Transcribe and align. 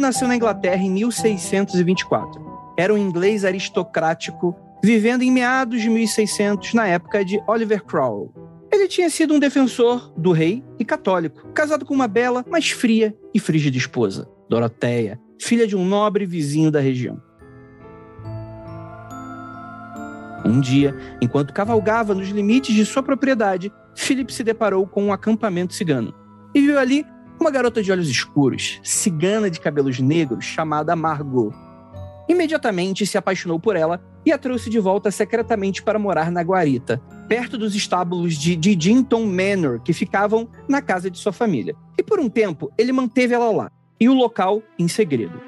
Nasceu 0.00 0.28
na 0.28 0.36
Inglaterra 0.36 0.82
em 0.82 0.90
1624. 0.90 2.40
Era 2.76 2.94
um 2.94 2.98
inglês 2.98 3.44
aristocrático 3.44 4.54
vivendo 4.82 5.22
em 5.22 5.30
meados 5.30 5.80
de 5.80 5.90
1600, 5.90 6.74
na 6.74 6.86
época 6.86 7.24
de 7.24 7.42
Oliver 7.46 7.82
Cromwell. 7.84 8.32
Ele 8.70 8.86
tinha 8.86 9.10
sido 9.10 9.34
um 9.34 9.38
defensor 9.38 10.12
do 10.16 10.30
rei 10.30 10.62
e 10.78 10.84
católico, 10.84 11.48
casado 11.52 11.84
com 11.84 11.94
uma 11.94 12.06
bela, 12.06 12.44
mas 12.48 12.70
fria 12.70 13.16
e 13.34 13.40
frígida 13.40 13.76
esposa, 13.76 14.28
Doroteia, 14.48 15.18
filha 15.40 15.66
de 15.66 15.74
um 15.74 15.84
nobre 15.84 16.26
vizinho 16.26 16.70
da 16.70 16.80
região. 16.80 17.20
Um 20.44 20.60
dia, 20.60 20.94
enquanto 21.20 21.52
cavalgava 21.52 22.14
nos 22.14 22.28
limites 22.28 22.74
de 22.74 22.86
sua 22.86 23.02
propriedade, 23.02 23.72
Philip 23.96 24.32
se 24.32 24.44
deparou 24.44 24.86
com 24.86 25.04
um 25.04 25.12
acampamento 25.12 25.74
cigano 25.74 26.14
e 26.54 26.60
viu 26.60 26.78
ali 26.78 27.04
uma 27.40 27.50
garota 27.50 27.82
de 27.82 27.92
olhos 27.92 28.08
escuros, 28.08 28.80
cigana 28.82 29.50
de 29.50 29.60
cabelos 29.60 30.00
negros, 30.00 30.44
chamada 30.44 30.96
Margot. 30.96 31.52
Imediatamente 32.28 33.06
se 33.06 33.16
apaixonou 33.16 33.58
por 33.58 33.76
ela 33.76 34.02
e 34.26 34.32
a 34.32 34.38
trouxe 34.38 34.68
de 34.68 34.78
volta 34.78 35.10
secretamente 35.10 35.82
para 35.82 35.98
morar 35.98 36.30
na 36.30 36.42
guarita, 36.42 37.00
perto 37.28 37.56
dos 37.56 37.74
estábulos 37.74 38.34
de 38.34 38.56
Didington 38.56 39.24
Manor, 39.24 39.80
que 39.80 39.92
ficavam 39.92 40.48
na 40.68 40.82
casa 40.82 41.10
de 41.10 41.18
sua 41.18 41.32
família. 41.32 41.74
E 41.96 42.02
por 42.02 42.18
um 42.18 42.28
tempo 42.28 42.70
ele 42.76 42.92
manteve 42.92 43.34
ela 43.34 43.50
lá, 43.50 43.70
e 43.98 44.08
o 44.08 44.14
local 44.14 44.62
em 44.78 44.88
segredo. 44.88 45.40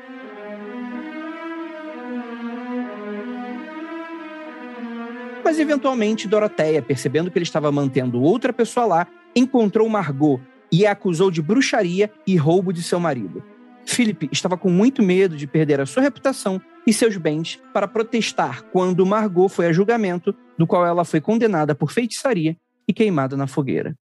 Mas 5.45 5.59
eventualmente 5.59 6.29
Doroteia, 6.29 6.80
percebendo 6.80 7.30
que 7.30 7.37
ele 7.37 7.45
estava 7.45 7.73
mantendo 7.73 8.23
outra 8.23 8.52
pessoa 8.52 8.87
lá, 8.87 9.07
encontrou 9.35 9.88
Margot 9.88 10.41
e 10.73 10.87
a 10.87 10.93
acusou 10.93 11.30
de 11.30 11.43
bruxaria 11.43 12.10
e 12.26 12.37
roubo 12.37 12.73
de 12.73 12.82
seu 12.82 13.01
marido. 13.01 13.43
Philip 13.87 14.29
estava 14.30 14.57
com 14.57 14.71
muito 14.71 15.02
medo 15.02 15.37
de 15.37 15.46
perder 15.46 15.80
a 15.80 15.87
sua 15.87 16.02
reputação 16.02 16.60
e 16.87 16.93
seus 16.93 17.16
bens 17.16 17.60
para 17.73 17.88
protestar 17.88 18.62
quando 18.65 19.04
Margot 19.04 19.49
foi 19.49 19.66
a 19.66 19.73
julgamento, 19.73 20.35
do 20.57 20.66
qual 20.66 20.87
ela 20.87 21.04
foi 21.04 21.21
condenada 21.21 21.74
por 21.74 21.90
feitiçaria 21.90 22.57
e 22.87 22.93
queimada 22.93 23.37
na 23.37 23.46
fogueira. 23.46 23.95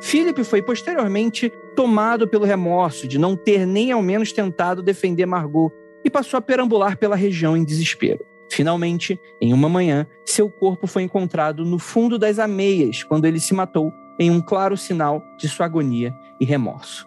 Philip 0.00 0.42
foi 0.44 0.62
posteriormente 0.62 1.52
tomado 1.74 2.26
pelo 2.26 2.44
remorso 2.44 3.06
de 3.06 3.18
não 3.18 3.36
ter 3.36 3.66
nem 3.66 3.92
ao 3.92 4.00
menos 4.00 4.32
tentado 4.32 4.82
defender 4.82 5.26
Margot 5.26 5.70
e 6.04 6.10
passou 6.10 6.38
a 6.38 6.40
perambular 6.40 6.96
pela 6.96 7.16
região 7.16 7.56
em 7.56 7.64
desespero. 7.64 8.24
Finalmente, 8.50 9.20
em 9.40 9.52
uma 9.52 9.68
manhã, 9.68 10.06
seu 10.24 10.50
corpo 10.50 10.86
foi 10.86 11.02
encontrado 11.02 11.64
no 11.64 11.78
fundo 11.78 12.18
das 12.18 12.38
ameias 12.38 13.02
quando 13.02 13.26
ele 13.26 13.40
se 13.40 13.54
matou 13.54 13.92
em 14.18 14.30
um 14.30 14.40
claro 14.40 14.76
sinal 14.76 15.22
de 15.38 15.48
sua 15.48 15.66
agonia 15.66 16.12
e 16.40 16.44
remorso. 16.44 17.06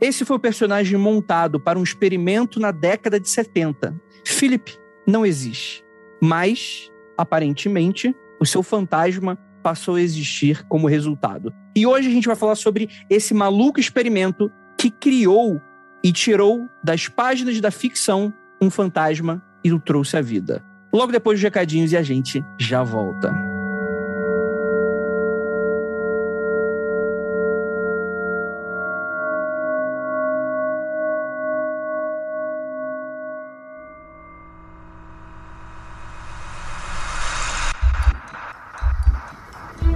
Esse 0.00 0.24
foi 0.24 0.36
o 0.36 0.40
personagem 0.40 0.98
montado 0.98 1.60
para 1.60 1.78
um 1.78 1.82
experimento 1.82 2.58
na 2.58 2.70
década 2.70 3.20
de 3.20 3.28
70. 3.28 3.94
Philip 4.24 4.78
não 5.06 5.26
existe, 5.26 5.84
mas, 6.22 6.90
aparentemente, 7.18 8.14
o 8.40 8.46
seu 8.46 8.62
fantasma 8.62 9.38
passou 9.62 9.96
a 9.96 10.00
existir 10.00 10.66
como 10.68 10.88
resultado. 10.88 11.52
E 11.76 11.86
hoje 11.86 12.08
a 12.08 12.10
gente 12.10 12.26
vai 12.26 12.36
falar 12.36 12.54
sobre 12.54 12.88
esse 13.10 13.34
maluco 13.34 13.78
experimento 13.78 14.50
que 14.78 14.90
criou 14.90 15.60
e 16.02 16.12
tirou 16.12 16.66
das 16.82 17.08
páginas 17.08 17.60
da 17.60 17.70
ficção 17.70 18.32
um 18.60 18.70
fantasma 18.70 19.42
e 19.62 19.72
o 19.72 19.78
trouxe 19.78 20.16
à 20.16 20.20
vida. 20.20 20.62
Logo 20.92 21.12
depois 21.12 21.38
dos 21.38 21.44
recadinhos 21.44 21.92
e 21.92 21.96
a 21.96 22.02
gente 22.02 22.44
já 22.58 22.82
volta. 22.82 23.32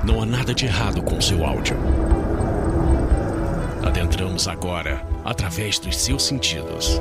Não 0.05 0.22
há 0.22 0.27
nada 0.27 0.55
de 0.55 0.67
errado 0.67 1.03
com 1.03 1.19
seu 1.21 1.44
áudio. 1.44 1.77
Adentramos 3.83 4.47
agora 4.47 5.03
através 5.25 5.78
dos 5.78 5.97
seus 5.97 6.25
sentidos. 6.25 7.00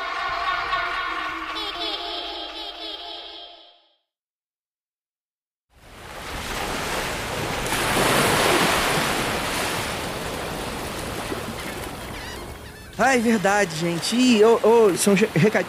Ah, 13.11 13.17
é 13.17 13.19
verdade, 13.19 13.75
gente. 13.75 14.15
Ih, 14.15 14.41
oh, 14.45 14.59
oh, 14.63 14.95
são 14.95 15.13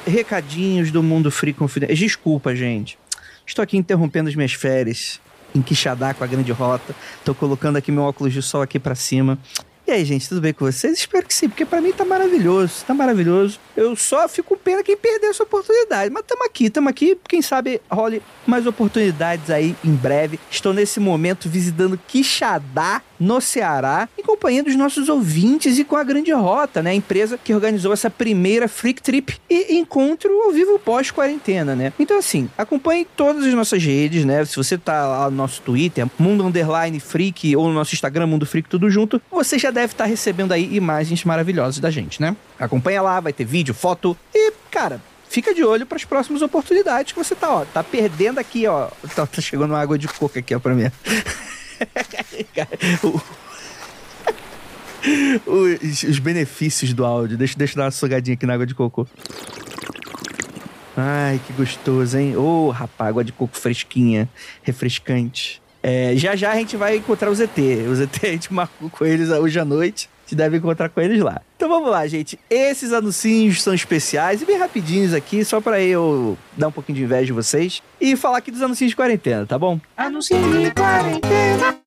recadinhos 0.07 0.93
do 0.93 1.03
mundo 1.03 1.29
free 1.29 1.53
confidencial. 1.53 1.97
Desculpa, 1.97 2.55
gente. 2.55 2.97
Estou 3.45 3.65
aqui 3.65 3.77
interrompendo 3.77 4.29
as 4.29 4.37
minhas 4.37 4.53
férias 4.53 5.21
em 5.53 5.61
Quixadá 5.61 6.15
com 6.15 6.23
a 6.23 6.27
grande 6.29 6.53
rota. 6.53 6.95
Estou 7.19 7.35
colocando 7.35 7.77
aqui 7.79 7.91
meu 7.91 8.05
óculos 8.05 8.33
de 8.33 8.41
sol 8.41 8.63
aqui 8.63 8.79
para 8.79 8.95
cima. 8.95 9.37
E 9.85 9.91
aí, 9.91 10.05
gente, 10.05 10.29
tudo 10.29 10.41
bem 10.41 10.53
com 10.53 10.65
vocês? 10.65 10.97
Espero 10.97 11.27
que 11.27 11.35
sim, 11.35 11.49
porque 11.49 11.67
para 11.67 11.81
mim 11.81 11.93
tá 11.93 12.05
maravilhoso, 12.05 12.85
tá 12.87 12.95
maravilhoso. 12.95 13.59
Eu 13.77 13.97
só 13.97 14.29
fico 14.29 14.51
com 14.51 14.63
pena 14.63 14.85
quem 14.85 14.97
perder 14.97 15.27
essa 15.27 15.43
oportunidade. 15.43 16.13
Mas 16.13 16.25
tamo 16.25 16.45
aqui, 16.45 16.71
tamo 16.71 16.89
aqui. 16.89 17.19
Quem 17.29 17.43
sabe 17.43 17.81
role 17.91 18.23
mais 18.47 18.69
oportunidades 18.69 19.51
aí 19.51 19.75
em 19.85 19.93
breve. 19.93 20.39
Estou 20.49 20.73
nesse 20.73 21.01
momento 21.01 21.49
visitando 21.49 21.99
Quixadá, 22.07 23.03
no 23.23 23.41
Ceará, 23.41 24.09
em 24.19 24.23
companhia 24.23 24.65
dos 24.65 24.75
nossos 24.75 25.09
ouvintes 25.09 25.79
e 25.79 25.85
com 25.85 25.97
a 25.97 26.03
Grande 26.03 26.33
Rota, 26.33 26.83
né? 26.83 26.91
A 26.91 26.95
empresa 26.95 27.39
que 27.39 27.55
organizou 27.55 27.93
essa 27.93 28.11
primeira 28.11 28.67
Freak 28.67 29.01
Trip 29.01 29.39
e 29.49 29.77
encontro 29.77 30.31
ao 30.43 30.51
vivo 30.51 30.77
pós-quarentena, 30.79 31.77
né? 31.77 31.93
Então, 32.01 32.19
assim, 32.19 32.51
acompanhe 32.59 33.07
todas 33.17 33.47
as 33.47 33.55
nossas 33.55 33.83
redes, 33.83 34.25
né? 34.25 34.45
Se 34.45 34.57
você 34.57 34.77
tá 34.77 35.07
lá 35.07 35.31
no 35.31 35.37
nosso 35.37 35.63
Twitter, 35.63 36.07
Mundo 36.19 36.45
Underline 36.45 36.99
Freak, 36.99 37.55
ou 37.55 37.69
no 37.69 37.75
nosso 37.75 37.95
Instagram, 37.95 38.27
Mundo 38.27 38.45
Freak, 38.45 38.69
tudo 38.69 38.91
junto, 38.91 39.23
você 39.31 39.57
já 39.57 39.71
deve 39.71 39.93
estar 39.93 40.05
tá 40.05 40.11
recebendo 40.11 40.51
aí 40.51 40.75
imagens 40.75 41.23
maravilhosas 41.25 41.79
da 41.79 41.91
gente, 41.91 42.21
né? 42.21 42.37
Acompanha 42.59 43.03
lá, 43.03 43.21
vai 43.21 43.33
ter 43.33 43.45
vídeo, 43.45 43.73
foto 43.73 44.17
e, 44.35 44.53
cara, 44.69 45.01
fica 45.29 45.55
de 45.55 45.63
olho 45.63 45.87
para 45.87 45.97
as 45.97 46.05
próximas 46.05 46.43
oportunidades 46.43 47.13
que 47.13 47.19
você 47.19 47.37
tá, 47.37 47.55
ó, 47.55 47.65
tá 47.65 47.85
perdendo 47.85 48.41
aqui, 48.41 48.67
ó. 48.67 48.89
Tá, 49.15 49.27
tá 49.27 49.41
chegando 49.41 49.71
uma 49.71 49.81
água 49.81 49.97
de 49.97 50.09
coco 50.09 50.37
aqui, 50.37 50.55
ó, 50.55 50.59
pra 50.59 50.75
mim. 50.75 50.91
os, 55.47 56.03
os, 56.03 56.19
benefícios 56.19 56.93
do 56.93 57.05
áudio. 57.05 57.37
Deixa, 57.37 57.57
deixa 57.57 57.75
eu 57.75 57.79
dar 57.79 57.85
uma 57.85 57.91
sugadinha 57.91 58.35
aqui 58.35 58.47
na 58.47 58.55
água 58.55 58.67
de 58.67 58.75
coco. 58.75 59.07
Ai, 60.97 61.41
que 61.47 61.53
gostoso, 61.53 62.19
hein? 62.19 62.37
Ô, 62.37 62.67
oh, 62.67 62.71
rapaz, 62.71 63.09
água 63.09 63.25
de 63.25 63.33
coco 63.33 63.57
fresquinha, 63.57 64.29
refrescante. 64.63 65.63
É, 65.83 66.15
já 66.15 66.37
já 66.37 66.53
a 66.53 66.57
gente 66.57 66.77
vai 66.77 66.97
encontrar 66.97 67.31
o 67.31 67.35
ZT. 67.35 67.87
O 67.89 67.95
ZT 67.95 68.27
a 68.27 68.31
gente 68.31 68.53
marcou 68.53 68.89
com 68.89 69.05
eles 69.05 69.31
hoje 69.31 69.59
à 69.59 69.65
noite. 69.65 70.09
Gente 70.25 70.37
deve 70.37 70.59
encontrar 70.59 70.89
com 70.89 71.01
eles 71.01 71.21
lá. 71.21 71.43
Então 71.57 71.69
vamos 71.69 71.91
lá, 71.91 72.07
gente. 72.07 72.39
Esses 72.49 72.93
anuncinhos 72.93 73.63
são 73.63 73.75
especiais 73.75 74.43
e 74.43 74.47
bem 74.47 74.57
rapidinhos 74.57 75.13
aqui, 75.13 75.45
só 75.45 75.61
para 75.61 75.81
eu 75.81 76.39
dar 76.57 76.69
um 76.69 76.73
pouquinho 76.73 76.97
de 76.97 77.05
inveja 77.05 77.27
de 77.27 77.33
vocês 77.33 77.83
e 78.01 78.17
falar 78.17 78.39
aqui 78.39 78.51
dos 78.51 78.63
anuncinhos 78.63 78.93
de 78.93 78.97
quarentena, 78.97 79.45
tá 79.45 79.59
bom? 79.59 79.81
Anuncinho 79.97 80.61
de 80.61 80.71
quarentena. 80.71 81.82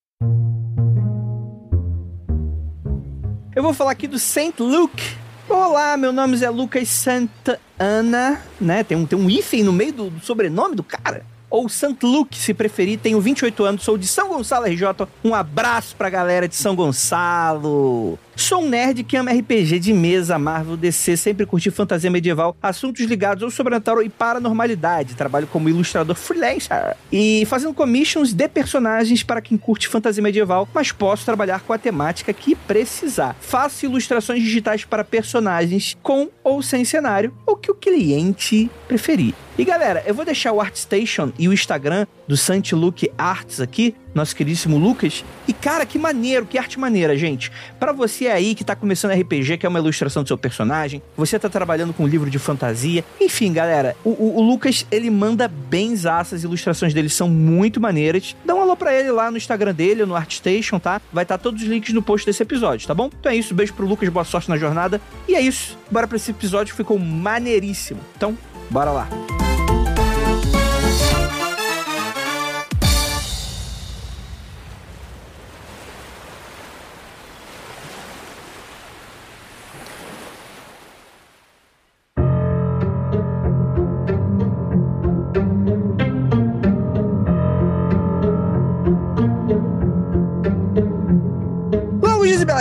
Vou 3.66 3.74
falar 3.74 3.92
aqui 3.92 4.08
do 4.08 4.20
Saint 4.20 4.60
Luke. 4.60 5.04
Olá, 5.50 5.98
meu 5.98 6.14
nome 6.14 6.40
é 6.40 6.50
Lucas 6.52 6.88
Santa 6.88 7.60
Ana, 7.80 8.40
né? 8.62 8.84
Tem 8.84 8.96
um, 8.96 9.08
tem 9.08 9.18
um 9.18 9.28
hífen 9.28 9.64
no 9.64 9.74
meio 9.74 9.92
do, 9.92 10.10
do 10.12 10.24
sobrenome 10.24 10.76
do 10.76 10.84
cara 10.84 11.26
ou 11.50 11.70
St. 11.70 11.98
Luke, 12.04 12.38
se 12.38 12.54
preferir. 12.54 13.00
Tenho 13.00 13.20
28 13.22 13.64
anos, 13.64 13.84
sou 13.84 13.98
de 13.98 14.08
São 14.08 14.28
Gonçalo 14.28 14.66
RJ. 14.66 15.08
Um 15.24 15.34
abraço 15.34 15.96
pra 15.96 16.10
galera 16.10 16.48
de 16.48 16.56
São 16.56 16.76
Gonçalo. 16.76 18.20
Sou 18.38 18.62
um 18.62 18.68
nerd 18.68 19.02
que 19.06 19.16
ama 19.16 19.32
RPG 19.32 19.80
de 19.80 19.94
mesa, 19.94 20.38
Marvel, 20.38 20.76
DC, 20.76 21.16
sempre 21.16 21.46
curti 21.46 21.72
fantasia 21.72 22.12
medieval, 22.12 22.56
assuntos 22.62 23.06
ligados 23.06 23.42
ao 23.42 23.50
sobrenatural 23.50 24.04
e 24.04 24.10
paranormalidade. 24.10 25.16
Trabalho 25.16 25.48
como 25.48 25.70
ilustrador 25.70 26.18
freelancer 26.18 26.98
e 27.10 27.46
fazendo 27.46 27.74
commissions 27.74 28.34
de 28.34 28.48
personagens 28.50 29.24
para 29.24 29.42
quem 29.42 29.58
curte 29.58 29.88
fantasia 29.88 30.22
medieval, 30.22 30.68
mas 30.74 30.92
posso 30.92 31.24
trabalhar 31.24 31.62
com 31.62 31.72
a 31.72 31.78
temática 31.78 32.34
que 32.34 32.56
precisar. 32.56 33.38
Faço 33.40 33.86
ilustrações 33.86 34.44
digitais 34.44 34.84
para 34.84 35.06
personagens 35.06 35.98
com 36.04 36.30
ou 36.44 36.62
sem 36.62 36.84
cenário, 36.84 37.34
ou 37.46 37.56
que 37.56 37.72
o 37.72 37.76
cliente 37.76 38.70
preferir. 38.86 39.34
E 39.58 39.64
galera, 39.64 40.04
eu 40.06 40.14
vou 40.14 40.26
deixar 40.26 40.52
o 40.52 40.60
ArtStation 40.60 41.32
e 41.40 41.48
o 41.48 41.54
Instagram 41.54 42.06
do 42.28 42.38
Santiluke 42.38 43.12
Arts 43.18 43.60
aqui, 43.60 43.96
nosso 44.14 44.36
queridíssimo 44.36 44.78
Lucas. 44.78 45.24
E 45.48 45.54
cara, 45.54 45.86
que 45.86 46.00
maneiro, 46.00 46.46
que 46.46 46.58
arte 46.58 46.80
maneira, 46.80 47.18
gente. 47.18 47.52
Para 47.80 47.92
você 47.92 48.28
aí 48.28 48.56
que 48.56 48.64
tá 48.64 48.76
começando 48.76 49.12
RPG, 49.12 49.58
que 49.58 49.66
é 49.66 49.70
uma 49.70 49.80
ilustração 49.80 50.24
do 50.24 50.28
seu 50.28 50.38
personagem, 50.38 51.02
você 51.18 51.38
tá 51.38 51.50
trabalhando 51.50 51.94
com 51.94 52.04
um 52.04 52.08
livro 52.08 52.30
de 52.30 52.40
fantasia. 52.40 53.04
Enfim, 53.20 53.52
galera, 53.52 53.96
o, 54.04 54.10
o, 54.10 54.38
o 54.38 54.42
Lucas, 54.42 54.86
ele 54.90 55.10
manda 55.10 55.48
bem 55.48 55.96
as 56.06 56.44
ilustrações 56.44 56.94
dele 56.94 57.10
são 57.10 57.30
muito 57.30 57.80
maneiras. 57.80 58.36
Dá 58.46 58.54
um 58.54 58.62
alô 58.62 58.76
pra 58.76 58.94
ele 58.94 59.12
lá 59.12 59.30
no 59.32 59.38
Instagram 59.38 59.74
dele, 59.74 60.06
no 60.06 60.16
ArtStation, 60.16 60.80
tá? 60.80 61.02
Vai 61.12 61.24
estar 61.24 61.38
tá 61.38 61.44
todos 61.44 61.62
os 61.62 61.68
links 61.68 61.94
no 61.94 62.02
post 62.02 62.26
desse 62.26 62.44
episódio, 62.44 62.88
tá 62.88 62.94
bom? 62.94 63.10
Então 63.20 63.32
é 63.32 63.36
isso, 63.36 63.54
beijo 63.54 63.74
pro 63.74 63.86
Lucas, 63.86 64.08
boa 64.10 64.26
sorte 64.26 64.50
na 64.50 64.58
jornada. 64.58 65.02
E 65.28 65.36
é 65.36 65.42
isso, 65.42 65.78
bora 65.90 66.08
pra 66.08 66.18
esse 66.18 66.32
episódio 66.32 66.74
que 66.74 66.78
ficou 66.78 66.98
maneiríssimo. 66.98 68.00
Então, 68.16 68.38
bora 68.70 68.92
lá. 68.92 69.35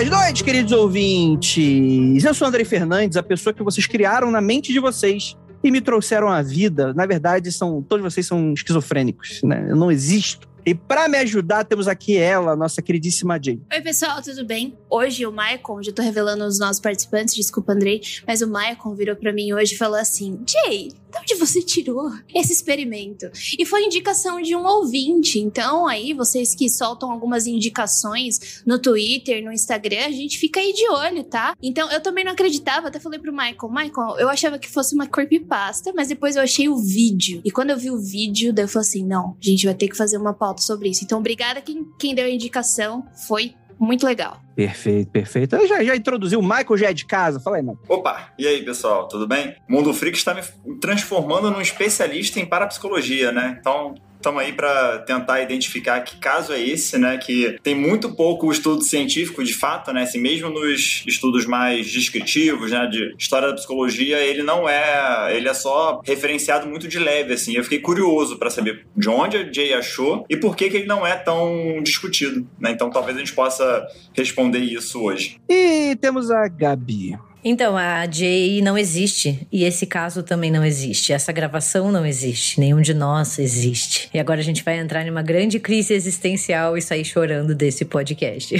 Belas 0.04 0.10
noites, 0.10 0.42
queridos 0.42 0.72
ouvintes! 0.72 2.24
Eu 2.24 2.34
sou 2.34 2.46
Andrei 2.46 2.64
Fernandes, 2.64 3.16
a 3.16 3.22
pessoa 3.22 3.54
que 3.54 3.62
vocês 3.62 3.86
criaram 3.86 4.30
na 4.30 4.40
mente 4.40 4.72
de 4.72 4.78
vocês 4.78 5.36
e 5.62 5.70
me 5.70 5.80
trouxeram 5.80 6.28
à 6.28 6.42
vida. 6.42 6.92
Na 6.92 7.06
verdade, 7.06 7.50
são 7.50 7.82
todos 7.82 8.04
vocês 8.04 8.26
são 8.26 8.52
esquizofrênicos, 8.52 9.42
né? 9.42 9.66
Eu 9.68 9.76
não 9.76 9.90
existo. 9.90 10.46
E 10.66 10.74
para 10.74 11.08
me 11.08 11.18
ajudar, 11.18 11.64
temos 11.64 11.86
aqui 11.86 12.16
ela, 12.16 12.56
nossa 12.56 12.80
queridíssima 12.80 13.38
Jay. 13.42 13.60
Oi, 13.72 13.80
pessoal, 13.82 14.22
tudo 14.22 14.46
bem? 14.46 14.76
Hoje 14.88 15.26
o 15.26 15.32
Maicon, 15.32 15.82
já 15.82 15.92
tô 15.92 16.00
revelando 16.00 16.44
os 16.44 16.58
nossos 16.58 16.80
participantes, 16.80 17.34
desculpa, 17.34 17.72
Andrei, 17.72 18.00
mas 18.26 18.40
o 18.40 18.48
Maicon 18.48 18.94
virou 18.94 19.14
para 19.14 19.32
mim 19.32 19.52
hoje 19.52 19.74
e 19.74 19.76
falou 19.78 19.98
assim: 19.98 20.40
Jay, 20.46 20.90
de 21.14 21.18
onde 21.20 21.34
você 21.36 21.62
tirou 21.62 22.10
esse 22.34 22.52
experimento? 22.52 23.30
E 23.58 23.64
foi 23.64 23.84
indicação 23.84 24.40
de 24.40 24.56
um 24.56 24.66
ouvinte. 24.66 25.38
Então, 25.38 25.86
aí, 25.86 26.12
vocês 26.12 26.54
que 26.54 26.68
soltam 26.68 27.10
algumas 27.10 27.46
indicações 27.46 28.62
no 28.66 28.78
Twitter, 28.78 29.44
no 29.44 29.52
Instagram, 29.52 30.06
a 30.06 30.10
gente 30.10 30.38
fica 30.38 30.60
aí 30.60 30.72
de 30.72 30.88
olho, 30.88 31.24
tá? 31.24 31.54
Então, 31.62 31.90
eu 31.90 32.00
também 32.00 32.24
não 32.24 32.32
acreditava, 32.32 32.88
até 32.88 32.98
falei 32.98 33.18
pro 33.18 33.32
Michael: 33.32 33.70
Michael, 33.70 34.18
eu 34.18 34.28
achava 34.28 34.58
que 34.58 34.68
fosse 34.68 34.94
uma 34.94 35.06
creepypasta, 35.06 35.92
mas 35.94 36.08
depois 36.08 36.36
eu 36.36 36.42
achei 36.42 36.68
o 36.68 36.76
vídeo. 36.76 37.40
E 37.44 37.50
quando 37.50 37.70
eu 37.70 37.78
vi 37.78 37.90
o 37.90 37.98
vídeo, 37.98 38.52
daí 38.52 38.64
eu 38.64 38.68
falei 38.68 38.88
assim: 38.88 39.06
não, 39.06 39.36
a 39.40 39.44
gente 39.44 39.66
vai 39.66 39.74
ter 39.74 39.88
que 39.88 39.96
fazer 39.96 40.16
uma 40.16 40.34
pauta 40.34 40.62
sobre 40.62 40.88
isso. 40.88 41.04
Então, 41.04 41.18
obrigada 41.18 41.60
quem, 41.60 41.86
quem 41.98 42.14
deu 42.14 42.26
a 42.26 42.30
indicação. 42.30 43.04
Foi 43.26 43.54
muito 43.78 44.06
legal. 44.06 44.40
Perfeito, 44.54 45.10
perfeito. 45.10 45.56
Eu 45.56 45.66
já, 45.66 45.82
já 45.82 45.96
introduziu 45.96 46.38
o 46.38 46.42
Michael, 46.42 46.76
já 46.76 46.90
é 46.90 46.92
de 46.92 47.04
casa. 47.04 47.40
Fala 47.40 47.56
aí, 47.56 47.62
mano. 47.62 47.78
Opa, 47.88 48.32
e 48.38 48.46
aí, 48.46 48.64
pessoal, 48.64 49.08
tudo 49.08 49.26
bem? 49.26 49.56
Mundo 49.68 49.92
Freak 49.92 50.16
está 50.16 50.34
me 50.34 50.42
transformando 50.80 51.50
num 51.50 51.60
especialista 51.60 52.38
em 52.38 52.46
parapsicologia, 52.46 53.32
né? 53.32 53.56
Então, 53.60 53.94
estamos 54.24 54.40
aí 54.40 54.54
para 54.54 55.00
tentar 55.00 55.42
identificar 55.42 56.00
que 56.00 56.16
caso 56.16 56.52
é 56.52 56.60
esse, 56.60 56.96
né? 56.96 57.18
Que 57.18 57.58
tem 57.62 57.74
muito 57.74 58.14
pouco 58.16 58.50
estudo 58.50 58.82
científico 58.82 59.44
de 59.44 59.52
fato, 59.52 59.92
né? 59.92 60.02
Assim, 60.02 60.18
mesmo 60.18 60.48
nos 60.48 61.04
estudos 61.06 61.44
mais 61.44 61.90
descritivos, 61.92 62.70
né? 62.70 62.86
De 62.86 63.14
história 63.18 63.48
da 63.48 63.54
psicologia, 63.54 64.18
ele 64.18 64.42
não 64.42 64.66
é. 64.66 65.36
Ele 65.36 65.48
é 65.48 65.54
só 65.54 66.00
referenciado 66.02 66.66
muito 66.66 66.88
de 66.88 66.98
leve, 66.98 67.34
assim. 67.34 67.54
Eu 67.54 67.62
fiquei 67.62 67.80
curioso 67.80 68.38
para 68.38 68.48
saber 68.48 68.86
de 68.96 69.08
onde 69.10 69.36
a 69.36 69.52
Jay 69.52 69.74
achou 69.74 70.24
e 70.30 70.36
por 70.36 70.56
que, 70.56 70.70
que 70.70 70.78
ele 70.78 70.86
não 70.86 71.06
é 71.06 71.16
tão 71.16 71.82
discutido, 71.82 72.46
né? 72.58 72.70
Então 72.70 72.88
talvez 72.88 73.16
a 73.16 73.20
gente 73.20 73.34
possa 73.34 73.86
responder 74.14 74.60
isso 74.60 75.02
hoje. 75.02 75.38
E 75.48 75.96
temos 76.00 76.30
a 76.30 76.48
Gabi. 76.48 77.18
Então, 77.44 77.76
a 77.76 78.10
Jay 78.10 78.62
não 78.62 78.78
existe. 78.78 79.46
E 79.52 79.64
esse 79.64 79.86
caso 79.86 80.22
também 80.22 80.50
não 80.50 80.64
existe. 80.64 81.12
Essa 81.12 81.30
gravação 81.30 81.92
não 81.92 82.06
existe. 82.06 82.58
Nenhum 82.58 82.80
de 82.80 82.94
nós 82.94 83.38
existe. 83.38 84.08
E 84.14 84.18
agora 84.18 84.40
a 84.40 84.42
gente 84.42 84.64
vai 84.64 84.78
entrar 84.78 85.04
numa 85.04 85.20
grande 85.20 85.60
crise 85.60 85.92
existencial 85.92 86.74
e 86.74 86.80
sair 86.80 87.04
chorando 87.04 87.54
desse 87.54 87.84
podcast. 87.84 88.54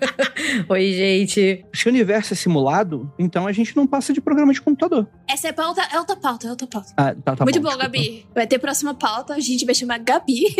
Oi, 0.66 0.92
gente. 0.92 1.66
Se 1.74 1.86
o 1.86 1.90
universo 1.90 2.32
é 2.32 2.36
simulado, 2.36 3.12
então 3.18 3.46
a 3.46 3.52
gente 3.52 3.76
não 3.76 3.86
passa 3.86 4.14
de 4.14 4.22
programa 4.22 4.54
de 4.54 4.62
computador. 4.62 5.06
Essa 5.28 5.48
é 5.48 5.52
pauta, 5.52 5.82
é 5.92 5.98
outra 5.98 6.16
pauta, 6.16 6.46
é 6.46 6.50
outra 6.50 6.66
pauta. 6.66 6.94
Ah, 6.96 7.14
tá, 7.14 7.36
tá 7.36 7.44
Muito 7.44 7.60
bom, 7.60 7.70
bom, 7.70 7.76
Gabi. 7.76 8.24
Vai 8.34 8.46
ter 8.46 8.58
próxima 8.58 8.94
pauta, 8.94 9.34
a 9.34 9.40
gente 9.40 9.66
vai 9.66 9.74
chamar 9.74 9.98
Gabi. 9.98 10.44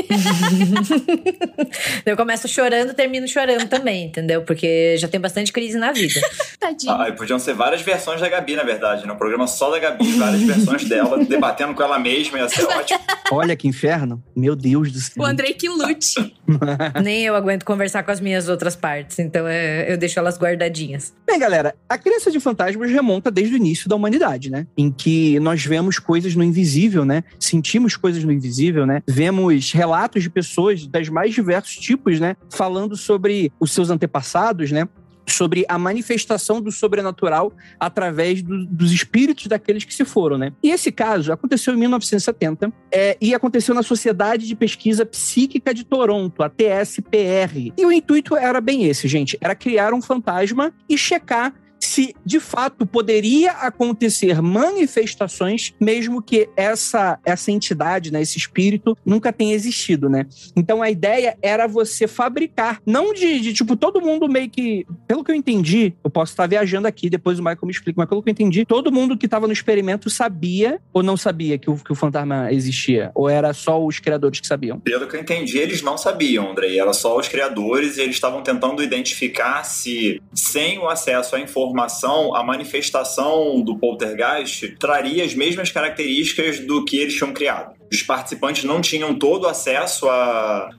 eu 2.04 2.14
começo 2.14 2.46
chorando, 2.46 2.92
termino 2.92 3.26
chorando 3.26 3.66
também, 3.68 4.06
entendeu? 4.06 4.42
Porque 4.42 4.98
já 4.98 5.08
tem 5.08 5.18
bastante 5.18 5.50
crise 5.50 5.78
na 5.78 5.92
vida. 5.92 6.20
Tadinho. 6.60 6.92
Ah, 6.92 7.10
podiam 7.12 7.38
ser 7.38 7.53
várias 7.54 7.82
versões 7.82 8.20
da 8.20 8.28
Gabi, 8.28 8.56
na 8.56 8.62
verdade, 8.62 9.06
né? 9.06 9.12
Um 9.12 9.16
programa 9.16 9.46
só 9.46 9.70
da 9.70 9.78
Gabi, 9.78 10.12
várias 10.12 10.42
versões 10.44 10.84
dela, 10.88 11.24
debatendo 11.24 11.74
com 11.74 11.82
ela 11.82 11.98
mesma, 11.98 12.38
ia 12.38 12.48
ser 12.48 12.64
ótimo. 12.64 13.00
Olha 13.30 13.56
que 13.56 13.66
inferno. 13.66 14.22
Meu 14.36 14.54
Deus 14.54 14.92
do 14.92 14.98
céu. 14.98 15.22
O 15.22 15.26
Andrei 15.26 15.54
que 15.54 15.68
lute. 15.68 16.34
Nem 17.02 17.24
eu 17.24 17.34
aguento 17.34 17.64
conversar 17.64 18.02
com 18.02 18.10
as 18.10 18.20
minhas 18.20 18.48
outras 18.48 18.76
partes, 18.76 19.18
então 19.18 19.46
é, 19.48 19.90
eu 19.90 19.96
deixo 19.96 20.18
elas 20.18 20.38
guardadinhas. 20.38 21.14
Bem, 21.26 21.38
galera, 21.38 21.74
a 21.88 21.96
crença 21.96 22.30
de 22.30 22.38
fantasmas 22.38 22.90
remonta 22.90 23.30
desde 23.30 23.54
o 23.54 23.56
início 23.56 23.88
da 23.88 23.96
humanidade, 23.96 24.50
né? 24.50 24.66
Em 24.76 24.90
que 24.90 25.38
nós 25.40 25.64
vemos 25.64 25.98
coisas 25.98 26.34
no 26.34 26.44
invisível, 26.44 27.04
né? 27.04 27.24
Sentimos 27.38 27.96
coisas 27.96 28.22
no 28.24 28.32
invisível, 28.32 28.86
né? 28.86 29.02
Vemos 29.06 29.72
relatos 29.72 30.22
de 30.22 30.30
pessoas 30.30 30.86
das 30.86 31.08
mais 31.08 31.34
diversos 31.34 31.76
tipos, 31.76 32.20
né? 32.20 32.36
Falando 32.50 32.96
sobre 32.96 33.52
os 33.58 33.72
seus 33.72 33.90
antepassados, 33.90 34.70
né? 34.70 34.88
Sobre 35.34 35.64
a 35.68 35.78
manifestação 35.78 36.60
do 36.60 36.70
sobrenatural 36.70 37.52
através 37.78 38.42
do, 38.42 38.66
dos 38.66 38.92
espíritos 38.92 39.46
daqueles 39.46 39.84
que 39.84 39.94
se 39.94 40.04
foram, 40.04 40.38
né? 40.38 40.52
E 40.62 40.70
esse 40.70 40.90
caso 40.90 41.32
aconteceu 41.32 41.74
em 41.74 41.76
1970 41.76 42.72
é, 42.90 43.16
e 43.20 43.34
aconteceu 43.34 43.74
na 43.74 43.82
Sociedade 43.82 44.46
de 44.46 44.54
Pesquisa 44.54 45.04
Psíquica 45.04 45.74
de 45.74 45.84
Toronto, 45.84 46.42
a 46.42 46.48
TSPR. 46.48 47.72
E 47.76 47.86
o 47.86 47.92
intuito 47.92 48.36
era 48.36 48.60
bem 48.60 48.84
esse, 48.84 49.08
gente, 49.08 49.36
era 49.40 49.54
criar 49.54 49.92
um 49.92 50.02
fantasma 50.02 50.72
e 50.88 50.96
checar 50.96 51.52
se 51.84 52.14
de 52.24 52.40
fato 52.40 52.86
poderia 52.86 53.52
acontecer 53.52 54.40
manifestações, 54.40 55.72
mesmo 55.80 56.22
que 56.22 56.48
essa, 56.56 57.18
essa 57.24 57.50
entidade, 57.50 58.12
né, 58.12 58.22
esse 58.22 58.38
espírito, 58.38 58.96
nunca 59.04 59.32
tenha 59.32 59.54
existido, 59.54 60.08
né? 60.08 60.26
Então 60.56 60.82
a 60.82 60.90
ideia 60.90 61.36
era 61.42 61.66
você 61.66 62.06
fabricar, 62.06 62.80
não 62.86 63.12
de, 63.12 63.40
de 63.40 63.52
tipo, 63.52 63.76
todo 63.76 64.00
mundo 64.00 64.28
meio 64.28 64.48
que. 64.48 64.86
Pelo 65.06 65.22
que 65.22 65.30
eu 65.30 65.34
entendi, 65.34 65.94
eu 66.02 66.10
posso 66.10 66.32
estar 66.32 66.46
viajando 66.46 66.88
aqui, 66.88 67.10
depois 67.10 67.38
o 67.38 67.42
Michael 67.42 67.58
me 67.64 67.70
explica, 67.70 68.00
mas 68.00 68.08
pelo 68.08 68.22
que 68.22 68.30
eu 68.30 68.32
entendi, 68.32 68.64
todo 68.64 68.92
mundo 68.92 69.16
que 69.16 69.26
estava 69.26 69.46
no 69.46 69.52
experimento 69.52 70.08
sabia 70.08 70.80
ou 70.92 71.02
não 71.02 71.16
sabia 71.16 71.58
que 71.58 71.70
o, 71.70 71.76
que 71.76 71.92
o 71.92 71.94
fantasma 71.94 72.52
existia? 72.52 73.10
Ou 73.14 73.28
era 73.28 73.52
só 73.52 73.84
os 73.84 73.98
criadores 73.98 74.40
que 74.40 74.46
sabiam? 74.46 74.80
Pelo 74.80 75.06
que 75.06 75.16
eu 75.16 75.20
entendi, 75.20 75.58
eles 75.58 75.82
não 75.82 75.98
sabiam, 75.98 76.50
Andrei. 76.50 76.78
Era 76.78 76.92
só 76.92 77.18
os 77.18 77.28
criadores 77.28 77.96
e 77.96 78.02
eles 78.02 78.16
estavam 78.16 78.42
tentando 78.42 78.82
identificar 78.82 79.64
se, 79.64 80.22
sem 80.32 80.78
o 80.78 80.88
acesso 80.88 81.36
à 81.36 81.40
informação, 81.40 81.73
informação, 81.74 82.36
a 82.36 82.44
manifestação 82.44 83.60
do 83.60 83.76
poltergeist 83.76 84.76
traria 84.78 85.24
as 85.24 85.34
mesmas 85.34 85.72
características 85.72 86.60
do 86.60 86.84
que 86.84 86.98
eles 86.98 87.14
tinham 87.14 87.32
criado. 87.32 87.74
Os 87.92 88.02
participantes 88.02 88.64
não 88.64 88.80
tinham 88.80 89.14
todo 89.14 89.46
acesso 89.46 90.06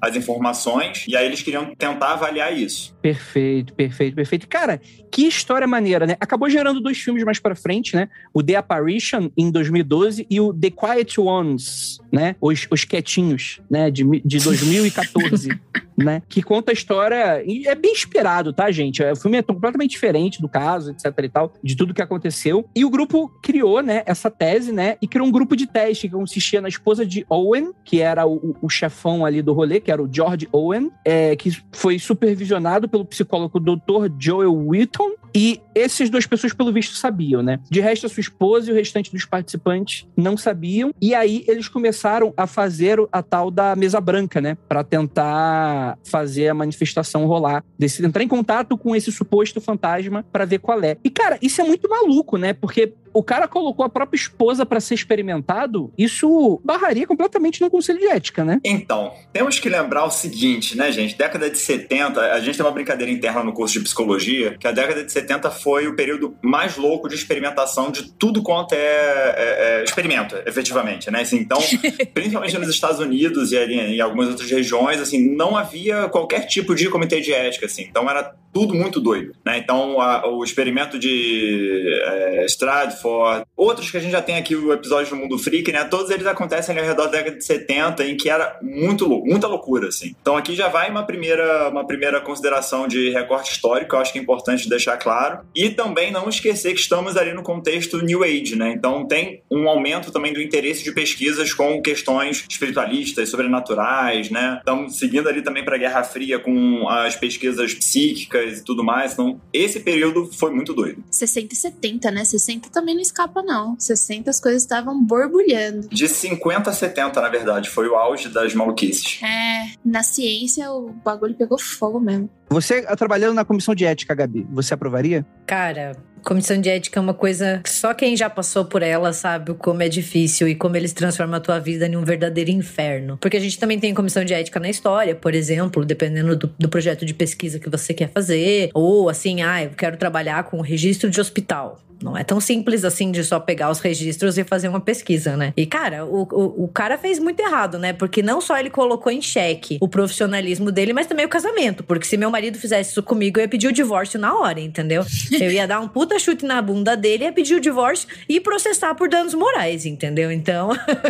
às 0.02 0.16
informações 0.16 1.06
e 1.08 1.16
aí 1.16 1.26
eles 1.26 1.42
queriam 1.42 1.74
tentar 1.76 2.14
avaliar 2.14 2.56
isso. 2.56 2.96
Perfeito, 3.02 3.74
perfeito, 3.74 4.16
perfeito. 4.16 4.48
Cara, 4.48 4.82
que 5.12 5.28
história 5.28 5.68
maneira, 5.68 6.06
né? 6.06 6.18
Acabou 6.20 6.50
gerando 6.50 6.82
dois 6.82 6.98
filmes 6.98 7.24
mais 7.24 7.40
para 7.40 7.56
frente, 7.56 7.96
né? 7.96 8.10
O 8.34 8.44
The 8.44 8.56
Apparition 8.56 9.30
em 9.38 9.50
2012 9.52 10.26
e 10.30 10.42
o 10.42 10.54
The 10.54 10.72
Quiet 10.72 11.20
Ones, 11.22 12.00
né? 12.12 12.36
Os, 12.42 12.68
os 12.70 12.84
quietinhos, 12.84 13.62
né? 13.70 13.90
De, 13.92 14.04
de 14.26 14.40
2014, 14.40 15.50
né? 15.96 16.22
Que 16.28 16.42
conta 16.42 16.72
a 16.72 16.74
história 16.74 17.44
e 17.46 17.68
é 17.68 17.76
bem 17.76 17.92
inspirado, 17.92 18.52
tá, 18.52 18.70
gente? 18.72 19.04
O 19.04 19.16
filme 19.16 19.38
é 19.38 19.42
completamente 19.42 19.92
diferente 19.92 20.42
do 20.42 20.50
caso, 20.50 20.92
etc 20.92 21.14
e 21.24 21.30
tal, 21.30 21.54
de 21.64 21.76
tudo 21.76 21.94
que 21.94 22.02
aconteceu. 22.02 22.68
E 22.76 22.84
o 22.84 22.90
grupo 22.90 23.30
criou, 23.42 23.82
né? 23.82 24.04
Essa 24.06 24.30
tese, 24.30 24.72
né? 24.72 24.98
E 25.02 25.08
criou 25.08 25.28
um 25.28 25.32
grupo 25.32 25.56
de 25.56 25.68
teste 25.68 26.10
que 26.10 26.16
consistia 26.16 26.60
na 26.60 26.68
esposa 26.96 27.06
de 27.06 27.25
Owen, 27.30 27.72
que 27.84 28.00
era 28.00 28.25
o, 28.25 28.56
o 28.62 28.70
chefão 28.70 29.25
ali 29.25 29.42
do 29.42 29.54
rolê, 29.54 29.80
que 29.80 29.92
era 29.92 30.02
o 30.02 30.10
George 30.12 30.48
Owen, 30.52 30.90
é, 31.04 31.36
que 31.36 31.52
foi 31.72 32.00
supervisionado 32.00 32.88
pelo 32.88 33.04
psicólogo 33.04 33.60
Dr. 33.60 34.10
Joel 34.18 34.54
Wheaton. 34.54 35.12
E 35.38 35.62
essas 35.74 36.10
duas 36.10 36.25
pessoas, 36.25 36.54
pelo 36.54 36.72
visto, 36.72 36.96
sabiam, 36.96 37.44
né? 37.44 37.60
De 37.70 37.82
resto, 37.82 38.06
a 38.06 38.10
sua 38.10 38.22
esposa 38.22 38.70
e 38.70 38.72
o 38.72 38.75
restante 38.75 39.12
dos 39.12 39.25
participantes 39.25 40.08
não 40.16 40.38
sabiam. 40.38 40.94
E 41.02 41.14
aí 41.14 41.44
eles 41.46 41.68
começaram 41.68 42.34
a 42.38 42.48
fazer 42.48 42.98
a 43.12 43.22
tal 43.22 43.52
da 43.52 43.75
mesa 43.75 44.00
branca, 44.00 44.40
né? 44.40 44.56
Para 44.70 44.82
tentar 44.82 45.98
fazer 46.06 46.48
a 46.48 46.54
manifestação 46.54 47.25
rolar, 47.25 47.66
desse, 47.78 48.06
entrar 48.06 48.24
em 48.24 48.30
contato 48.30 48.78
com 48.78 48.96
esse 48.96 49.12
suposto 49.12 49.60
fantasma 49.60 50.25
para 50.32 50.46
ver 50.46 50.60
qual 50.60 50.82
é. 50.82 50.96
E, 51.04 51.10
cara, 51.10 51.38
isso 51.42 51.60
é 51.60 51.66
muito 51.66 51.90
maluco, 51.90 52.38
né? 52.38 52.54
Porque 52.54 52.94
o 53.15 53.24
cara 53.24 53.48
colocou 53.48 53.86
a 53.86 53.89
própria 53.89 54.17
esposa 54.17 54.65
para 54.65 54.81
ser 54.81 54.93
experimentado, 54.93 55.91
isso 55.98 56.60
barraria 56.65 57.07
completamente 57.07 57.62
no 57.62 57.72
conselho 57.72 57.98
de 57.98 58.07
ética, 58.07 58.43
né? 58.43 58.60
Então, 58.62 59.13
temos 59.31 59.57
que 59.57 59.69
lembrar 59.69 60.03
o 60.03 60.12
seguinte, 60.12 60.77
né, 60.77 60.91
gente? 60.91 61.17
Década 61.17 61.50
de 61.50 61.57
70, 61.57 62.19
a 62.19 62.39
gente 62.41 62.57
tem 62.57 62.65
uma 62.65 62.74
brincadeira 62.74 63.10
interna 63.10 63.41
no 63.41 63.53
curso 63.53 63.75
de 63.75 63.86
psicologia, 63.86 64.57
que 64.60 64.67
a 64.67 64.72
década 64.74 65.01
de 65.01 65.10
70 65.10 65.50
foi 65.50 65.88
o 65.88 65.95
período 65.95 66.36
mais 66.41 66.75
louco 66.75 67.07
de 67.07 67.15
experimentação 67.15 67.89
de 67.89 68.12
tudo 68.12 68.43
quanto 68.43 68.74
é, 68.74 68.77
é, 68.77 69.79
é 69.79 69.84
experimento, 69.86 70.36
efetivamente, 70.45 71.10
né? 71.10 71.22
Assim, 71.22 71.38
então, 71.38 71.60
principalmente 72.13 72.57
nos 72.57 72.67
Estados 72.67 73.00
Unidos 73.00 73.53
e 73.53 73.57
ali, 73.57 73.79
em 73.79 74.01
algumas 74.01 74.27
outras 74.27 74.51
regiões, 74.51 75.00
assim, 75.00 75.34
não 75.34 75.55
havia 75.55 76.10
qualquer 76.10 76.48
tipo 76.48 76.75
de 76.75 76.89
comitê 76.89 77.22
de 77.22 77.31
ética, 77.31 77.65
assim. 77.65 77.84
Então, 77.84 78.10
era 78.10 78.36
tudo 78.56 78.74
muito 78.74 79.02
doido, 79.02 79.34
né? 79.46 79.58
Então, 79.58 80.00
a, 80.00 80.26
o 80.30 80.42
experimento 80.42 80.98
de 80.98 82.00
é, 82.06 82.46
Stratford, 82.46 83.44
outros 83.54 83.92
que 83.92 83.98
a 83.98 84.00
gente 84.00 84.14
já 84.14 84.22
tem 84.22 84.38
aqui 84.38 84.56
o 84.56 84.72
episódio 84.72 85.10
do 85.10 85.18
Mundo 85.18 85.38
Freak, 85.38 85.70
né? 85.74 85.84
Todos 85.84 86.10
eles 86.10 86.26
acontecem 86.26 86.80
ao 86.80 86.86
redor 86.86 87.08
da 87.08 87.18
década 87.18 87.36
de 87.36 87.44
70, 87.44 88.06
em 88.06 88.16
que 88.16 88.30
era 88.30 88.58
muito 88.62 89.10
muita 89.10 89.46
loucura, 89.46 89.90
assim. 89.90 90.16
Então, 90.22 90.38
aqui 90.38 90.56
já 90.56 90.70
vai 90.70 90.90
uma 90.90 91.04
primeira, 91.04 91.68
uma 91.68 91.86
primeira 91.86 92.22
consideração 92.22 92.88
de 92.88 93.10
recorte 93.10 93.52
histórico, 93.52 93.94
eu 93.94 94.00
acho 94.00 94.14
que 94.14 94.20
é 94.20 94.22
importante 94.22 94.70
deixar 94.70 94.96
claro. 94.96 95.40
E 95.54 95.70
também 95.70 96.10
não 96.10 96.30
esquecer 96.30 96.74
que 96.74 96.80
estamos 96.80 97.18
ali 97.18 97.34
no 97.34 97.44
contexto 97.44 98.02
New 98.02 98.24
Age, 98.24 98.56
né? 98.56 98.72
Então, 98.72 99.06
tem 99.06 99.42
um 99.52 99.68
aumento 99.68 100.14
também 100.14 100.32
do 100.32 100.42
interesse 100.42 100.82
de 100.82 100.94
pesquisas 100.94 101.54
com 101.54 101.82
questões 101.82 102.46
espiritualistas, 102.50 103.28
sobrenaturais, 103.28 104.30
né? 104.30 104.60
Estamos 104.60 104.98
seguindo 104.98 105.28
ali 105.28 105.42
também 105.42 105.66
para 105.66 105.76
a 105.76 105.80
Guerra 105.80 106.04
Fria 106.06 106.40
com 106.40 106.88
as 106.88 107.18
pesquisas 107.18 107.74
psíquicas 107.74 108.45
e 108.46 108.64
tudo 108.64 108.84
mais. 108.84 109.14
Então, 109.14 109.40
esse 109.52 109.80
período 109.80 110.30
foi 110.32 110.52
muito 110.52 110.74
doido. 110.74 111.04
60 111.10 111.54
e 111.54 111.58
70, 111.58 112.12
né? 112.12 112.25
60 112.25 112.70
também 112.70 112.96
não 112.96 113.02
escapa, 113.02 113.42
não. 113.42 113.80
60 113.80 114.30
as 114.30 114.40
coisas 114.40 114.62
estavam 114.62 115.02
borbulhando. 115.04 115.88
De 115.90 116.08
50 116.08 116.70
a 116.70 116.74
70, 116.74 117.22
na 117.22 117.30
verdade, 117.30 117.70
foi 117.70 117.88
o 117.88 117.96
auge 117.96 118.30
das 118.30 118.54
maluquices. 118.54 119.22
É, 119.24 119.72
na 119.84 120.04
ciência 120.04 120.72
o 120.72 120.90
bagulho 120.90 121.36
pegou 121.36 121.60
fogo 121.60 122.00
mesmo. 122.00 122.30
Você 122.50 122.82
trabalhando 122.96 123.34
na 123.34 123.44
comissão 123.44 123.74
de 123.74 123.86
ética, 123.86 124.14
Gabi, 124.14 124.46
você 124.52 124.74
aprovaria? 124.74 125.25
Cara, 125.48 125.94
comissão 126.24 126.60
de 126.60 126.70
ética 126.70 127.00
é 127.00 127.02
uma 127.02 127.14
coisa 127.14 127.62
que 127.64 127.70
só 127.70 127.94
quem 127.94 128.18
já 128.18 128.30
passou 128.30 128.66
por 128.66 128.82
ela 128.82 129.14
sabe 129.14 129.54
como 129.54 129.82
é 129.82 129.88
difícil 129.88 130.48
e 130.48 130.56
como 130.56 130.75
eles 130.75 130.92
transformam 130.92 131.38
a 131.38 131.40
tua 131.40 131.60
vida 131.60 131.86
em 131.86 131.96
um 131.96 132.04
verdadeiro 132.04 132.50
inferno. 132.50 133.18
Porque 133.22 133.38
a 133.38 133.40
gente 133.40 133.60
também 133.60 133.80
tem 133.80 133.94
comissão 133.94 134.25
de 134.25 134.34
ética 134.34 134.60
na 134.60 134.70
história, 134.70 135.16
por 135.16 135.34
exemplo, 135.36 135.86
dependendo 135.86 136.36
do, 136.36 136.54
do 136.58 136.68
projeto 136.68 137.06
de 137.06 137.14
pesquisa 137.14 137.60
que 137.60 137.70
você 137.70 137.94
quer 137.94 138.10
fazer. 138.10 138.70
Ou 138.74 139.08
assim, 139.08 139.42
ah, 139.42 139.64
eu 139.64 139.72
quero 139.72 139.98
trabalhar 139.98 140.44
com 140.46 140.60
registro 140.62 141.10
de 141.10 141.22
hospital. 141.22 141.80
Não 142.02 142.18
é 142.18 142.24
tão 142.24 142.40
simples 142.40 142.84
assim 142.84 143.12
de 143.12 143.24
só 143.24 143.40
pegar 143.40 143.70
os 143.70 143.80
registros 143.80 144.38
e 144.38 144.44
fazer 144.44 144.68
uma 144.68 144.80
pesquisa, 144.80 145.36
né? 145.38 145.54
E, 145.56 145.66
cara, 145.66 146.06
o, 146.06 146.24
o, 146.24 146.64
o, 146.66 146.68
cara 146.68 146.98
fez 146.98 147.20
muito 147.20 147.40
errado, 147.40 147.80
né? 147.80 147.94
Porque 147.94 148.22
não 148.22 148.42
só 148.42 148.58
ele 148.58 148.70
colocou 148.70 149.12
em 149.12 149.22
xeque 149.22 149.78
o 149.82 149.88
profissionalismo 149.88 150.72
dele, 150.72 150.94
mas 150.94 151.08
também 151.08 151.25
o 151.25 151.30
casamento. 151.30 151.84
Porque 151.84 152.06
se 152.06 152.18
meu 152.18 152.30
marido 152.30 152.58
fizesse 152.58 152.92
isso 152.92 153.04
comigo, 153.04 153.40
eu 153.40 153.44
ia 153.44 153.48
pedir 153.48 153.68
o 153.68 153.72
divórcio 153.72 154.20
na 154.20 154.36
hora, 154.38 154.60
entendeu? 154.60 155.06
Eu 155.46 155.52
ia 155.52 155.68
dar 155.68 155.80
um 155.80 155.88
puta 155.88 156.18
chute 156.18 156.46
na 156.46 156.62
bunda 156.62 156.96
dele, 156.96 157.25
ia 157.25 157.32
pedir 157.32 157.56
o 157.56 157.60
divórcio 157.60 158.08
e 158.28 158.40
processar 158.40 158.96
por 158.96 159.10
danos 159.10 159.34
morais, 159.34 159.86
entendeu? 159.86 160.32
Então. 160.32 160.70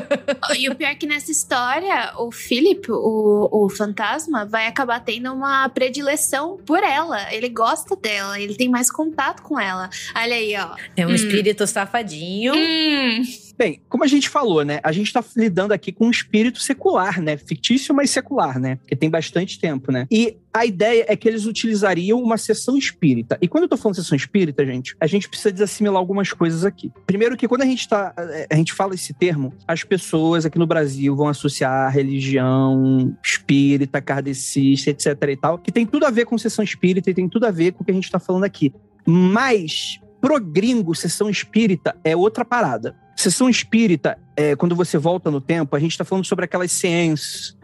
e 0.58 0.68
o 0.68 0.76
pior 0.76 0.90
é 0.90 0.96
que 0.96 1.06
nessa 1.06 1.32
história, 1.32 2.14
o 2.18 2.32
Philip, 2.32 2.92
o, 2.92 3.50
o 3.52 3.70
fantasma, 3.70 4.46
vai 4.46 4.68
acabar 4.68 5.00
tendo 5.00 5.32
uma 5.32 5.70
predileção 5.70 6.58
por 6.66 6.84
ela. 6.84 7.34
Ele 7.34 7.50
gosta 7.50 7.96
dela, 7.96 8.40
ele 8.40 8.56
tem 8.56 8.68
mais 8.68 8.92
contato 8.92 9.42
com 9.42 9.60
ela. 9.60 9.90
Olha 10.16 10.36
aí, 10.36 10.56
ó. 10.58 10.75
É 10.96 11.06
um 11.06 11.10
hum. 11.10 11.16
espírito 11.16 11.66
safadinho. 11.68 12.54
Hum. 12.56 13.24
Bem, 13.58 13.82
como 13.88 14.04
a 14.04 14.08
gente 14.08 14.28
falou, 14.28 14.66
né? 14.66 14.80
A 14.84 14.92
gente 14.92 15.14
tá 15.14 15.24
lidando 15.36 15.74
aqui 15.74 15.92
com 15.92 16.08
um 16.08 16.12
espírito 16.12 16.60
secular, 16.60 17.22
né? 17.22 17.38
Fictício, 17.38 17.96
mas 17.96 18.10
secular, 18.10 18.60
né? 18.60 18.76
Porque 18.76 18.96
tem 18.96 19.10
bastante 19.10 19.60
tempo, 19.60 19.94
né? 19.94 20.06
E 20.12 20.38
a 20.54 20.66
ideia 20.66 21.06
é 21.08 21.16
que 21.16 21.28
eles 21.28 21.46
utilizariam 21.46 22.22
uma 22.22 22.38
sessão 22.38 22.78
espírita. 22.78 23.38
E 23.42 23.48
quando 23.48 23.64
eu 23.64 23.70
tô 23.70 23.78
falando 23.78 23.96
sessão 23.96 24.16
espírita, 24.16 24.66
gente, 24.66 24.96
a 25.00 25.08
gente 25.08 25.30
precisa 25.30 25.54
desassimilar 25.54 25.98
algumas 25.98 26.34
coisas 26.34 26.66
aqui. 26.66 26.92
Primeiro 27.06 27.38
que 27.38 27.48
quando 27.48 27.62
a 27.62 27.66
gente 27.66 27.88
tá, 27.88 28.14
eh, 28.18 28.48
a 28.50 28.56
gente 28.56 28.74
fala 28.74 28.94
esse 28.94 29.14
termo, 29.14 29.54
as 29.66 29.84
pessoas 29.84 30.46
aqui 30.46 30.60
no 30.60 30.68
Brasil 30.68 31.16
vão 31.16 31.30
associar 31.30 31.94
religião 31.94 33.16
espírita, 33.24 34.02
kardecista, 34.02 34.90
etc 34.90 35.08
e 35.30 35.38
tal, 35.38 35.58
que 35.58 35.72
tem 35.72 35.86
tudo 35.86 36.06
a 36.06 36.10
ver 36.10 36.26
com 36.26 36.38
sessão 36.38 36.64
espírita 36.64 37.10
e 37.10 37.14
tem 37.14 37.30
tudo 37.30 37.46
a 37.46 37.52
ver 37.52 37.72
com 37.72 37.84
o 37.84 37.86
que 37.86 37.92
a 37.92 37.96
gente 37.96 38.12
tá 38.12 38.20
falando 38.20 38.44
aqui. 38.44 38.74
Mas 39.06 40.00
Pro 40.26 40.40
gringo, 40.40 40.96
sessão 40.96 41.30
espírita 41.30 41.96
é 42.04 42.16
outra 42.16 42.44
parada. 42.44 42.96
Sessão 43.16 43.48
espírita, 43.48 44.18
é, 44.36 44.56
quando 44.56 44.76
você 44.76 44.98
volta 44.98 45.30
no 45.30 45.40
tempo, 45.40 45.76
a 45.76 45.80
gente 45.80 45.92
está 45.92 46.04
falando 46.04 46.26
sobre 46.26 46.46
aquelas 46.46 46.72
ciências. 46.72 47.56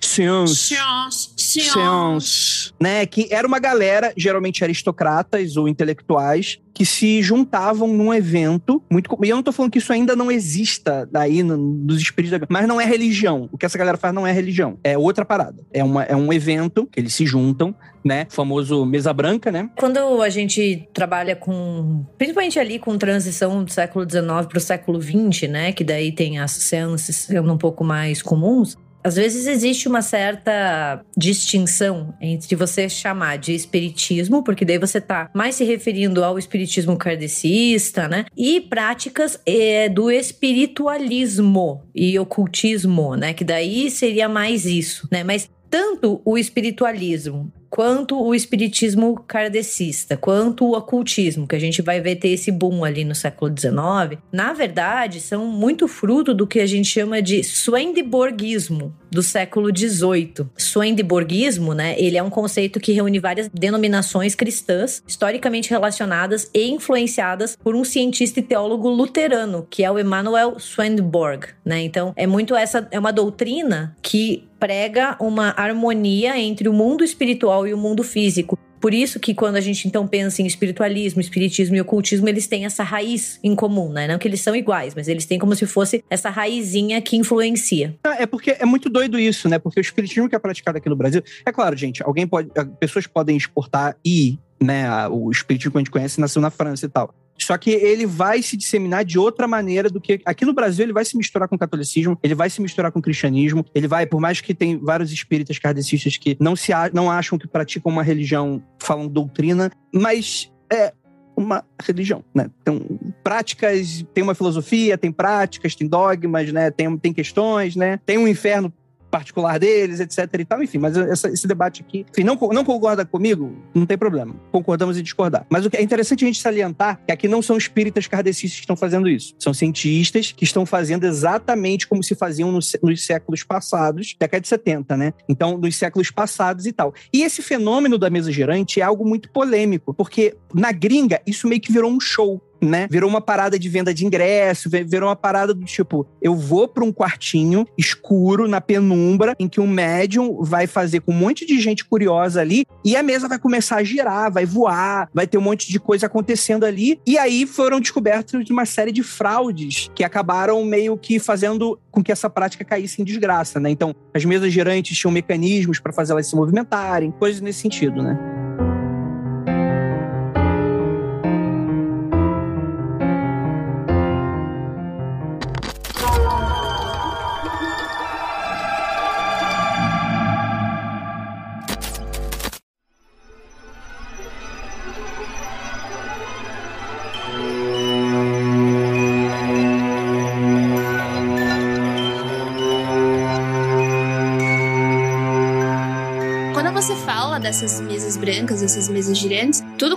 Ciências. 0.00 1.34
Ciências. 1.62 2.74
Né? 2.80 3.06
Que 3.06 3.28
era 3.30 3.46
uma 3.46 3.58
galera, 3.58 4.12
geralmente 4.16 4.62
aristocratas 4.64 5.56
ou 5.56 5.68
intelectuais, 5.68 6.58
que 6.74 6.84
se 6.84 7.22
juntavam 7.22 7.88
num 7.88 8.12
evento 8.12 8.82
muito. 8.90 9.16
E 9.22 9.28
eu 9.28 9.36
não 9.36 9.42
tô 9.42 9.52
falando 9.52 9.70
que 9.70 9.78
isso 9.78 9.92
ainda 9.92 10.16
não 10.16 10.30
exista 10.30 11.08
daí 11.10 11.42
no, 11.42 11.56
dos 11.56 12.00
espíritos, 12.00 12.38
mas 12.48 12.66
não 12.66 12.80
é 12.80 12.84
religião. 12.84 13.48
O 13.52 13.56
que 13.56 13.64
essa 13.64 13.78
galera 13.78 13.96
faz 13.96 14.12
não 14.12 14.26
é 14.26 14.32
religião. 14.32 14.78
É 14.82 14.98
outra 14.98 15.24
parada. 15.24 15.62
É, 15.72 15.84
uma, 15.84 16.02
é 16.02 16.16
um 16.16 16.32
evento 16.32 16.86
que 16.90 16.98
eles 16.98 17.14
se 17.14 17.24
juntam, 17.24 17.74
né? 18.04 18.26
O 18.30 18.34
famoso 18.34 18.84
mesa 18.84 19.12
branca, 19.12 19.52
né? 19.52 19.70
Quando 19.78 20.20
a 20.20 20.28
gente 20.28 20.88
trabalha 20.92 21.36
com. 21.36 22.04
Principalmente 22.18 22.58
ali 22.58 22.78
com 22.78 22.98
transição 22.98 23.62
do 23.62 23.72
século 23.72 24.04
XIX 24.08 24.46
para 24.48 24.58
o 24.58 24.60
século 24.60 25.00
XX, 25.00 25.48
né? 25.48 25.72
Que 25.72 25.84
daí 25.84 26.10
tem 26.10 26.38
as 26.38 26.50
seances 26.50 27.16
sendo 27.16 27.52
um 27.52 27.58
pouco 27.58 27.84
mais 27.84 28.20
comuns 28.20 28.76
às 29.04 29.16
vezes 29.16 29.46
existe 29.46 29.86
uma 29.86 30.00
certa 30.00 31.04
distinção 31.14 32.14
entre 32.20 32.56
você 32.56 32.88
chamar 32.88 33.36
de 33.36 33.54
espiritismo, 33.54 34.42
porque 34.42 34.64
daí 34.64 34.78
você 34.78 34.98
tá 34.98 35.30
mais 35.34 35.56
se 35.56 35.64
referindo 35.64 36.24
ao 36.24 36.38
espiritismo 36.38 36.96
kardecista, 36.96 38.08
né? 38.08 38.24
E 38.34 38.62
práticas 38.62 39.38
é, 39.44 39.90
do 39.90 40.10
espiritualismo 40.10 41.82
e 41.94 42.18
ocultismo, 42.18 43.14
né? 43.14 43.34
Que 43.34 43.44
daí 43.44 43.90
seria 43.90 44.26
mais 44.26 44.64
isso, 44.64 45.06
né? 45.12 45.22
Mas 45.22 45.50
tanto 45.68 46.22
o 46.24 46.38
espiritualismo 46.38 47.52
quanto 47.74 48.22
o 48.22 48.32
espiritismo 48.36 49.20
kardecista, 49.26 50.16
quanto 50.16 50.64
o 50.64 50.76
ocultismo, 50.76 51.44
que 51.44 51.56
a 51.56 51.58
gente 51.58 51.82
vai 51.82 52.00
ver 52.00 52.14
ter 52.14 52.28
esse 52.28 52.52
boom 52.52 52.84
ali 52.84 53.04
no 53.04 53.16
século 53.16 53.52
XIX, 53.52 54.22
na 54.30 54.52
verdade, 54.52 55.20
são 55.20 55.44
muito 55.44 55.88
fruto 55.88 56.32
do 56.32 56.46
que 56.46 56.60
a 56.60 56.66
gente 56.66 56.86
chama 56.86 57.20
de 57.20 57.42
Swedenborgismo 57.42 58.94
do 59.10 59.24
século 59.24 59.76
XVIII. 59.76 60.46
Swedenborgismo, 60.56 61.74
né, 61.74 61.96
ele 61.98 62.16
é 62.16 62.22
um 62.22 62.30
conceito 62.30 62.78
que 62.78 62.92
reúne 62.92 63.18
várias 63.18 63.48
denominações 63.48 64.36
cristãs 64.36 65.02
historicamente 65.04 65.68
relacionadas 65.68 66.48
e 66.54 66.68
influenciadas 66.68 67.56
por 67.56 67.74
um 67.74 67.82
cientista 67.82 68.38
e 68.38 68.42
teólogo 68.42 68.88
luterano, 68.88 69.66
que 69.68 69.82
é 69.82 69.90
o 69.90 69.98
Emanuel 69.98 70.60
Swedenborg, 70.60 71.48
né? 71.64 71.82
Então, 71.82 72.12
é 72.14 72.26
muito 72.26 72.54
essa 72.54 72.86
é 72.92 72.98
uma 73.00 73.12
doutrina 73.12 73.96
que 74.00 74.48
prega 74.64 75.14
uma 75.20 75.50
harmonia 75.58 76.40
entre 76.40 76.70
o 76.70 76.72
mundo 76.72 77.04
espiritual 77.04 77.68
e 77.68 77.74
o 77.74 77.76
mundo 77.76 78.02
físico. 78.02 78.58
Por 78.80 78.94
isso 78.94 79.20
que 79.20 79.34
quando 79.34 79.56
a 79.56 79.60
gente 79.60 79.86
então 79.86 80.08
pensa 80.08 80.40
em 80.40 80.46
espiritualismo, 80.46 81.20
espiritismo 81.20 81.76
e 81.76 81.82
ocultismo, 81.82 82.30
eles 82.30 82.46
têm 82.46 82.64
essa 82.64 82.82
raiz 82.82 83.38
em 83.44 83.54
comum, 83.54 83.92
né? 83.92 84.08
Não 84.08 84.18
que 84.18 84.26
eles 84.26 84.40
são 84.40 84.56
iguais, 84.56 84.94
mas 84.94 85.06
eles 85.06 85.26
têm 85.26 85.38
como 85.38 85.54
se 85.54 85.66
fosse 85.66 86.02
essa 86.08 86.30
raizinha 86.30 86.98
que 87.02 87.14
influencia. 87.14 87.94
É 88.18 88.24
porque 88.24 88.56
é 88.58 88.64
muito 88.64 88.88
doido 88.88 89.18
isso, 89.18 89.50
né? 89.50 89.58
Porque 89.58 89.78
o 89.78 89.82
espiritismo 89.82 90.30
que 90.30 90.34
é 90.34 90.38
praticado 90.38 90.78
aqui 90.78 90.88
no 90.88 90.96
Brasil, 90.96 91.22
é 91.44 91.52
claro, 91.52 91.76
gente, 91.76 92.02
alguém 92.02 92.26
pode, 92.26 92.48
pessoas 92.80 93.06
podem 93.06 93.36
exportar 93.36 93.94
e 94.02 94.38
né, 94.62 94.86
o 95.08 95.30
espiritismo 95.30 95.72
que 95.72 95.76
a 95.76 95.80
gente 95.80 95.90
conhece 95.90 96.18
nasceu 96.18 96.40
na 96.40 96.50
França 96.50 96.86
e 96.86 96.88
tal. 96.88 97.14
Só 97.38 97.58
que 97.58 97.70
ele 97.70 98.06
vai 98.06 98.42
se 98.42 98.56
disseminar 98.56 99.04
de 99.04 99.18
outra 99.18 99.46
maneira 99.48 99.90
do 99.90 100.00
que. 100.00 100.20
Aqui 100.24 100.44
no 100.44 100.52
Brasil, 100.52 100.84
ele 100.84 100.92
vai 100.92 101.04
se 101.04 101.16
misturar 101.16 101.48
com 101.48 101.56
o 101.56 101.58
catolicismo, 101.58 102.18
ele 102.22 102.34
vai 102.34 102.48
se 102.48 102.60
misturar 102.60 102.92
com 102.92 102.98
o 102.98 103.02
cristianismo, 103.02 103.64
ele 103.74 103.88
vai, 103.88 104.06
por 104.06 104.20
mais 104.20 104.40
que 104.40 104.54
tem 104.54 104.78
vários 104.78 105.12
espíritas 105.12 105.58
kardecistas 105.58 106.16
que 106.16 106.36
não, 106.40 106.54
se, 106.54 106.72
não 106.92 107.10
acham 107.10 107.38
que 107.38 107.46
praticam 107.46 107.90
uma 107.90 108.02
religião, 108.02 108.62
falam 108.78 109.08
doutrina, 109.08 109.70
mas 109.92 110.50
é 110.72 110.92
uma 111.36 111.64
religião, 111.82 112.24
né? 112.34 112.48
Então, 112.62 112.80
práticas, 113.22 114.04
tem 114.14 114.22
uma 114.22 114.34
filosofia, 114.34 114.96
tem 114.96 115.10
práticas, 115.10 115.74
tem 115.74 115.88
dogmas, 115.88 116.52
né? 116.52 116.70
Tem, 116.70 116.96
tem 116.96 117.12
questões, 117.12 117.74
né? 117.74 117.98
Tem 118.06 118.16
um 118.16 118.28
inferno 118.28 118.72
particular 119.14 119.60
deles, 119.60 120.00
etc 120.00 120.28
e 120.40 120.44
tal, 120.44 120.60
enfim, 120.60 120.78
mas 120.78 120.96
essa, 120.96 121.28
esse 121.28 121.46
debate 121.46 121.84
aqui, 121.86 122.04
enfim, 122.10 122.24
não, 122.24 122.34
não 122.34 122.64
concorda 122.64 123.04
comigo? 123.04 123.56
Não 123.72 123.86
tem 123.86 123.96
problema, 123.96 124.34
concordamos 124.50 124.98
em 124.98 125.04
discordar. 125.04 125.46
Mas 125.48 125.64
o 125.64 125.70
que 125.70 125.76
é 125.76 125.82
interessante 125.82 126.24
a 126.24 126.26
gente 126.26 126.40
salientar 126.40 126.98
é 127.02 127.06
que 127.06 127.12
aqui 127.12 127.28
não 127.28 127.40
são 127.40 127.56
espíritas 127.56 128.08
kardecistas 128.08 128.58
que 128.58 128.64
estão 128.64 128.74
fazendo 128.74 129.08
isso, 129.08 129.32
são 129.38 129.54
cientistas 129.54 130.32
que 130.32 130.42
estão 130.42 130.66
fazendo 130.66 131.04
exatamente 131.04 131.86
como 131.86 132.02
se 132.02 132.16
faziam 132.16 132.50
nos, 132.50 132.74
séculos 132.96 133.44
passados, 133.44 134.16
década 134.18 134.40
de 134.40 134.48
70, 134.48 134.96
né? 134.96 135.14
Então, 135.28 135.56
nos 135.58 135.76
séculos 135.76 136.10
passados 136.10 136.66
e 136.66 136.72
tal. 136.72 136.92
E 137.12 137.22
esse 137.22 137.40
fenômeno 137.40 137.96
da 137.96 138.10
mesa 138.10 138.32
girante 138.32 138.80
é 138.80 138.82
algo 138.82 139.06
muito 139.08 139.30
polêmico, 139.30 139.94
porque 139.94 140.36
na 140.52 140.72
gringa 140.72 141.22
isso 141.24 141.46
meio 141.46 141.60
que 141.60 141.70
virou 141.70 141.88
um 141.88 142.00
show 142.00 142.42
né? 142.64 142.88
Virou 142.90 143.08
uma 143.08 143.20
parada 143.20 143.58
de 143.58 143.68
venda 143.68 143.92
de 143.92 144.04
ingresso, 144.06 144.68
virou 144.70 145.08
uma 145.08 145.16
parada 145.16 145.54
do 145.54 145.64
tipo, 145.64 146.06
eu 146.20 146.34
vou 146.34 146.66
para 146.66 146.84
um 146.84 146.92
quartinho 146.92 147.66
escuro 147.76 148.48
na 148.48 148.60
penumbra 148.60 149.34
em 149.38 149.48
que 149.48 149.60
um 149.60 149.66
médium 149.66 150.42
vai 150.42 150.66
fazer 150.66 151.00
com 151.00 151.12
um 151.12 151.16
monte 151.16 151.46
de 151.46 151.60
gente 151.60 151.84
curiosa 151.84 152.40
ali 152.40 152.64
e 152.84 152.96
a 152.96 153.02
mesa 153.02 153.28
vai 153.28 153.38
começar 153.38 153.76
a 153.76 153.84
girar, 153.84 154.32
vai 154.32 154.44
voar, 154.44 155.08
vai 155.12 155.26
ter 155.26 155.38
um 155.38 155.42
monte 155.42 155.70
de 155.70 155.78
coisa 155.78 156.06
acontecendo 156.06 156.64
ali. 156.64 156.98
E 157.06 157.18
aí 157.18 157.46
foram 157.46 157.80
descobertos 157.80 158.48
uma 158.50 158.64
série 158.64 158.92
de 158.92 159.02
fraudes 159.02 159.90
que 159.94 160.04
acabaram 160.04 160.64
meio 160.64 160.96
que 160.96 161.18
fazendo 161.18 161.78
com 161.90 162.02
que 162.02 162.12
essa 162.12 162.28
prática 162.28 162.64
caísse 162.64 163.00
em 163.00 163.04
desgraça, 163.04 163.60
né? 163.60 163.70
Então, 163.70 163.94
as 164.12 164.24
mesas 164.24 164.52
girantes 164.52 164.96
tinham 164.96 165.12
mecanismos 165.12 165.78
para 165.78 165.92
fazer 165.92 166.12
elas 166.12 166.26
se 166.26 166.36
movimentarem, 166.36 167.10
coisas 167.12 167.40
nesse 167.40 167.60
sentido, 167.60 168.02
né? 168.02 168.33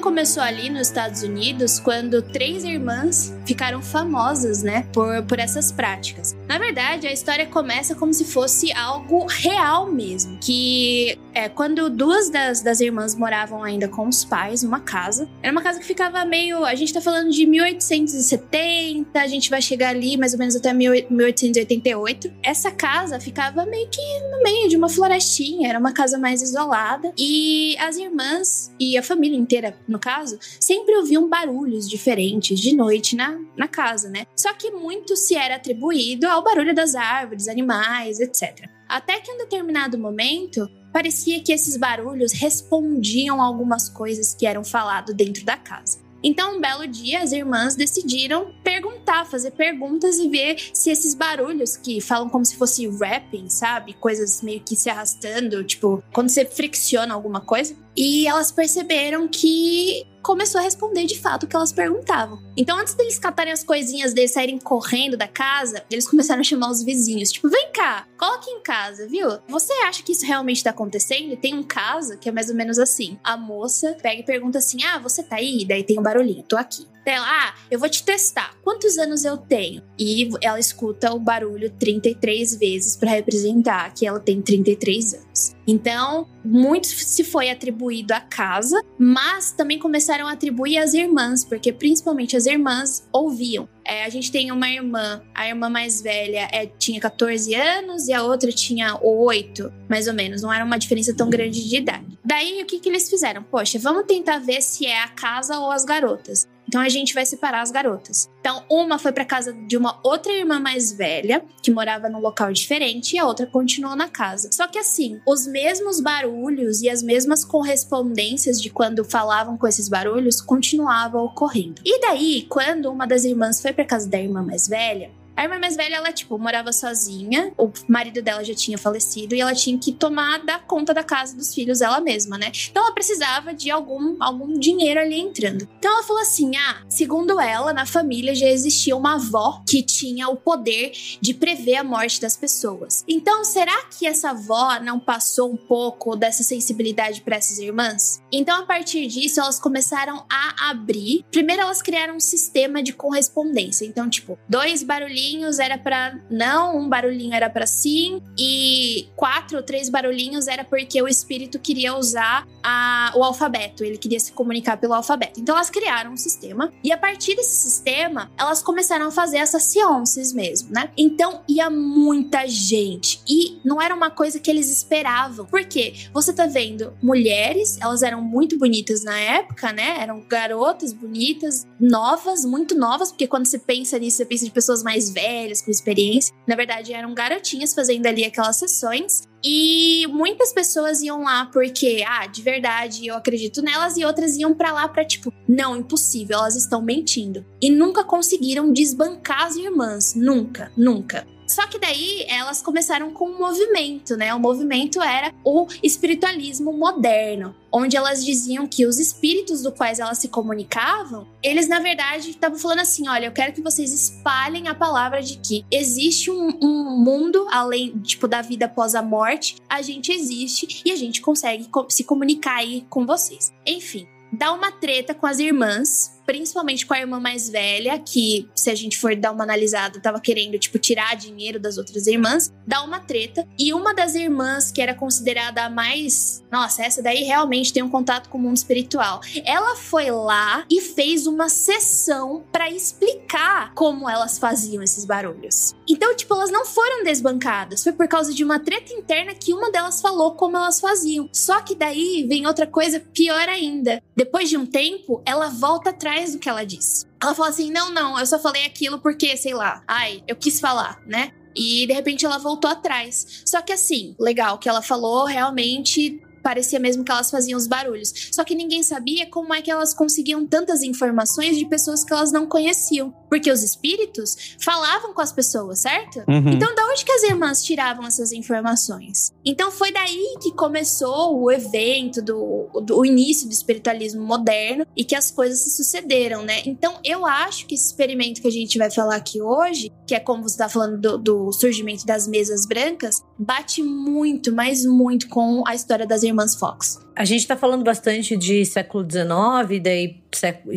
Começou 0.08 0.42
ali 0.42 0.70
nos 0.70 0.88
Estados 0.88 1.22
Unidos 1.22 1.82
quando 1.82 2.22
três 2.22 2.64
irmãs 2.64 3.36
ficaram 3.46 3.82
famosas, 3.82 4.64
né, 4.64 4.88
por, 4.94 5.22
por 5.24 5.38
essas 5.38 5.70
práticas. 5.70 6.34
Na 6.48 6.58
verdade, 6.58 7.06
a 7.06 7.12
história 7.12 7.46
começa 7.46 7.94
como 7.94 8.14
se 8.14 8.24
fosse 8.24 8.72
algo 8.72 9.26
real 9.26 9.92
mesmo, 9.92 10.38
que 10.40 11.20
é 11.34 11.50
quando 11.50 11.90
duas 11.90 12.30
das, 12.30 12.62
das 12.62 12.80
irmãs 12.80 13.16
moravam 13.16 13.62
ainda 13.64 13.88
com 13.90 14.08
os 14.08 14.24
pais 14.24 14.64
numa 14.64 14.80
casa. 14.80 15.28
Era 15.44 15.52
uma 15.52 15.62
casa 15.62 15.78
que 15.80 15.86
ficava 15.86 16.24
meio, 16.24 16.64
a 16.64 16.74
gente 16.74 16.94
tá 16.94 17.02
falando 17.02 17.30
de 17.30 17.46
1870, 17.46 19.22
a 19.22 19.28
gente 19.28 19.50
vai 19.50 19.62
chegar 19.62 19.90
ali 19.90 20.18
mais 20.18 20.34
ou 20.34 20.40
menos 20.40 20.56
até 20.56 20.74
1888. 20.74 22.32
Essa 22.42 22.72
casa 22.72 23.20
ficava 23.20 23.66
meio 23.66 23.90
que 23.90 24.02
no 24.32 24.42
meio 24.42 24.70
de 24.70 24.78
uma 24.78 24.88
florestinha, 24.88 25.70
era 25.70 25.78
uma 25.78 25.92
casa 25.92 26.18
mais 26.18 26.42
isolada 26.42 27.12
e 27.18 27.76
as 27.78 27.98
irmãs 27.98 28.72
e 28.80 28.98
a 28.98 29.04
família 29.04 29.38
inteira 29.38 29.78
no 29.88 29.97
caso, 30.00 30.38
sempre 30.60 30.96
ouviam 30.96 31.28
barulhos 31.28 31.90
diferentes 31.90 32.60
de 32.60 32.76
noite 32.76 33.16
na, 33.16 33.40
na 33.56 33.68
casa, 33.68 34.10
né? 34.10 34.26
Só 34.36 34.54
que 34.54 34.72
muito 34.72 35.16
se 35.16 35.36
era 35.36 35.56
atribuído 35.56 36.28
ao 36.28 36.44
barulho 36.44 36.74
das 36.74 36.96
árvores, 36.96 37.48
animais, 37.48 38.20
etc. 38.20 38.70
Até 38.88 39.20
que 39.20 39.32
em 39.32 39.36
um 39.36 39.38
determinado 39.38 39.98
momento, 39.98 40.70
parecia 40.94 41.42
que 41.44 41.52
esses 41.52 41.78
barulhos 41.78 42.32
respondiam 42.32 43.42
a 43.42 43.46
algumas 43.46 43.90
coisas 43.90 44.34
que 44.34 44.48
eram 44.48 44.64
falado 44.64 45.14
dentro 45.14 45.44
da 45.46 45.58
casa. 45.58 46.07
Então, 46.28 46.58
um 46.58 46.60
belo 46.60 46.86
dia, 46.86 47.22
as 47.22 47.32
irmãs 47.32 47.78
decidiram 47.78 48.54
perguntar, 48.62 49.24
fazer 49.24 49.52
perguntas 49.52 50.18
e 50.18 50.28
ver 50.28 50.58
se 50.74 50.90
esses 50.90 51.16
barulhos 51.16 51.78
que 51.78 52.02
falam 52.02 52.28
como 52.28 52.44
se 52.44 52.58
fosse 52.58 52.86
rapping, 52.86 53.48
sabe? 53.48 53.94
Coisas 53.94 54.42
meio 54.42 54.60
que 54.60 54.76
se 54.76 54.90
arrastando, 54.90 55.64
tipo, 55.64 56.04
quando 56.12 56.28
você 56.28 56.44
fricciona 56.44 57.14
alguma 57.14 57.40
coisa. 57.40 57.78
E 57.96 58.28
elas 58.28 58.52
perceberam 58.52 59.26
que 59.30 60.06
começou 60.28 60.60
a 60.60 60.64
responder 60.66 61.06
de 61.06 61.18
fato 61.18 61.44
o 61.44 61.48
que 61.48 61.56
elas 61.56 61.72
perguntavam. 61.72 62.38
Então, 62.58 62.78
antes 62.78 62.94
deles 62.94 63.18
catarem 63.18 63.54
as 63.54 63.64
coisinhas 63.64 64.14
deles 64.14 64.34
saírem 64.34 64.60
correndo 64.60 65.16
da 65.16 65.26
casa, 65.28 65.86
eles 65.90 66.06
começaram 66.06 66.42
a 66.42 66.44
chamar 66.44 66.70
os 66.70 66.84
vizinhos. 66.84 67.32
Tipo, 67.32 67.48
vem 67.48 67.72
cá, 67.72 68.06
coloque 68.18 68.50
em 68.50 68.60
casa, 68.62 69.08
viu? 69.08 69.30
Você 69.48 69.72
acha 69.86 70.04
que 70.04 70.12
isso 70.12 70.26
realmente 70.26 70.62
tá 70.62 70.72
acontecendo? 70.72 71.32
E 71.32 71.38
tem 71.38 71.56
um 71.56 71.64
caso 71.64 72.18
que 72.18 72.28
é 72.28 72.32
mais 72.34 72.50
ou 72.50 72.56
menos 72.56 72.78
assim. 72.78 73.18
A 73.24 73.38
moça 73.38 73.96
pega 74.02 74.20
e 74.20 74.26
pergunta 74.26 74.58
assim: 74.58 74.84
Ah, 74.84 75.00
você 75.00 75.24
tá 75.24 75.38
aí? 75.38 75.64
Daí 75.64 75.84
tem 75.84 75.98
um 75.98 76.04
barulhinho, 76.04 76.44
tô 76.44 76.58
aqui 76.58 76.86
ela, 77.12 77.28
ah, 77.28 77.56
eu 77.70 77.80
vou 77.80 77.90
te 77.90 78.04
testar. 78.04 78.56
Quantos 78.64 78.98
anos 78.98 79.24
eu 79.24 79.38
tenho? 79.38 79.82
E 79.98 80.30
ela 80.42 80.60
escuta 80.60 81.14
o 81.14 81.20
barulho 81.20 81.70
33 81.72 82.56
vezes 82.56 82.96
para 82.96 83.12
representar 83.12 83.94
que 83.94 84.06
ela 84.06 84.20
tem 84.20 84.42
33 84.42 85.14
anos. 85.14 85.56
Então, 85.68 86.28
muito 86.44 86.88
se 86.88 87.24
foi 87.24 87.50
atribuído 87.50 88.14
à 88.14 88.22
casa, 88.22 88.82
mas 88.98 89.52
também 89.52 89.78
começaram 89.78 90.28
a 90.28 90.32
atribuir 90.32 90.78
às 90.78 90.94
irmãs, 90.94 91.44
porque 91.44 91.74
principalmente 91.74 92.38
as 92.38 92.46
irmãs 92.46 93.08
ouviam. 93.12 93.68
É, 93.86 94.06
a 94.06 94.10
gente 94.10 94.32
tem 94.32 94.52
uma 94.52 94.70
irmã, 94.70 95.22
a 95.34 95.48
irmã 95.48 95.70
mais 95.70 96.02
velha 96.02 96.48
é, 96.52 96.66
tinha 96.66 97.00
14 97.00 97.54
anos 97.54 98.08
e 98.08 98.14
a 98.14 98.24
outra 98.24 98.52
tinha 98.52 98.98
8, 99.02 99.72
mais 99.90 100.08
ou 100.08 100.14
menos. 100.14 100.42
Não 100.42 100.52
era 100.52 100.64
uma 100.64 100.78
diferença 100.78 101.14
tão 101.14 101.30
grande 101.30 101.68
de 101.68 101.78
idade. 101.78 102.18
Daí, 102.24 102.62
o 102.62 102.66
que, 102.66 102.80
que 102.80 102.90
eles 102.90 103.10
fizeram? 103.10 103.44
Poxa, 103.44 103.80
vamos 103.80 104.06
tentar 104.06 104.40
ver 104.40 104.62
se 104.62 104.86
é 104.86 105.02
a 105.02 105.08
casa 105.08 105.60
ou 105.60 105.72
as 105.72 105.86
garotas. 105.86 106.48
Então 106.68 106.82
a 106.82 106.90
gente 106.90 107.14
vai 107.14 107.26
separar 107.26 107.62
as 107.62 107.72
garotas. 107.72 108.30
Então 108.40 108.64
uma 108.70 109.00
foi 109.00 109.12
para 109.12 109.26
casa 109.26 109.54
de 109.54 109.78
uma 109.78 110.00
outra 110.04 110.34
irmã 110.34 110.60
mais 110.60 110.92
velha, 110.92 111.44
que 111.62 111.72
morava 111.72 112.10
num 112.10 112.20
local 112.20 112.52
diferente, 112.52 113.16
e 113.16 113.20
a 113.20 113.26
outra 113.26 113.46
continuou 113.46 113.96
na 113.96 114.10
casa. 114.10 114.50
Só 114.52 114.68
que 114.68 114.78
assim, 114.78 115.20
os 115.26 115.48
mesmos 115.48 116.00
barulhos 116.00 116.82
e 116.82 116.90
as 116.90 117.02
mesmas 117.02 117.46
correspondências 117.46 118.62
de 118.62 118.70
quando 118.70 119.06
falavam 119.06 119.58
com 119.58 119.68
esses 119.68 119.88
barulhos 119.88 120.42
continuavam 120.42 121.24
ocorrendo. 121.24 121.82
E 121.86 122.02
daí, 122.02 122.46
quando 122.50 122.92
uma 122.92 123.08
das 123.08 123.24
irmãs 123.24 123.62
foi 123.62 123.74
para 123.74 123.86
casa 123.86 124.10
da 124.10 124.20
irmã 124.20 124.44
mais 124.44 124.68
velha, 124.68 125.12
a 125.38 125.44
irmã 125.44 125.60
mais 125.60 125.76
velha, 125.76 125.98
ela, 125.98 126.12
tipo, 126.12 126.36
morava 126.40 126.74
sozinha, 126.74 127.54
o 127.56 127.72
marido 127.88 128.24
dela 128.24 128.44
já 128.44 128.56
tinha 128.56 128.76
falecido 128.76 129.36
e 129.36 129.40
ela 129.40 129.54
tinha 129.54 129.78
que 129.78 129.92
tomar 129.92 130.40
da 130.40 130.58
conta 130.58 130.96
da 130.96 131.04
casa 131.04 131.38
dos 131.38 131.54
filhos 131.54 131.80
ela 131.80 132.02
mesma, 132.02 132.40
né? 132.40 132.52
Então 132.72 132.84
ela 132.84 132.92
precisava 132.92 133.54
de 133.54 133.70
algum, 133.70 134.18
algum 134.20 134.58
dinheiro 134.58 135.00
ali 135.00 135.20
entrando. 135.20 135.70
Então 135.78 135.92
ela 135.92 136.02
falou 136.02 136.24
assim: 136.24 136.58
ah, 136.58 136.82
segundo 136.90 137.40
ela, 137.40 137.72
na 137.72 137.86
família 137.86 138.34
já 138.34 138.48
existia 138.48 138.96
uma 138.96 139.14
avó 139.14 139.62
que 139.70 139.84
tinha 139.84 140.28
o 140.28 140.36
poder 140.36 140.92
de 141.22 141.36
prever 141.36 141.76
a 141.76 141.84
morte 141.84 142.20
das 142.20 142.36
pessoas. 142.36 143.06
Então, 143.08 143.44
será 143.44 143.86
que 143.86 144.08
essa 144.08 144.32
avó 144.32 144.80
não 144.80 145.00
passou 145.00 145.54
um 145.54 145.58
pouco 145.58 146.16
dessa 146.16 146.42
sensibilidade 146.42 147.22
para 147.22 147.36
essas 147.36 147.60
irmãs? 147.60 148.24
Então, 148.32 148.62
a 148.62 148.66
partir 148.66 149.06
disso, 149.06 149.40
elas 149.40 149.60
começaram 149.60 150.26
a 150.28 150.72
abrir. 150.72 151.24
Primeiro, 151.32 151.62
elas 151.62 151.84
criaram 151.84 152.16
um 152.16 152.20
sistema 152.20 152.82
de 152.82 152.92
correspondência. 152.92 153.86
Então, 153.86 154.10
tipo, 154.10 154.40
dois 154.50 154.82
barulhinhos 154.82 155.27
barulhinhos 155.28 155.60
era 155.60 155.78
para 155.78 156.20
não, 156.30 156.78
um 156.78 156.90
barulhinho 156.90 157.34
era 157.34 157.50
para 157.50 157.66
sim, 157.66 158.22
e 158.38 159.10
quatro 159.16 159.58
ou 159.58 159.64
três 159.64 159.90
barulhinhos 159.90 160.48
era 160.48 160.64
porque 160.64 161.02
o 161.02 161.08
espírito 161.08 161.60
queria 161.60 161.96
usar 161.96 162.48
a, 162.64 163.12
o 163.16 163.24
alfabeto, 163.24 163.84
ele 163.84 163.98
queria 163.98 164.20
se 164.20 164.32
comunicar 164.32 164.78
pelo 164.78 164.94
alfabeto. 164.94 165.40
Então 165.40 165.56
elas 165.56 165.70
criaram 165.70 166.14
um 166.14 166.18
sistema, 166.18 166.72
e 166.84 166.92
a 166.92 166.98
partir 166.98 167.36
desse 167.36 167.56
sistema, 167.56 168.32
elas 168.38 168.62
começaram 168.62 169.08
a 169.08 169.12
fazer 169.12 169.38
essas 169.38 169.64
seances 169.64 170.34
mesmo, 170.34 170.72
né? 170.72 170.90
Então 170.98 171.42
ia 171.48 171.70
muita 171.70 172.48
gente, 172.48 173.22
e 173.28 173.60
não 173.64 173.82
era 173.82 173.94
uma 173.94 174.10
coisa 174.10 174.40
que 174.40 174.50
eles 174.50 174.70
esperavam, 174.70 175.46
porque 175.46 175.94
você 176.14 176.34
tá 176.34 176.46
vendo 176.46 176.94
mulheres, 177.02 177.78
elas 177.82 178.02
eram 178.02 178.22
muito 178.22 178.58
bonitas 178.58 179.04
na 179.04 179.18
época, 179.18 179.72
né? 179.74 180.02
Eram 180.02 180.22
garotas 180.28 180.94
bonitas, 180.94 181.66
novas, 181.80 182.46
muito 182.46 182.76
novas, 182.76 183.12
porque 183.12 183.28
quando 183.28 183.46
você 183.46 183.60
pensa 183.60 184.00
nisso, 184.00 184.18
você 184.18 184.26
pensa 184.26 184.46
de 184.46 184.52
pessoas 184.52 184.84
mais 184.84 185.10
velhas, 185.18 185.62
com 185.62 185.72
experiência. 185.72 186.34
Na 186.48 186.56
verdade, 186.56 186.94
eram 186.94 187.14
garotinhas 187.14 187.74
fazendo 187.74 188.06
ali 188.06 188.24
aquelas 188.24 188.58
sessões. 188.58 189.24
E 189.44 190.06
muitas 190.10 190.54
pessoas 190.54 191.02
iam 191.02 191.24
lá 191.24 191.46
porque, 191.46 192.04
ah, 192.08 192.28
de 192.28 192.42
verdade, 192.42 193.08
eu 193.08 193.16
acredito 193.16 193.62
nelas, 193.62 193.98
e 193.98 194.06
outras 194.06 194.36
iam 194.36 194.54
para 194.54 194.72
lá 194.72 194.88
para 194.88 195.06
tipo, 195.06 195.32
não, 195.48 195.78
impossível, 195.78 196.40
elas 196.40 196.56
estão 196.56 196.82
mentindo. 196.82 197.46
E 197.62 197.70
nunca 197.70 198.04
conseguiram 198.04 198.72
desbancar 198.72 199.46
as 199.46 199.56
irmãs, 199.56 200.14
nunca, 200.16 200.72
nunca. 200.76 201.26
Só 201.48 201.66
que 201.66 201.80
daí 201.80 202.26
elas 202.28 202.62
começaram 202.62 203.12
com 203.12 203.30
um 203.30 203.40
movimento, 203.40 204.18
né? 204.18 204.34
O 204.34 204.40
movimento 204.40 205.02
era 205.02 205.34
o 205.46 205.66
espiritualismo 205.82 206.74
moderno, 206.74 207.56
onde 207.72 207.96
elas 207.96 208.24
diziam 208.24 208.68
que 208.68 208.86
os 208.86 209.00
espíritos 209.00 209.62
do 209.62 209.72
quais 209.72 210.00
elas 210.00 210.18
se 210.18 210.28
comunicavam, 210.28 211.26
eles 211.42 211.70
na 211.70 211.80
verdade 211.80 212.32
estavam 212.32 212.60
falando 212.60 212.80
assim: 212.80 213.08
olha, 213.08 213.28
eu 213.28 213.32
quero 213.32 213.54
que 213.54 213.62
vocês 213.62 213.94
espalhem 213.94 214.68
a 214.68 214.76
palavra 214.76 215.22
de 215.22 215.38
que 215.38 215.66
existe 215.72 216.30
um, 216.30 216.50
um 216.62 217.00
mundo 217.00 217.48
além, 217.50 217.98
tipo, 218.00 218.28
da 218.28 218.42
vida 218.42 218.66
após 218.66 218.94
a 218.94 219.02
morte, 219.02 219.56
a 219.70 219.82
gente 219.82 220.12
existe 220.12 220.82
e 220.86 220.92
a 220.92 220.96
gente 220.96 221.22
consegue 221.22 221.70
se 221.90 222.04
comunicar 222.04 222.58
aí 222.58 222.86
com 222.90 223.06
vocês. 223.06 223.54
Enfim, 223.66 224.06
dá 224.34 224.52
uma 224.52 224.72
treta 224.72 225.14
com 225.14 225.26
as 225.26 225.40
irmãs 225.40 226.17
principalmente 226.28 226.86
com 226.86 226.94
a 226.94 227.00
irmã 227.00 227.22
mais 227.22 227.50
velha, 227.50 227.98
que, 227.98 228.50
se 228.54 228.70
a 228.70 228.76
gente 228.76 228.98
for 228.98 229.16
dar 229.16 229.32
uma 229.32 229.46
analisada, 229.46 230.00
tava 230.02 230.20
querendo, 230.20 230.60
tipo, 230.60 230.78
tirar 230.78 231.16
dinheiro 231.16 231.58
das 231.58 231.78
outras 231.78 232.06
irmãs, 232.06 232.54
dá 232.68 232.84
uma 232.84 233.00
treta. 233.00 233.48
E 233.58 233.74
uma 233.74 233.96
das 233.96 234.14
irmãs, 234.14 234.70
que 234.70 234.82
era 234.82 234.94
considerada 234.94 235.64
a 235.64 235.70
mais. 235.70 236.44
Nossa, 236.52 236.84
essa 236.84 237.02
daí 237.02 237.24
realmente 237.24 237.72
tem 237.72 237.82
um 237.82 237.90
contato 237.90 238.28
com 238.28 238.38
o 238.38 238.42
mundo 238.42 238.58
espiritual. 238.58 239.22
Ela 239.46 239.78
foi 239.78 240.12
lá 240.12 240.66
e 240.70 240.82
fez 240.82 241.26
uma 241.28 241.48
sessão 241.48 242.44
para 242.52 242.70
explicar 242.70 243.74
como 243.74 244.10
elas 244.10 244.38
faziam 244.38 244.84
esses 244.84 245.06
barulhos. 245.06 245.74
Então, 245.88 246.14
tipo, 246.14 246.34
elas 246.34 246.52
não 246.52 246.66
foram 246.66 247.06
desbancadas. 247.06 247.84
Foi 247.84 247.94
por 247.94 248.08
causa 248.08 248.34
de 248.34 248.44
uma 248.44 248.60
treta 248.60 248.92
interna 248.92 249.34
que 249.34 249.54
uma 249.54 249.72
delas 249.72 250.02
falou 250.02 250.34
como 250.34 250.58
elas 250.58 250.82
faziam. 250.82 251.30
Só 251.32 251.62
que 251.62 251.74
daí 251.74 252.26
vem 252.28 252.46
outra 252.46 252.68
coisa 252.68 253.00
pior 253.00 253.48
ainda. 253.48 254.04
Depois 254.14 254.50
de 254.50 254.58
um 254.58 254.66
tempo, 254.66 255.22
ela 255.26 255.48
volta 255.48 255.92
atrás 255.92 256.17
do 256.26 256.40
que 256.40 256.50
ela 256.50 256.64
disse. 256.64 257.06
Ela 257.22 257.34
fala 257.34 257.50
assim: 257.50 257.72
não, 257.72 257.92
não, 257.92 258.20
eu 258.20 258.26
só 258.26 258.40
falei 258.40 258.66
aquilo 258.66 259.00
porque, 259.00 259.36
sei 259.38 259.54
lá, 259.54 259.84
ai, 259.88 260.24
eu 260.28 260.36
quis 260.36 260.60
falar, 260.60 261.02
né? 261.06 261.32
E 261.56 261.88
de 261.88 261.94
repente 261.94 262.26
ela 262.26 262.38
voltou 262.38 262.70
atrás. 262.70 263.42
Só 263.46 263.62
que 263.62 263.74
assim, 263.74 264.16
legal, 264.20 264.60
que 264.60 264.70
ela 264.70 264.82
falou 264.82 265.26
realmente 265.26 266.22
parecia 266.48 266.80
mesmo 266.80 267.04
que 267.04 267.12
elas 267.12 267.30
faziam 267.30 267.58
os 267.58 267.68
barulhos. 267.68 268.30
Só 268.32 268.42
que 268.46 268.56
ninguém 268.56 268.82
sabia 268.82 269.30
como 269.30 269.54
é 269.54 269.62
que 269.62 269.70
elas 269.70 269.94
conseguiam 269.94 270.48
tantas 270.48 270.82
informações 270.82 271.58
de 271.58 271.66
pessoas 271.66 272.06
que 272.06 272.14
elas 272.14 272.32
não 272.32 272.48
conheciam. 272.48 273.14
Porque 273.30 273.52
os 273.52 273.64
espíritos 273.64 274.56
falavam 274.60 275.14
com 275.14 275.22
as 275.22 275.32
pessoas, 275.32 275.80
certo? 275.80 276.20
Uhum. 276.28 276.52
Então, 276.52 276.74
da 276.74 276.86
onde 276.86 277.04
que 277.04 277.12
as 277.12 277.24
irmãs 277.24 277.64
tiravam 277.64 278.06
essas 278.06 278.32
informações? 278.32 279.32
Então, 279.46 279.72
foi 279.72 279.92
daí 279.92 280.36
que 280.42 280.52
começou 280.54 281.42
o 281.42 281.52
evento 281.52 282.22
do, 282.22 282.70
do 282.82 282.98
o 282.98 283.06
início 283.06 283.48
do 283.48 283.54
espiritualismo 283.54 284.24
moderno 284.24 284.86
e 284.96 285.04
que 285.04 285.16
as 285.16 285.30
coisas 285.32 285.60
se 285.60 285.72
sucederam, 285.72 286.44
né? 286.44 286.62
Então, 286.66 287.00
eu 287.04 287.26
acho 287.26 287.66
que 287.66 287.76
esse 287.76 287.88
experimento 287.88 288.42
que 288.42 288.48
a 288.48 288.52
gente 288.52 288.78
vai 288.78 288.90
falar 288.90 289.16
aqui 289.16 289.42
hoje, 289.42 289.92
que 290.06 290.16
é 290.16 290.20
como 290.20 290.44
você 290.44 290.56
está 290.56 290.70
falando 290.70 291.00
do, 291.00 291.18
do 291.18 291.52
surgimento 291.52 292.06
das 292.06 292.28
mesas 292.28 292.66
brancas, 292.66 293.22
bate 293.38 293.84
muito, 293.84 294.54
mas 294.54 294.86
muito 294.86 295.28
com 295.30 295.64
a 295.68 295.76
história 295.76 296.06
das 296.06 296.24
irmãs 296.24 296.56
Fox. 296.56 297.07
A 297.18 297.26
gente 297.26 297.40
está 297.40 297.58
falando 297.58 297.84
bastante 297.84 298.38
de 298.38 298.64
século 298.64 299.04
XIX, 299.04 299.82
daí 299.82 300.18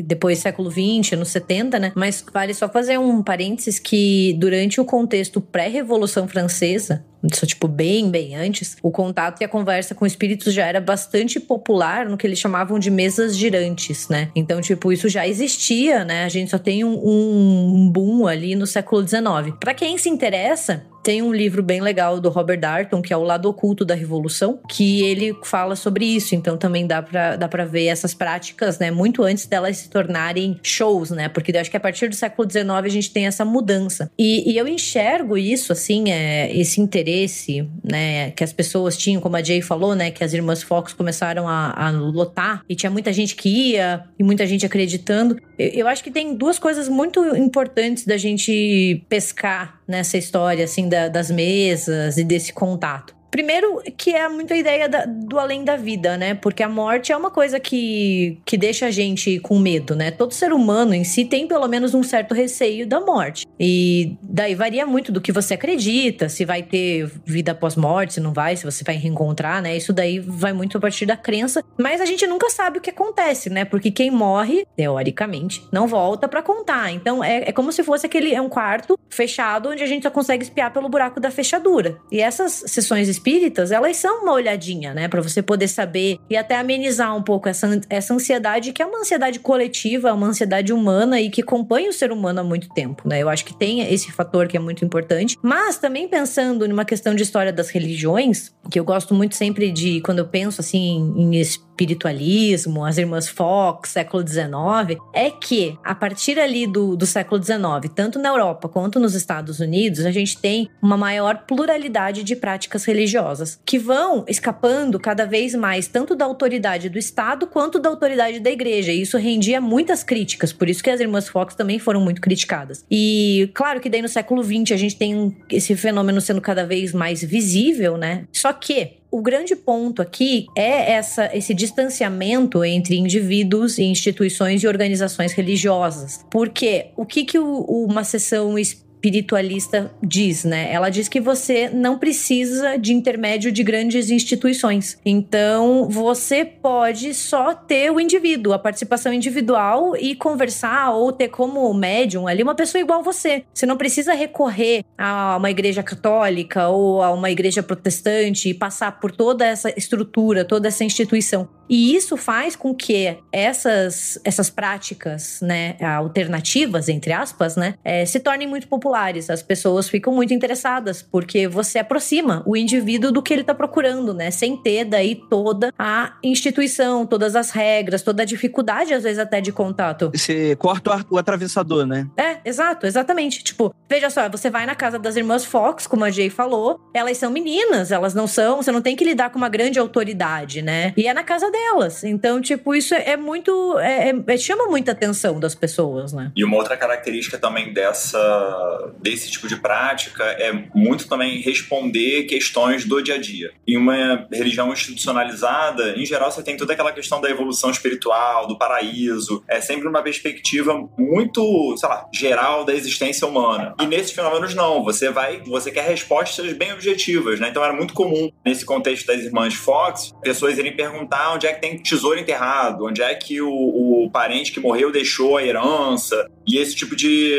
depois 0.04 0.38
século 0.38 0.70
XX, 0.70 1.12
anos 1.12 1.28
70, 1.28 1.78
né? 1.78 1.92
Mas 1.94 2.24
vale 2.32 2.54
só 2.54 2.66
fazer 2.66 2.98
um 2.98 3.22
parênteses 3.22 3.78
que 3.78 4.34
durante 4.38 4.80
o 4.80 4.84
contexto 4.86 5.38
pré-revolução 5.38 6.26
francesa, 6.26 7.04
isso 7.22 7.46
tipo 7.46 7.68
bem, 7.68 8.10
bem 8.10 8.34
antes, 8.36 8.78
o 8.82 8.90
contato 8.90 9.42
e 9.42 9.44
a 9.44 9.48
conversa 9.48 9.94
com 9.94 10.06
espíritos 10.06 10.54
já 10.54 10.66
era 10.66 10.80
bastante 10.80 11.38
popular 11.38 12.08
no 12.08 12.16
que 12.16 12.26
eles 12.26 12.38
chamavam 12.38 12.78
de 12.78 12.90
mesas 12.90 13.36
girantes, 13.36 14.08
né? 14.08 14.30
Então, 14.34 14.62
tipo, 14.62 14.90
isso 14.90 15.10
já 15.10 15.28
existia, 15.28 16.06
né? 16.06 16.24
A 16.24 16.28
gente 16.30 16.50
só 16.50 16.58
tem 16.58 16.84
um, 16.84 16.94
um 16.94 17.90
boom 17.90 18.26
ali 18.26 18.54
no 18.54 18.66
século 18.66 19.06
XIX. 19.06 19.54
Para 19.60 19.74
quem 19.74 19.98
se 19.98 20.08
interessa, 20.08 20.86
tem 21.02 21.22
um 21.22 21.32
livro 21.32 21.62
bem 21.62 21.80
legal 21.80 22.20
do 22.20 22.28
Robert 22.28 22.60
Darton, 22.60 23.02
que 23.02 23.12
é 23.12 23.16
O 23.16 23.22
Lado 23.22 23.48
Oculto 23.48 23.84
da 23.84 23.94
Revolução, 23.94 24.60
que 24.68 25.02
ele 25.04 25.36
fala 25.44 25.74
sobre 25.76 26.04
isso. 26.04 26.34
Então 26.34 26.56
também 26.56 26.86
dá 26.86 27.02
pra, 27.02 27.36
dá 27.36 27.48
pra 27.48 27.64
ver 27.64 27.86
essas 27.86 28.14
práticas, 28.14 28.78
né? 28.78 28.90
Muito 28.90 29.22
antes 29.22 29.46
delas 29.46 29.78
se 29.78 29.90
tornarem 29.90 30.58
shows, 30.62 31.10
né? 31.10 31.28
Porque 31.28 31.52
eu 31.54 31.60
acho 31.60 31.70
que 31.70 31.76
a 31.76 31.80
partir 31.80 32.08
do 32.08 32.14
século 32.14 32.48
XIX 32.50 32.68
a 32.70 32.88
gente 32.88 33.10
tem 33.10 33.26
essa 33.26 33.44
mudança. 33.44 34.10
E, 34.18 34.52
e 34.52 34.56
eu 34.56 34.68
enxergo 34.68 35.36
isso, 35.36 35.72
assim, 35.72 36.10
é, 36.10 36.54
esse 36.56 36.80
interesse, 36.80 37.68
né? 37.82 38.30
Que 38.32 38.44
as 38.44 38.52
pessoas 38.52 38.96
tinham, 38.96 39.20
como 39.20 39.36
a 39.36 39.42
Jay 39.42 39.62
falou, 39.62 39.94
né? 39.94 40.10
Que 40.10 40.22
as 40.22 40.32
irmãs 40.32 40.62
Fox 40.62 40.92
começaram 40.92 41.48
a, 41.48 41.70
a 41.70 41.90
lotar 41.90 42.62
e 42.68 42.74
tinha 42.74 42.90
muita 42.90 43.12
gente 43.12 43.34
que 43.34 43.48
ia 43.48 44.04
e 44.18 44.22
muita 44.22 44.46
gente 44.46 44.66
acreditando. 44.66 45.36
Eu, 45.58 45.68
eu 45.68 45.88
acho 45.88 46.04
que 46.04 46.10
tem 46.10 46.34
duas 46.34 46.58
coisas 46.58 46.88
muito 46.88 47.24
importantes 47.36 48.04
da 48.04 48.16
gente 48.16 49.02
pescar 49.08 49.79
nessa 49.90 50.16
história, 50.16 50.64
assim, 50.64 50.88
da, 50.88 51.08
das 51.08 51.30
mesas 51.30 52.16
e 52.16 52.24
desse 52.24 52.52
contato. 52.52 53.19
Primeiro, 53.30 53.80
que 53.96 54.14
é 54.14 54.28
muito 54.28 54.52
a 54.52 54.56
ideia 54.56 54.88
da, 54.88 55.04
do 55.06 55.38
além 55.38 55.64
da 55.64 55.76
vida, 55.76 56.16
né? 56.16 56.34
Porque 56.34 56.62
a 56.62 56.68
morte 56.68 57.12
é 57.12 57.16
uma 57.16 57.30
coisa 57.30 57.60
que, 57.60 58.38
que 58.44 58.56
deixa 58.56 58.86
a 58.86 58.90
gente 58.90 59.38
com 59.40 59.58
medo, 59.58 59.94
né? 59.94 60.10
Todo 60.10 60.32
ser 60.32 60.52
humano 60.52 60.94
em 60.94 61.04
si 61.04 61.24
tem 61.24 61.46
pelo 61.46 61.68
menos 61.68 61.94
um 61.94 62.02
certo 62.02 62.34
receio 62.34 62.86
da 62.86 63.00
morte. 63.00 63.46
E 63.58 64.16
daí 64.22 64.54
varia 64.54 64.84
muito 64.86 65.12
do 65.12 65.20
que 65.20 65.30
você 65.30 65.54
acredita, 65.54 66.28
se 66.28 66.44
vai 66.44 66.62
ter 66.62 67.10
vida 67.24 67.52
após 67.52 67.76
morte, 67.76 68.14
se 68.14 68.20
não 68.20 68.32
vai, 68.32 68.56
se 68.56 68.64
você 68.64 68.82
vai 68.82 68.96
reencontrar, 68.96 69.62
né? 69.62 69.76
Isso 69.76 69.92
daí 69.92 70.18
vai 70.18 70.52
muito 70.52 70.76
a 70.78 70.80
partir 70.80 71.06
da 71.06 71.16
crença. 71.16 71.62
Mas 71.78 72.00
a 72.00 72.06
gente 72.06 72.26
nunca 72.26 72.50
sabe 72.50 72.78
o 72.78 72.80
que 72.80 72.90
acontece, 72.90 73.48
né? 73.48 73.64
Porque 73.64 73.90
quem 73.90 74.10
morre, 74.10 74.66
teoricamente, 74.76 75.62
não 75.72 75.86
volta 75.86 76.26
para 76.26 76.42
contar. 76.42 76.90
Então 76.90 77.22
é, 77.22 77.48
é 77.48 77.52
como 77.52 77.70
se 77.70 77.84
fosse 77.84 78.06
aquele 78.06 78.34
é 78.34 78.40
um 78.40 78.48
quarto 78.48 78.98
fechado 79.08 79.68
onde 79.68 79.82
a 79.82 79.86
gente 79.86 80.02
só 80.02 80.10
consegue 80.10 80.42
espiar 80.42 80.72
pelo 80.72 80.88
buraco 80.88 81.20
da 81.20 81.30
fechadura. 81.30 81.98
E 82.10 82.20
essas 82.20 82.64
sessões 82.66 83.08
espíritas, 83.20 83.70
elas 83.70 83.98
são 83.98 84.22
uma 84.22 84.32
olhadinha, 84.32 84.94
né? 84.94 85.06
Para 85.06 85.20
você 85.20 85.42
poder 85.42 85.68
saber 85.68 86.18
e 86.28 86.36
até 86.36 86.58
amenizar 86.58 87.14
um 87.14 87.22
pouco 87.22 87.48
essa, 87.48 87.80
essa 87.90 88.14
ansiedade, 88.14 88.72
que 88.72 88.82
é 88.82 88.86
uma 88.86 89.00
ansiedade 89.00 89.38
coletiva, 89.38 90.12
uma 90.12 90.26
ansiedade 90.26 90.72
humana 90.72 91.20
e 91.20 91.28
que 91.28 91.42
acompanha 91.42 91.90
o 91.90 91.92
ser 91.92 92.10
humano 92.10 92.40
há 92.40 92.44
muito 92.44 92.68
tempo, 92.70 93.06
né? 93.06 93.22
Eu 93.22 93.28
acho 93.28 93.44
que 93.44 93.56
tem 93.56 93.80
esse 93.92 94.10
fator 94.10 94.48
que 94.48 94.56
é 94.56 94.60
muito 94.60 94.84
importante. 94.84 95.36
Mas 95.42 95.76
também 95.76 96.08
pensando 96.08 96.66
numa 96.66 96.84
questão 96.84 97.14
de 97.14 97.22
história 97.22 97.52
das 97.52 97.68
religiões, 97.68 98.52
que 98.70 98.80
eu 98.80 98.84
gosto 98.84 99.14
muito 99.14 99.34
sempre 99.34 99.70
de, 99.70 100.00
quando 100.00 100.20
eu 100.20 100.26
penso 100.26 100.60
assim 100.60 101.12
em 101.16 101.36
espiritualismo, 101.36 102.84
as 102.84 102.96
irmãs 102.96 103.28
Fox, 103.28 103.90
século 103.90 104.26
XIX, 104.26 105.00
é 105.14 105.30
que 105.30 105.78
a 105.84 105.94
partir 105.94 106.38
ali 106.38 106.66
do, 106.66 106.96
do 106.96 107.06
século 107.06 107.42
XIX, 107.42 107.92
tanto 107.94 108.18
na 108.18 108.30
Europa 108.30 108.68
quanto 108.68 108.98
nos 108.98 109.14
Estados 109.14 109.60
Unidos, 109.60 110.04
a 110.06 110.10
gente 110.10 110.38
tem 110.38 110.70
uma 110.80 110.96
maior 110.96 111.44
pluralidade 111.46 112.22
de 112.22 112.36
práticas 112.36 112.84
religiosas 112.84 113.09
religiosas, 113.10 113.60
que 113.64 113.78
vão 113.78 114.24
escapando 114.28 114.98
cada 114.98 115.26
vez 115.26 115.54
mais 115.54 115.88
tanto 115.88 116.14
da 116.14 116.24
autoridade 116.24 116.88
do 116.88 116.98
Estado 116.98 117.46
quanto 117.46 117.78
da 117.78 117.88
autoridade 117.88 118.40
da 118.40 118.50
igreja. 118.50 118.92
E 118.92 119.02
isso 119.02 119.18
rendia 119.18 119.60
muitas 119.60 120.02
críticas, 120.02 120.52
por 120.52 120.68
isso 120.68 120.82
que 120.82 120.90
as 120.90 121.00
irmãs 121.00 121.28
Fox 121.28 121.54
também 121.54 121.78
foram 121.78 122.00
muito 122.00 122.20
criticadas. 122.20 122.84
E 122.90 123.50
claro 123.54 123.80
que 123.80 123.90
daí 123.90 124.02
no 124.02 124.08
século 124.08 124.42
XX 124.42 124.72
a 124.72 124.76
gente 124.76 124.96
tem 124.96 125.36
esse 125.50 125.74
fenômeno 125.74 126.20
sendo 126.20 126.40
cada 126.40 126.64
vez 126.64 126.92
mais 126.92 127.22
visível, 127.22 127.96
né? 127.96 128.24
Só 128.32 128.52
que 128.52 129.00
o 129.10 129.20
grande 129.20 129.56
ponto 129.56 130.00
aqui 130.00 130.46
é 130.56 130.92
essa, 130.92 131.36
esse 131.36 131.52
distanciamento 131.52 132.64
entre 132.64 132.96
indivíduos 132.96 133.76
e 133.76 133.82
instituições 133.82 134.62
e 134.62 134.68
organizações 134.68 135.32
religiosas. 135.32 136.24
Porque 136.30 136.86
o 136.96 137.04
que, 137.04 137.24
que 137.24 137.38
o, 137.38 137.60
uma 137.88 138.04
sessão 138.04 138.56
espírita 138.56 138.89
espiritualista 139.00 139.90
diz, 140.02 140.44
né? 140.44 140.70
Ela 140.70 140.90
diz 140.90 141.08
que 141.08 141.20
você 141.20 141.70
não 141.70 141.98
precisa 141.98 142.76
de 142.76 142.92
intermédio 142.92 143.50
de 143.50 143.62
grandes 143.62 144.10
instituições. 144.10 144.98
Então, 145.04 145.88
você 145.88 146.44
pode 146.44 147.14
só 147.14 147.54
ter 147.54 147.90
o 147.90 147.98
indivíduo, 147.98 148.52
a 148.52 148.58
participação 148.58 149.12
individual 149.12 149.96
e 149.96 150.14
conversar 150.14 150.90
ou 150.90 151.10
ter 151.12 151.28
como 151.28 151.72
médium 151.72 152.28
ali 152.28 152.42
uma 152.42 152.54
pessoa 152.54 152.80
igual 152.80 153.02
você. 153.02 153.42
Você 153.54 153.64
não 153.64 153.78
precisa 153.78 154.12
recorrer 154.12 154.84
a 154.98 155.36
uma 155.38 155.50
igreja 155.50 155.82
católica 155.82 156.68
ou 156.68 157.02
a 157.02 157.10
uma 157.10 157.30
igreja 157.30 157.62
protestante 157.62 158.50
e 158.50 158.54
passar 158.54 159.00
por 159.00 159.10
toda 159.10 159.46
essa 159.46 159.72
estrutura, 159.76 160.44
toda 160.44 160.68
essa 160.68 160.84
instituição. 160.84 161.48
E 161.70 161.94
isso 161.94 162.16
faz 162.16 162.56
com 162.56 162.74
que 162.74 163.16
essas, 163.32 164.18
essas 164.24 164.50
práticas, 164.50 165.38
né, 165.40 165.76
alternativas, 165.80 166.88
entre 166.88 167.12
aspas, 167.12 167.54
né, 167.54 167.74
é, 167.84 168.04
se 168.04 168.18
tornem 168.18 168.48
muito 168.48 168.66
populares. 168.66 168.89
As 169.30 169.42
pessoas 169.42 169.88
ficam 169.88 170.14
muito 170.14 170.34
interessadas, 170.34 171.02
porque 171.02 171.46
você 171.46 171.78
aproxima 171.78 172.42
o 172.46 172.56
indivíduo 172.56 173.12
do 173.12 173.22
que 173.22 173.32
ele 173.32 173.42
está 173.42 173.54
procurando, 173.54 174.14
né, 174.14 174.30
sem 174.30 174.56
ter 174.56 174.84
daí 174.84 175.14
toda 175.14 175.72
a 175.78 176.14
instituição, 176.22 177.06
todas 177.06 177.36
as 177.36 177.50
regras, 177.50 178.02
toda 178.02 178.22
a 178.22 178.26
dificuldade, 178.26 178.94
às 178.94 179.02
vezes, 179.02 179.18
até 179.18 179.40
de 179.40 179.52
contato. 179.52 180.10
Você 180.14 180.56
corta 180.56 181.04
o 181.10 181.18
atravessador, 181.18 181.86
né? 181.86 182.08
É, 182.16 182.38
exato, 182.44 182.86
exatamente. 182.86 183.42
Tipo, 183.42 183.74
veja 183.88 184.10
só, 184.10 184.28
você 184.28 184.50
vai 184.50 184.66
na 184.66 184.74
casa 184.74 184.98
das 184.98 185.16
irmãs 185.16 185.44
Fox, 185.44 185.86
como 185.86 186.04
a 186.04 186.10
Jay 186.10 186.30
falou, 186.30 186.80
elas 186.94 187.16
são 187.18 187.30
meninas, 187.30 187.92
elas 187.92 188.14
não 188.14 188.26
são, 188.26 188.62
você 188.62 188.72
não 188.72 188.82
tem 188.82 188.96
que 188.96 189.04
lidar 189.04 189.30
com 189.30 189.38
uma 189.38 189.48
grande 189.48 189.78
autoridade, 189.78 190.62
né? 190.62 190.92
E 190.96 191.06
é 191.06 191.14
na 191.14 191.22
casa 191.22 191.50
delas. 191.50 192.04
Então, 192.04 192.40
tipo, 192.40 192.74
isso 192.74 192.94
é, 192.94 193.16
muito. 193.16 193.78
É, 193.78 194.12
é, 194.26 194.36
chama 194.36 194.66
muita 194.66 194.92
atenção 194.92 195.38
das 195.38 195.54
pessoas, 195.54 196.12
né? 196.12 196.32
E 196.36 196.44
uma 196.44 196.56
outra 196.56 196.76
característica 196.76 197.38
também 197.38 197.72
dessa 197.72 198.79
desse 199.00 199.30
tipo 199.30 199.48
de 199.48 199.56
prática 199.56 200.24
é 200.24 200.52
muito 200.74 201.08
também 201.08 201.40
responder 201.40 202.24
questões 202.24 202.84
do 202.84 203.02
dia 203.02 203.14
a 203.14 203.18
dia. 203.18 203.52
Em 203.66 203.76
uma 203.76 204.26
religião 204.32 204.72
institucionalizada, 204.72 205.96
em 205.96 206.04
geral, 206.04 206.30
você 206.30 206.42
tem 206.42 206.56
toda 206.56 206.72
aquela 206.72 206.92
questão 206.92 207.20
da 207.20 207.30
evolução 207.30 207.70
espiritual, 207.70 208.46
do 208.46 208.58
paraíso, 208.58 209.42
é 209.48 209.60
sempre 209.60 209.88
uma 209.88 210.02
perspectiva 210.02 210.88
muito, 210.98 211.76
sei 211.76 211.88
lá, 211.88 212.08
geral 212.12 212.64
da 212.64 212.74
existência 212.74 213.26
humana. 213.26 213.74
E 213.80 213.86
nesses 213.86 214.12
fenômenos, 214.12 214.54
não. 214.54 214.82
Você 214.84 215.10
vai, 215.10 215.40
você 215.46 215.70
quer 215.70 215.86
respostas 215.86 216.52
bem 216.52 216.72
objetivas, 216.72 217.40
né? 217.40 217.48
Então 217.48 217.64
era 217.64 217.72
muito 217.72 217.94
comum, 217.94 218.30
nesse 218.44 218.64
contexto 218.64 219.06
das 219.06 219.20
irmãs 219.20 219.54
Fox, 219.54 220.12
pessoas 220.22 220.58
irem 220.58 220.74
perguntar 220.74 221.34
onde 221.34 221.46
é 221.46 221.52
que 221.52 221.60
tem 221.60 221.76
tesouro 221.78 222.18
enterrado, 222.18 222.86
onde 222.86 223.02
é 223.02 223.14
que 223.14 223.40
o, 223.40 223.50
o 223.50 224.10
parente 224.10 224.52
que 224.52 224.60
morreu 224.60 224.90
deixou 224.90 225.36
a 225.36 225.44
herança, 225.44 226.28
e 226.46 226.58
esse 226.58 226.74
tipo 226.74 226.96
de 226.96 227.30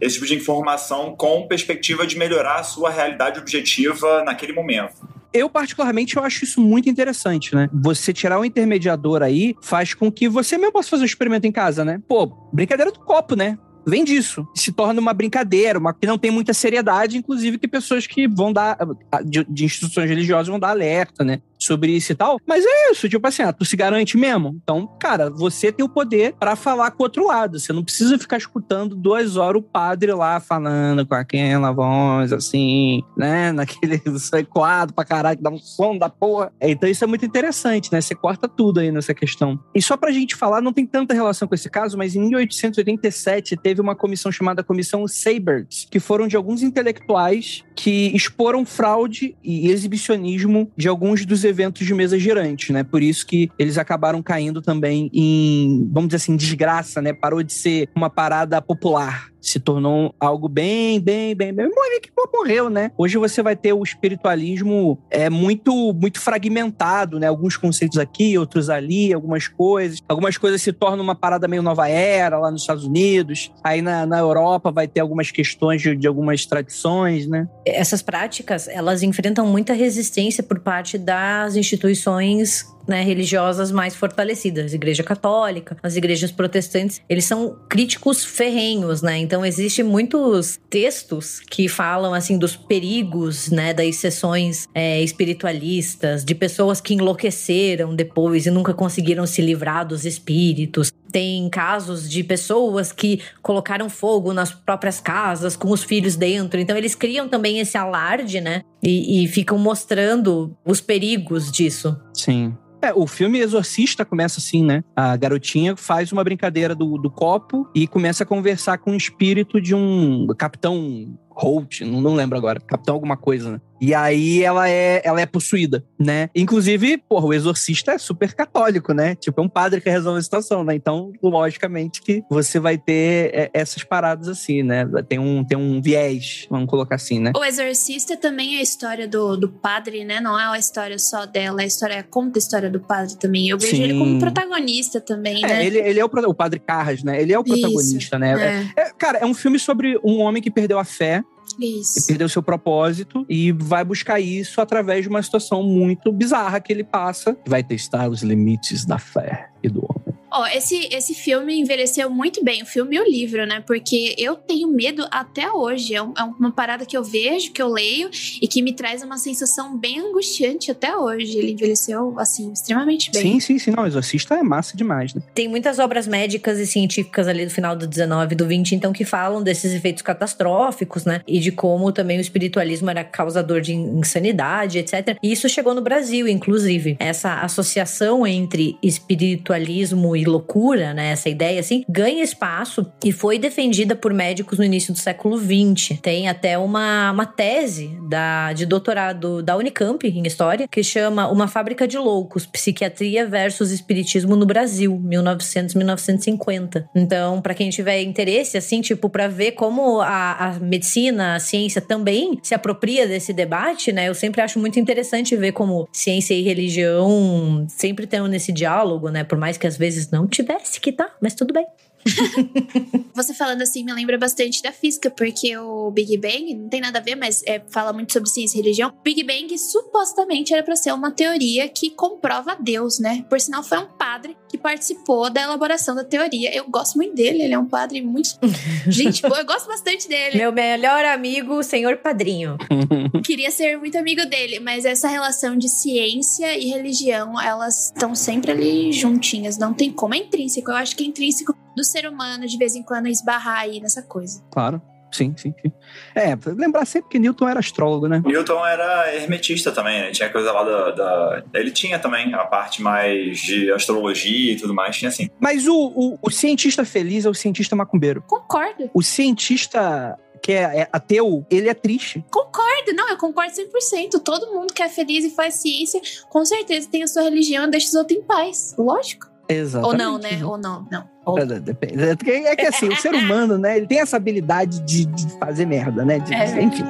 esse 0.00 0.14
tipo 0.14 0.26
de 0.26 0.34
informação 0.34 0.75
com 1.16 1.46
perspectiva 1.46 2.06
de 2.06 2.18
melhorar 2.18 2.60
a 2.60 2.62
sua 2.62 2.90
realidade 2.90 3.40
objetiva 3.40 4.22
naquele 4.24 4.52
momento. 4.52 5.06
Eu, 5.32 5.50
particularmente, 5.50 6.16
eu 6.16 6.24
acho 6.24 6.44
isso 6.44 6.60
muito 6.60 6.88
interessante, 6.88 7.54
né? 7.54 7.68
Você 7.72 8.12
tirar 8.12 8.40
o 8.40 8.44
intermediador 8.44 9.22
aí 9.22 9.54
faz 9.60 9.92
com 9.92 10.10
que 10.10 10.28
você 10.28 10.56
mesmo 10.56 10.72
possa 10.72 10.88
fazer 10.88 11.02
um 11.02 11.06
experimento 11.06 11.46
em 11.46 11.52
casa, 11.52 11.84
né? 11.84 12.00
Pô, 12.08 12.26
brincadeira 12.52 12.90
do 12.90 13.00
copo, 13.00 13.36
né? 13.36 13.58
vem 13.86 14.04
disso. 14.04 14.46
Se 14.54 14.72
torna 14.72 15.00
uma 15.00 15.14
brincadeira, 15.14 15.78
uma 15.78 15.94
que 15.94 16.06
não 16.06 16.18
tem 16.18 16.30
muita 16.30 16.52
seriedade, 16.52 17.16
inclusive 17.16 17.56
que 17.56 17.68
pessoas 17.68 18.06
que 18.06 18.26
vão 18.26 18.52
dar, 18.52 18.76
de, 19.24 19.44
de 19.44 19.64
instituições 19.64 20.08
religiosas 20.08 20.48
vão 20.48 20.58
dar 20.58 20.70
alerta, 20.70 21.22
né? 21.22 21.40
Sobre 21.66 21.92
isso 21.92 22.12
e 22.12 22.14
tal. 22.14 22.38
Mas 22.46 22.64
é 22.64 22.90
isso, 22.90 23.08
tipo 23.08 23.26
assim, 23.26 23.42
ah, 23.42 23.52
tu 23.52 23.64
se 23.64 23.76
garante 23.76 24.16
mesmo? 24.16 24.58
Então, 24.62 24.86
cara, 24.98 25.28
você 25.30 25.72
tem 25.72 25.84
o 25.84 25.88
poder 25.88 26.34
para 26.38 26.56
falar 26.56 26.90
com 26.92 27.02
o 27.02 27.06
outro 27.06 27.26
lado. 27.26 27.58
Você 27.58 27.72
não 27.72 27.84
precisa 27.84 28.18
ficar 28.18 28.36
escutando 28.36 28.94
duas 28.94 29.36
horas 29.36 29.60
o 29.60 29.62
padre 29.62 30.12
lá 30.12 30.38
falando 30.40 31.06
com 31.06 31.14
aquela 31.14 31.72
voz, 31.72 32.32
assim, 32.32 33.02
né? 33.16 33.52
Naquele 33.56 34.00
ecoado 34.34 34.92
pra 34.92 35.04
caralho, 35.04 35.36
que 35.36 35.42
dá 35.42 35.50
um 35.50 35.58
som 35.58 35.96
da 35.96 36.08
porra. 36.08 36.52
Então, 36.60 36.88
isso 36.88 37.04
é 37.04 37.06
muito 37.06 37.24
interessante, 37.24 37.92
né? 37.92 38.00
Você 38.00 38.14
corta 38.14 38.48
tudo 38.48 38.80
aí 38.80 38.92
nessa 38.92 39.14
questão. 39.14 39.58
E 39.74 39.82
só 39.82 39.96
pra 39.96 40.10
gente 40.10 40.36
falar, 40.36 40.60
não 40.60 40.72
tem 40.72 40.86
tanta 40.86 41.14
relação 41.14 41.48
com 41.48 41.54
esse 41.54 41.70
caso, 41.70 41.96
mas 41.96 42.14
em 42.14 42.20
1887 42.20 43.56
teve 43.56 43.80
uma 43.80 43.94
comissão 43.94 44.30
chamada 44.30 44.62
Comissão 44.62 45.06
Sabert, 45.08 45.86
que 45.90 45.98
foram 45.98 46.28
de 46.28 46.36
alguns 46.36 46.62
intelectuais 46.62 47.64
que 47.74 48.14
exporam 48.14 48.64
fraude 48.64 49.36
e 49.42 49.70
exibicionismo 49.70 50.70
de 50.76 50.88
alguns 50.88 51.24
dos 51.24 51.44
eventos 51.44 51.55
de 51.84 51.94
mesa 51.94 52.18
girante, 52.18 52.72
né? 52.72 52.82
Por 52.82 53.02
isso 53.02 53.26
que 53.26 53.50
eles 53.58 53.78
acabaram 53.78 54.22
caindo 54.22 54.60
também 54.60 55.10
em, 55.12 55.88
vamos 55.92 56.08
dizer 56.08 56.16
assim, 56.16 56.36
desgraça, 56.36 57.00
né? 57.00 57.12
Parou 57.12 57.42
de 57.42 57.52
ser 57.52 57.88
uma 57.94 58.10
parada 58.10 58.60
popular 58.60 59.30
se 59.40 59.60
tornou 59.60 60.14
algo 60.18 60.48
bem, 60.48 61.00
bem, 61.00 61.34
bem, 61.34 61.52
bem. 61.52 61.66
Morre 61.66 62.00
que 62.00 62.10
morreu, 62.36 62.68
né? 62.68 62.90
Hoje 62.96 63.16
você 63.16 63.42
vai 63.42 63.56
ter 63.56 63.72
o 63.72 63.82
espiritualismo 63.82 64.98
é 65.10 65.30
muito, 65.30 65.92
muito 65.94 66.20
fragmentado, 66.20 67.18
né? 67.18 67.26
Alguns 67.26 67.56
conceitos 67.56 67.98
aqui, 67.98 68.36
outros 68.36 68.68
ali, 68.68 69.12
algumas 69.12 69.48
coisas. 69.48 70.02
Algumas 70.08 70.36
coisas 70.36 70.60
se 70.60 70.72
tornam 70.72 71.02
uma 71.02 71.14
parada 71.14 71.48
meio 71.48 71.62
nova 71.62 71.88
era 71.88 72.38
lá 72.38 72.50
nos 72.50 72.62
Estados 72.62 72.84
Unidos. 72.84 73.52
Aí 73.62 73.80
na, 73.80 74.04
na 74.06 74.18
Europa 74.18 74.70
vai 74.70 74.86
ter 74.86 75.00
algumas 75.00 75.30
questões 75.30 75.80
de, 75.80 75.96
de 75.96 76.06
algumas 76.06 76.44
tradições, 76.46 77.26
né? 77.26 77.48
Essas 77.64 78.02
práticas, 78.02 78.68
elas 78.68 79.02
enfrentam 79.02 79.46
muita 79.46 79.72
resistência 79.72 80.42
por 80.42 80.60
parte 80.60 80.98
das 80.98 81.56
instituições 81.56 82.75
né, 82.86 83.02
religiosas 83.02 83.70
mais 83.72 83.94
fortalecidas, 83.94 84.72
a 84.72 84.74
Igreja 84.74 85.02
Católica, 85.02 85.76
as 85.82 85.96
igrejas 85.96 86.30
protestantes, 86.30 87.00
eles 87.08 87.24
são 87.24 87.56
críticos 87.68 88.24
ferrenhos, 88.24 89.02
né? 89.02 89.18
Então 89.18 89.44
existe 89.44 89.82
muitos 89.82 90.58
textos 90.70 91.40
que 91.40 91.68
falam 91.68 92.14
assim 92.14 92.38
dos 92.38 92.56
perigos, 92.56 93.50
né, 93.50 93.72
das 93.72 93.96
sessões 93.96 94.68
é, 94.74 95.02
espiritualistas, 95.02 96.24
de 96.24 96.34
pessoas 96.34 96.80
que 96.80 96.94
enlouqueceram 96.94 97.94
depois 97.94 98.46
e 98.46 98.50
nunca 98.50 98.72
conseguiram 98.72 99.26
se 99.26 99.42
livrar 99.42 99.86
dos 99.86 100.04
espíritos. 100.04 100.92
Tem 101.10 101.48
casos 101.48 102.08
de 102.08 102.22
pessoas 102.24 102.92
que 102.92 103.20
colocaram 103.42 103.88
fogo 103.88 104.32
nas 104.32 104.52
próprias 104.52 105.00
casas 105.00 105.56
com 105.56 105.70
os 105.70 105.82
filhos 105.82 106.16
dentro. 106.16 106.60
Então 106.60 106.76
eles 106.76 106.94
criam 106.94 107.28
também 107.28 107.58
esse 107.58 107.76
alarde, 107.76 108.40
né? 108.40 108.62
E, 108.82 109.24
e 109.24 109.28
ficam 109.28 109.58
mostrando 109.58 110.56
os 110.64 110.80
perigos 110.80 111.50
disso. 111.50 111.96
Sim. 112.12 112.54
É, 112.82 112.92
o 112.94 113.06
filme 113.06 113.40
Exorcista 113.40 114.04
começa 114.04 114.38
assim, 114.38 114.62
né? 114.62 114.84
A 114.94 115.16
garotinha 115.16 115.76
faz 115.76 116.12
uma 116.12 116.22
brincadeira 116.22 116.74
do, 116.74 116.98
do 116.98 117.10
copo 117.10 117.68
e 117.74 117.86
começa 117.86 118.22
a 118.22 118.26
conversar 118.26 118.78
com 118.78 118.92
o 118.92 118.96
espírito 118.96 119.60
de 119.60 119.74
um 119.74 120.26
capitão 120.38 121.18
Holt, 121.36 121.82
não, 121.82 122.14
lembro 122.14 122.38
agora, 122.38 122.58
capitão 122.60 122.94
alguma 122.94 123.16
coisa, 123.16 123.52
né? 123.52 123.60
E 123.78 123.94
aí 123.94 124.42
ela 124.42 124.70
é, 124.70 125.02
ela 125.04 125.20
é 125.20 125.26
possuída, 125.26 125.84
né? 125.98 126.30
Inclusive, 126.34 126.96
porra, 126.96 127.26
o 127.26 127.34
exorcista 127.34 127.92
é 127.92 127.98
super 127.98 128.32
católico, 128.32 128.94
né? 128.94 129.14
Tipo, 129.14 129.42
é 129.42 129.44
um 129.44 129.48
padre 129.48 129.82
que 129.82 129.90
resolve 129.90 130.18
a 130.18 130.22
situação, 130.22 130.64
né? 130.64 130.74
Então, 130.74 131.12
logicamente 131.22 132.00
que 132.00 132.22
você 132.30 132.58
vai 132.58 132.78
ter 132.78 133.34
é, 133.34 133.50
essas 133.52 133.84
paradas 133.84 134.28
assim, 134.28 134.62
né? 134.62 134.86
Tem 135.06 135.18
um, 135.18 135.44
tem 135.44 135.58
um 135.58 135.82
viés, 135.82 136.46
vamos 136.48 136.70
colocar 136.70 136.94
assim, 136.94 137.18
né? 137.18 137.32
O 137.36 137.44
exorcista 137.44 138.16
também 138.16 138.56
é 138.56 138.60
a 138.60 138.62
história 138.62 139.06
do, 139.06 139.36
do 139.36 139.48
padre, 139.50 140.06
né? 140.06 140.20
Não 140.20 140.40
é 140.40 140.46
a 140.46 140.58
história 140.58 140.98
só 140.98 141.26
dela, 141.26 141.60
é 141.60 141.64
a 141.64 141.66
história, 141.66 142.02
conta 142.02 142.38
a 142.38 142.40
história 142.40 142.70
do 142.70 142.80
padre 142.80 143.16
também. 143.18 143.50
Eu 143.50 143.58
vejo 143.58 143.76
Sim. 143.76 143.82
ele 143.82 143.98
como 143.98 144.18
protagonista 144.18 145.02
também, 145.02 145.44
é, 145.44 145.48
né? 145.48 145.66
Ele, 145.66 145.78
ele 145.78 146.00
é 146.00 146.04
o, 146.04 146.08
o 146.08 146.34
padre 146.34 146.60
Carras, 146.60 147.02
né? 147.02 147.20
Ele 147.20 147.34
é 147.34 147.38
o 147.38 147.44
protagonista, 147.44 148.16
Isso, 148.16 148.18
né? 148.18 148.72
É. 148.76 148.80
É, 148.80 148.90
cara, 148.96 149.18
é 149.18 149.26
um 149.26 149.34
filme 149.34 149.58
sobre 149.58 150.00
um 150.02 150.20
homem 150.20 150.42
que 150.42 150.50
perdeu 150.50 150.78
a 150.78 150.84
fé 150.84 151.22
isso. 151.64 152.06
Perdeu 152.06 152.28
seu 152.28 152.42
propósito 152.42 153.24
e 153.28 153.52
vai 153.52 153.84
buscar 153.84 154.20
isso 154.20 154.60
através 154.60 155.02
de 155.02 155.08
uma 155.08 155.22
situação 155.22 155.62
muito 155.62 156.12
bizarra 156.12 156.60
que 156.60 156.72
ele 156.72 156.84
passa. 156.84 157.36
Vai 157.46 157.62
testar 157.62 158.08
os 158.08 158.22
limites 158.22 158.84
da 158.84 158.98
fé 158.98 159.50
e 159.62 159.68
do 159.68 159.80
homem. 159.80 160.05
Ó, 160.30 160.42
oh, 160.42 160.46
esse, 160.46 160.88
esse 160.92 161.14
filme 161.14 161.58
envelheceu 161.58 162.10
muito 162.10 162.42
bem, 162.44 162.62
o 162.62 162.66
filme 162.66 162.96
e 162.96 163.00
o 163.00 163.04
livro, 163.04 163.46
né? 163.46 163.62
Porque 163.66 164.14
eu 164.18 164.36
tenho 164.36 164.68
medo 164.68 165.06
até 165.10 165.50
hoje. 165.50 165.94
É, 165.94 166.02
um, 166.02 166.12
é, 166.18 166.22
uma 166.22 166.50
parada 166.50 166.84
que 166.84 166.96
eu 166.96 167.04
vejo, 167.04 167.52
que 167.52 167.62
eu 167.62 167.68
leio 167.68 168.10
e 168.40 168.48
que 168.48 168.62
me 168.62 168.72
traz 168.72 169.02
uma 169.02 169.18
sensação 169.18 169.76
bem 169.76 170.00
angustiante 170.00 170.70
até 170.70 170.96
hoje. 170.96 171.38
Ele 171.38 171.52
envelheceu, 171.52 172.18
assim, 172.18 172.52
extremamente 172.52 173.10
bem. 173.10 173.22
Sim, 173.22 173.40
sim, 173.40 173.58
sim. 173.58 173.70
Não, 173.70 173.86
Exorcista 173.86 174.34
é 174.34 174.42
massa 174.42 174.76
demais, 174.76 175.14
né? 175.14 175.22
Tem 175.34 175.48
muitas 175.48 175.78
obras 175.78 176.06
médicas 176.06 176.58
e 176.58 176.66
científicas 176.66 177.28
ali 177.28 177.44
do 177.44 177.50
final 177.50 177.76
do 177.76 177.86
19 177.86 178.32
e 178.32 178.36
do 178.36 178.46
20, 178.46 178.74
então, 178.74 178.92
que 178.92 179.04
falam 179.04 179.42
desses 179.42 179.72
efeitos 179.72 180.02
catastróficos, 180.02 181.04
né? 181.04 181.20
E 181.26 181.38
de 181.38 181.52
como 181.52 181.92
também 181.92 182.18
o 182.18 182.20
espiritualismo 182.20 182.90
era 182.90 183.04
causador 183.04 183.60
de 183.60 183.74
insanidade, 183.74 184.78
etc. 184.78 185.16
E 185.22 185.32
isso 185.32 185.48
chegou 185.48 185.74
no 185.74 185.80
Brasil, 185.80 186.26
inclusive. 186.26 186.96
Essa 186.98 187.40
associação 187.40 188.26
entre 188.26 188.76
espiritualismo 188.82 190.15
e 190.16 190.24
loucura, 190.24 190.94
né? 190.94 191.10
Essa 191.10 191.28
ideia 191.28 191.60
assim, 191.60 191.84
ganha 191.88 192.22
espaço 192.22 192.90
e 193.04 193.12
foi 193.12 193.38
defendida 193.38 193.94
por 193.94 194.12
médicos 194.12 194.58
no 194.58 194.64
início 194.64 194.92
do 194.92 194.98
século 194.98 195.38
XX. 195.38 195.98
Tem 196.00 196.28
até 196.28 196.58
uma, 196.58 197.10
uma 197.12 197.26
tese 197.26 197.98
da, 198.08 198.52
de 198.52 198.66
doutorado 198.66 199.42
da 199.42 199.56
Unicamp 199.56 200.06
em 200.06 200.26
História 200.26 200.68
que 200.68 200.82
chama 200.82 201.28
Uma 201.28 201.48
Fábrica 201.48 201.86
de 201.86 201.98
Loucos: 201.98 202.46
Psiquiatria 202.46 203.26
versus 203.26 203.70
Espiritismo 203.70 204.36
no 204.36 204.46
Brasil, 204.46 205.00
1900-1950. 205.04 206.88
Então, 206.94 207.40
para 207.40 207.54
quem 207.54 207.70
tiver 207.70 208.02
interesse, 208.02 208.56
assim, 208.56 208.80
tipo, 208.80 209.08
para 209.08 209.28
ver 209.28 209.52
como 209.52 210.00
a, 210.00 210.32
a 210.32 210.58
medicina, 210.58 211.36
a 211.36 211.40
ciência 211.40 211.80
também 211.80 212.38
se 212.42 212.54
apropria 212.54 213.06
desse 213.06 213.32
debate, 213.32 213.92
né? 213.92 214.08
Eu 214.08 214.14
sempre 214.14 214.40
acho 214.40 214.58
muito 214.58 214.78
interessante 214.78 215.36
ver 215.36 215.52
como 215.52 215.88
ciência 215.92 216.34
e 216.34 216.42
religião 216.42 217.66
sempre 217.68 218.04
estão 218.04 218.26
nesse 218.26 218.52
diálogo, 218.52 219.08
né? 219.08 219.24
Por 219.24 219.38
mais 219.38 219.56
que 219.56 219.66
às 219.66 219.76
vezes 219.76 220.05
não 220.10 220.26
tivesse 220.26 220.80
que 220.80 220.92
tá, 220.92 221.14
mas 221.20 221.34
tudo 221.34 221.52
bem. 221.52 221.66
Você 223.14 223.34
falando 223.34 223.62
assim 223.62 223.84
me 223.84 223.92
lembra 223.92 224.18
bastante 224.18 224.62
da 224.62 224.72
física, 224.72 225.10
porque 225.10 225.56
o 225.56 225.90
Big 225.90 226.16
Bang 226.18 226.54
não 226.54 226.68
tem 226.68 226.80
nada 226.80 226.98
a 226.98 227.02
ver, 227.02 227.14
mas 227.14 227.42
é, 227.46 227.62
fala 227.70 227.92
muito 227.92 228.12
sobre 228.12 228.28
ciência 228.28 228.58
e 228.58 228.62
religião. 228.62 228.92
Big 229.02 229.22
Bang 229.24 229.56
supostamente 229.58 230.52
era 230.52 230.62
para 230.62 230.76
ser 230.76 230.92
uma 230.92 231.10
teoria 231.10 231.68
que 231.68 231.90
comprova 231.90 232.56
Deus, 232.60 232.98
né? 232.98 233.24
Por 233.28 233.40
sinal, 233.40 233.62
foi 233.62 233.78
um 233.78 233.86
padre 233.86 234.36
que 234.48 234.58
participou 234.58 235.30
da 235.30 235.42
elaboração 235.42 235.94
da 235.94 236.04
teoria. 236.04 236.54
Eu 236.54 236.68
gosto 236.68 236.96
muito 236.96 237.14
dele, 237.14 237.42
ele 237.42 237.54
é 237.54 237.58
um 237.58 237.66
padre 237.66 238.02
muito. 238.02 238.30
Gente 238.86 239.22
boa, 239.22 239.40
eu 239.40 239.46
gosto 239.46 239.66
bastante 239.66 240.08
dele. 240.08 240.38
Meu 240.38 240.52
melhor 240.52 241.04
amigo, 241.04 241.54
o 241.54 241.62
senhor 241.62 241.96
padrinho. 241.98 242.56
Queria 243.24 243.50
ser 243.50 243.78
muito 243.78 243.96
amigo 243.96 244.24
dele, 244.26 244.60
mas 244.60 244.84
essa 244.84 245.08
relação 245.08 245.56
de 245.56 245.68
ciência 245.68 246.56
e 246.56 246.68
religião, 246.68 247.40
elas 247.40 247.86
estão 247.86 248.14
sempre 248.14 248.52
ali 248.52 248.92
juntinhas, 248.92 249.58
não 249.58 249.72
tem 249.72 249.90
como. 249.90 250.14
É 250.14 250.18
intrínseco, 250.18 250.70
eu 250.70 250.76
acho 250.76 250.94
que 250.94 251.04
é 251.04 251.06
intrínseco 251.06 251.56
do 251.76 251.84
ser 251.84 251.95
humano 252.04 252.46
de 252.46 252.58
vez 252.58 252.74
em 252.74 252.82
quando 252.82 253.06
esbarrar 253.06 253.60
aí 253.60 253.80
nessa 253.80 254.02
coisa. 254.02 254.42
Claro. 254.50 254.82
Sim, 255.10 255.34
sim, 255.36 255.54
sim. 255.62 255.72
É, 256.14 256.36
lembrar 256.46 256.84
sempre 256.84 257.10
que 257.10 257.18
Newton 257.18 257.48
era 257.48 257.60
astrólogo, 257.60 258.08
né? 258.08 258.22
Newton 258.24 258.66
era 258.66 259.14
hermetista 259.14 259.72
também, 259.72 260.00
né? 260.00 260.10
Tinha 260.10 260.28
coisa 260.28 260.52
lá 260.52 260.62
da, 260.62 260.90
da, 260.90 261.44
Ele 261.54 261.70
tinha 261.70 261.98
também 261.98 262.34
a 262.34 262.44
parte 262.44 262.82
mais 262.82 263.38
de 263.38 263.70
astrologia 263.72 264.52
e 264.52 264.56
tudo 264.56 264.74
mais, 264.74 264.96
tinha 264.96 265.08
assim. 265.08 265.30
Mas 265.40 265.66
o, 265.66 265.74
o, 265.74 266.18
o 266.20 266.30
cientista 266.30 266.84
feliz 266.84 267.24
é 267.24 267.30
o 267.30 267.34
cientista 267.34 267.74
macumbeiro. 267.74 268.22
Concordo. 268.26 268.90
O 268.92 269.02
cientista 269.02 270.18
que 270.42 270.52
é, 270.52 270.80
é 270.80 270.88
ateu, 270.92 271.44
ele 271.50 271.68
é 271.68 271.74
triste. 271.74 272.24
Concordo, 272.30 272.92
não, 272.94 273.08
eu 273.08 273.16
concordo 273.16 273.52
100%. 273.52 274.20
Todo 274.22 274.52
mundo 274.52 274.72
que 274.72 274.82
é 274.82 274.88
feliz 274.88 275.24
e 275.24 275.30
faz 275.30 275.54
ciência, 275.54 276.00
com 276.28 276.44
certeza 276.44 276.88
tem 276.90 277.02
a 277.02 277.06
sua 277.06 277.22
religião 277.22 277.64
e 277.64 277.70
deixa 277.70 277.88
os 277.88 277.94
outros 277.94 278.18
em 278.18 278.22
paz. 278.22 278.74
Lógico. 278.78 279.35
Exatamente. 279.48 280.02
Ou 280.02 280.12
não, 280.12 280.18
né? 280.18 280.44
Ou 280.44 280.58
não, 280.58 280.86
não. 280.90 281.04
Ou... 281.24 281.46
Depende. 281.60 282.02
É 282.02 282.16
que, 282.16 282.30
é 282.30 282.56
que 282.56 282.66
assim, 282.66 282.88
o 282.88 282.96
ser 282.96 283.14
humano, 283.14 283.58
né, 283.58 283.76
ele 283.76 283.86
tem 283.86 284.00
essa 284.00 284.16
habilidade 284.16 284.80
de, 284.80 285.06
de 285.06 285.38
fazer 285.38 285.66
merda, 285.66 286.04
né? 286.04 286.18
De, 286.18 286.32
É. 286.34 286.62
enfim. 286.62 286.84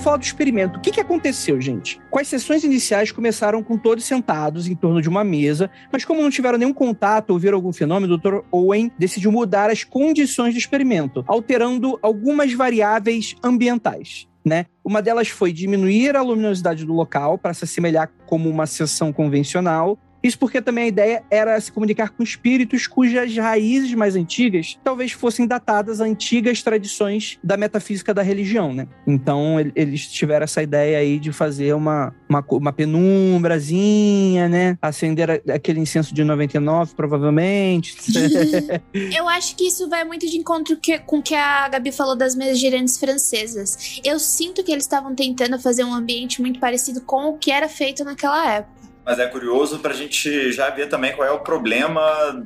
Vamos 0.00 0.04
falar 0.06 0.16
do 0.16 0.24
experimento. 0.24 0.78
O 0.78 0.80
que, 0.80 0.92
que 0.92 1.00
aconteceu, 1.00 1.60
gente? 1.60 2.00
As 2.10 2.26
sessões 2.26 2.64
iniciais 2.64 3.12
começaram 3.12 3.62
com 3.62 3.76
todos 3.76 4.02
sentados 4.02 4.66
em 4.66 4.74
torno 4.74 5.02
de 5.02 5.10
uma 5.10 5.22
mesa, 5.22 5.70
mas 5.92 6.06
como 6.06 6.22
não 6.22 6.30
tiveram 6.30 6.56
nenhum 6.56 6.72
contato 6.72 7.32
ou 7.32 7.38
viram 7.38 7.56
algum 7.56 7.70
fenômeno, 7.70 8.14
o 8.14 8.16
Dr. 8.16 8.38
Owen 8.50 8.90
decidiu 8.98 9.30
mudar 9.30 9.68
as 9.68 9.84
condições 9.84 10.54
do 10.54 10.58
experimento, 10.58 11.22
alterando 11.26 11.98
algumas 12.00 12.54
variáveis 12.54 13.36
ambientais. 13.44 14.26
Né? 14.42 14.64
Uma 14.82 15.02
delas 15.02 15.28
foi 15.28 15.52
diminuir 15.52 16.16
a 16.16 16.22
luminosidade 16.22 16.86
do 16.86 16.94
local 16.94 17.36
para 17.36 17.52
se 17.52 17.64
assemelhar 17.64 18.10
como 18.24 18.48
uma 18.48 18.66
sessão 18.66 19.12
convencional. 19.12 19.98
Isso 20.22 20.38
porque 20.38 20.60
também 20.60 20.84
a 20.84 20.88
ideia 20.88 21.22
era 21.30 21.60
se 21.60 21.72
comunicar 21.72 22.10
com 22.10 22.22
espíritos 22.22 22.86
cujas 22.86 23.34
raízes 23.36 23.94
mais 23.94 24.16
antigas 24.16 24.78
talvez 24.84 25.12
fossem 25.12 25.46
datadas 25.46 26.00
a 26.00 26.04
antigas 26.04 26.62
tradições 26.62 27.38
da 27.42 27.56
metafísica 27.56 28.12
da 28.12 28.22
religião, 28.22 28.72
né? 28.74 28.86
Então 29.06 29.58
el- 29.58 29.72
eles 29.74 30.06
tiveram 30.10 30.44
essa 30.44 30.62
ideia 30.62 30.98
aí 30.98 31.18
de 31.18 31.32
fazer 31.32 31.74
uma, 31.74 32.14
uma, 32.28 32.44
uma 32.50 32.72
penumbrazinha, 32.72 34.48
né? 34.48 34.78
Acender 34.80 35.42
aquele 35.52 35.80
incenso 35.80 36.14
de 36.14 36.22
99, 36.24 36.94
provavelmente. 36.94 37.96
Eu 39.16 39.28
acho 39.28 39.56
que 39.56 39.64
isso 39.66 39.88
vai 39.88 40.04
muito 40.04 40.26
de 40.26 40.36
encontro 40.36 40.76
que- 40.76 40.98
com 40.98 41.18
o 41.18 41.22
que 41.22 41.34
a 41.34 41.68
Gabi 41.68 41.92
falou 41.92 42.16
das 42.16 42.34
mesas 42.34 42.58
girantes 42.58 42.98
francesas. 42.98 44.00
Eu 44.04 44.18
sinto 44.18 44.62
que 44.62 44.70
eles 44.72 44.84
estavam 44.84 45.14
tentando 45.14 45.58
fazer 45.58 45.84
um 45.84 45.94
ambiente 45.94 46.40
muito 46.40 46.58
parecido 46.60 47.00
com 47.00 47.30
o 47.30 47.38
que 47.38 47.50
era 47.50 47.68
feito 47.68 48.04
naquela 48.04 48.54
época. 48.54 48.79
Mas 49.04 49.18
é 49.18 49.26
curioso 49.26 49.78
para 49.78 49.92
a 49.92 49.96
gente 49.96 50.52
já 50.52 50.70
ver 50.70 50.88
também 50.88 51.12
qual 51.12 51.26
é 51.26 51.30
o 51.30 51.40
problema 51.40 52.02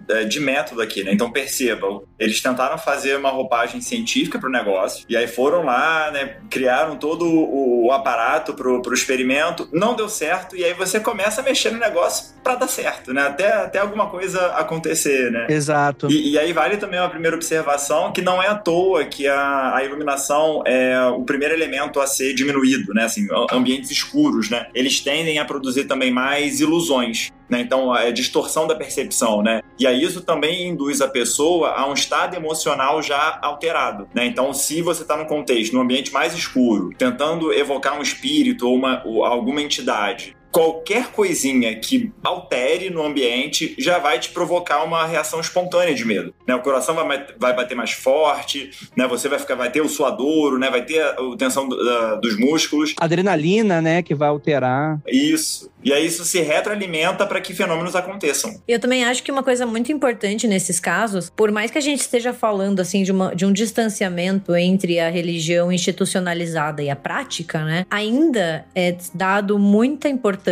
é, 0.08 0.24
de 0.24 0.40
método 0.40 0.80
aqui, 0.80 1.02
né? 1.02 1.12
Então 1.12 1.30
percebam, 1.30 2.04
eles 2.18 2.40
tentaram 2.40 2.78
fazer 2.78 3.16
uma 3.16 3.30
roupagem 3.30 3.80
científica 3.80 4.38
para 4.38 4.48
o 4.48 4.52
negócio, 4.52 5.04
e 5.08 5.16
aí 5.16 5.26
foram 5.26 5.64
lá, 5.64 6.10
né? 6.10 6.36
Criaram 6.50 6.96
todo 6.96 7.26
o, 7.26 7.86
o 7.86 7.92
aparato 7.92 8.54
para 8.54 8.68
o 8.68 8.94
experimento, 8.94 9.68
não 9.72 9.94
deu 9.94 10.08
certo, 10.08 10.56
e 10.56 10.64
aí 10.64 10.74
você 10.74 11.00
começa 11.00 11.40
a 11.40 11.44
mexer 11.44 11.70
no 11.70 11.78
negócio 11.78 12.34
para 12.42 12.56
dar 12.56 12.68
certo, 12.68 13.12
né? 13.12 13.22
Até, 13.22 13.52
até 13.52 13.78
alguma 13.78 14.08
coisa 14.08 14.46
acontecer, 14.52 15.30
né? 15.30 15.46
Exato. 15.48 16.10
E, 16.10 16.32
e 16.32 16.38
aí 16.38 16.52
vale 16.52 16.76
também 16.76 17.00
uma 17.00 17.08
primeira 17.08 17.36
observação 17.36 18.12
que 18.12 18.22
não 18.22 18.42
é 18.42 18.48
à 18.48 18.54
toa 18.54 19.04
que 19.04 19.26
a, 19.26 19.74
a 19.74 19.84
iluminação 19.84 20.62
é 20.66 21.00
o 21.08 21.22
primeiro 21.22 21.54
elemento 21.54 22.00
a 22.00 22.06
ser 22.06 22.34
diminuído, 22.34 22.92
né? 22.94 23.04
Assim, 23.04 23.26
ambientes 23.50 23.90
escuros, 23.90 24.50
né? 24.50 24.66
Eles 24.74 25.00
tendem 25.00 25.38
a 25.38 25.44
produzir 25.44 25.84
também 25.84 26.10
mais 26.10 26.60
ilusões. 26.60 27.32
Né? 27.48 27.60
Então, 27.60 27.94
é 27.94 28.10
distorção 28.10 28.66
da 28.66 28.74
percepção, 28.74 29.42
né? 29.42 29.60
E 29.78 29.86
aí 29.86 30.02
isso 30.02 30.22
também 30.22 30.68
induz 30.68 31.00
a 31.00 31.08
pessoa 31.08 31.70
a 31.70 31.86
um 31.86 31.92
estado 31.92 32.36
emocional 32.36 33.02
já 33.02 33.38
alterado, 33.42 34.08
né? 34.14 34.24
Então, 34.24 34.52
se 34.54 34.80
você 34.80 35.02
está 35.02 35.16
num 35.16 35.26
contexto, 35.26 35.74
num 35.74 35.82
ambiente 35.82 36.12
mais 36.12 36.34
escuro, 36.34 36.90
tentando 36.96 37.52
evocar 37.52 37.98
um 37.98 38.02
espírito 38.02 38.66
ou, 38.68 38.74
uma, 38.74 39.02
ou 39.04 39.24
alguma 39.24 39.60
entidade, 39.60 40.34
qualquer 40.54 41.08
coisinha 41.10 41.74
que 41.74 42.12
altere 42.22 42.88
no 42.88 43.02
ambiente 43.04 43.74
já 43.76 43.98
vai 43.98 44.20
te 44.20 44.28
provocar 44.30 44.84
uma 44.84 45.04
reação 45.04 45.40
espontânea 45.40 45.92
de 45.92 46.04
medo. 46.04 46.32
Né? 46.46 46.54
O 46.54 46.60
coração 46.62 46.94
vai, 46.94 47.26
vai 47.36 47.52
bater 47.56 47.74
mais 47.74 47.90
forte, 47.90 48.70
né? 48.96 49.04
Você 49.08 49.28
vai 49.28 49.40
ficar, 49.40 49.56
vai 49.56 49.68
ter 49.68 49.80
o 49.80 49.88
suadouro, 49.88 50.56
né? 50.56 50.70
Vai 50.70 50.84
ter 50.84 51.00
a, 51.02 51.10
a 51.10 51.36
tensão 51.36 51.68
do- 51.68 51.84
da- 51.84 52.14
dos 52.14 52.38
músculos. 52.38 52.94
Adrenalina, 53.00 53.82
né? 53.82 54.00
Que 54.00 54.14
vai 54.14 54.28
alterar. 54.28 55.00
Isso. 55.08 55.68
E 55.82 55.92
aí 55.92 56.06
isso 56.06 56.24
se 56.24 56.40
retroalimenta 56.40 57.26
para 57.26 57.40
que 57.40 57.52
fenômenos 57.52 57.96
aconteçam. 57.96 58.54
Eu 58.66 58.78
também 58.78 59.04
acho 59.04 59.22
que 59.24 59.32
uma 59.32 59.42
coisa 59.42 59.66
muito 59.66 59.90
importante 59.90 60.46
nesses 60.46 60.78
casos, 60.78 61.28
por 61.34 61.50
mais 61.50 61.70
que 61.72 61.78
a 61.78 61.80
gente 61.80 62.00
esteja 62.00 62.32
falando 62.32 62.78
assim 62.80 63.02
de, 63.02 63.10
uma, 63.10 63.34
de 63.34 63.44
um 63.44 63.52
distanciamento 63.52 64.54
entre 64.54 65.00
a 65.00 65.10
religião 65.10 65.72
institucionalizada 65.72 66.80
e 66.80 66.88
a 66.88 66.96
prática, 66.96 67.64
né? 67.64 67.84
Ainda 67.90 68.64
é 68.74 68.96
dado 69.12 69.58
muita 69.58 70.08
importância 70.08 70.43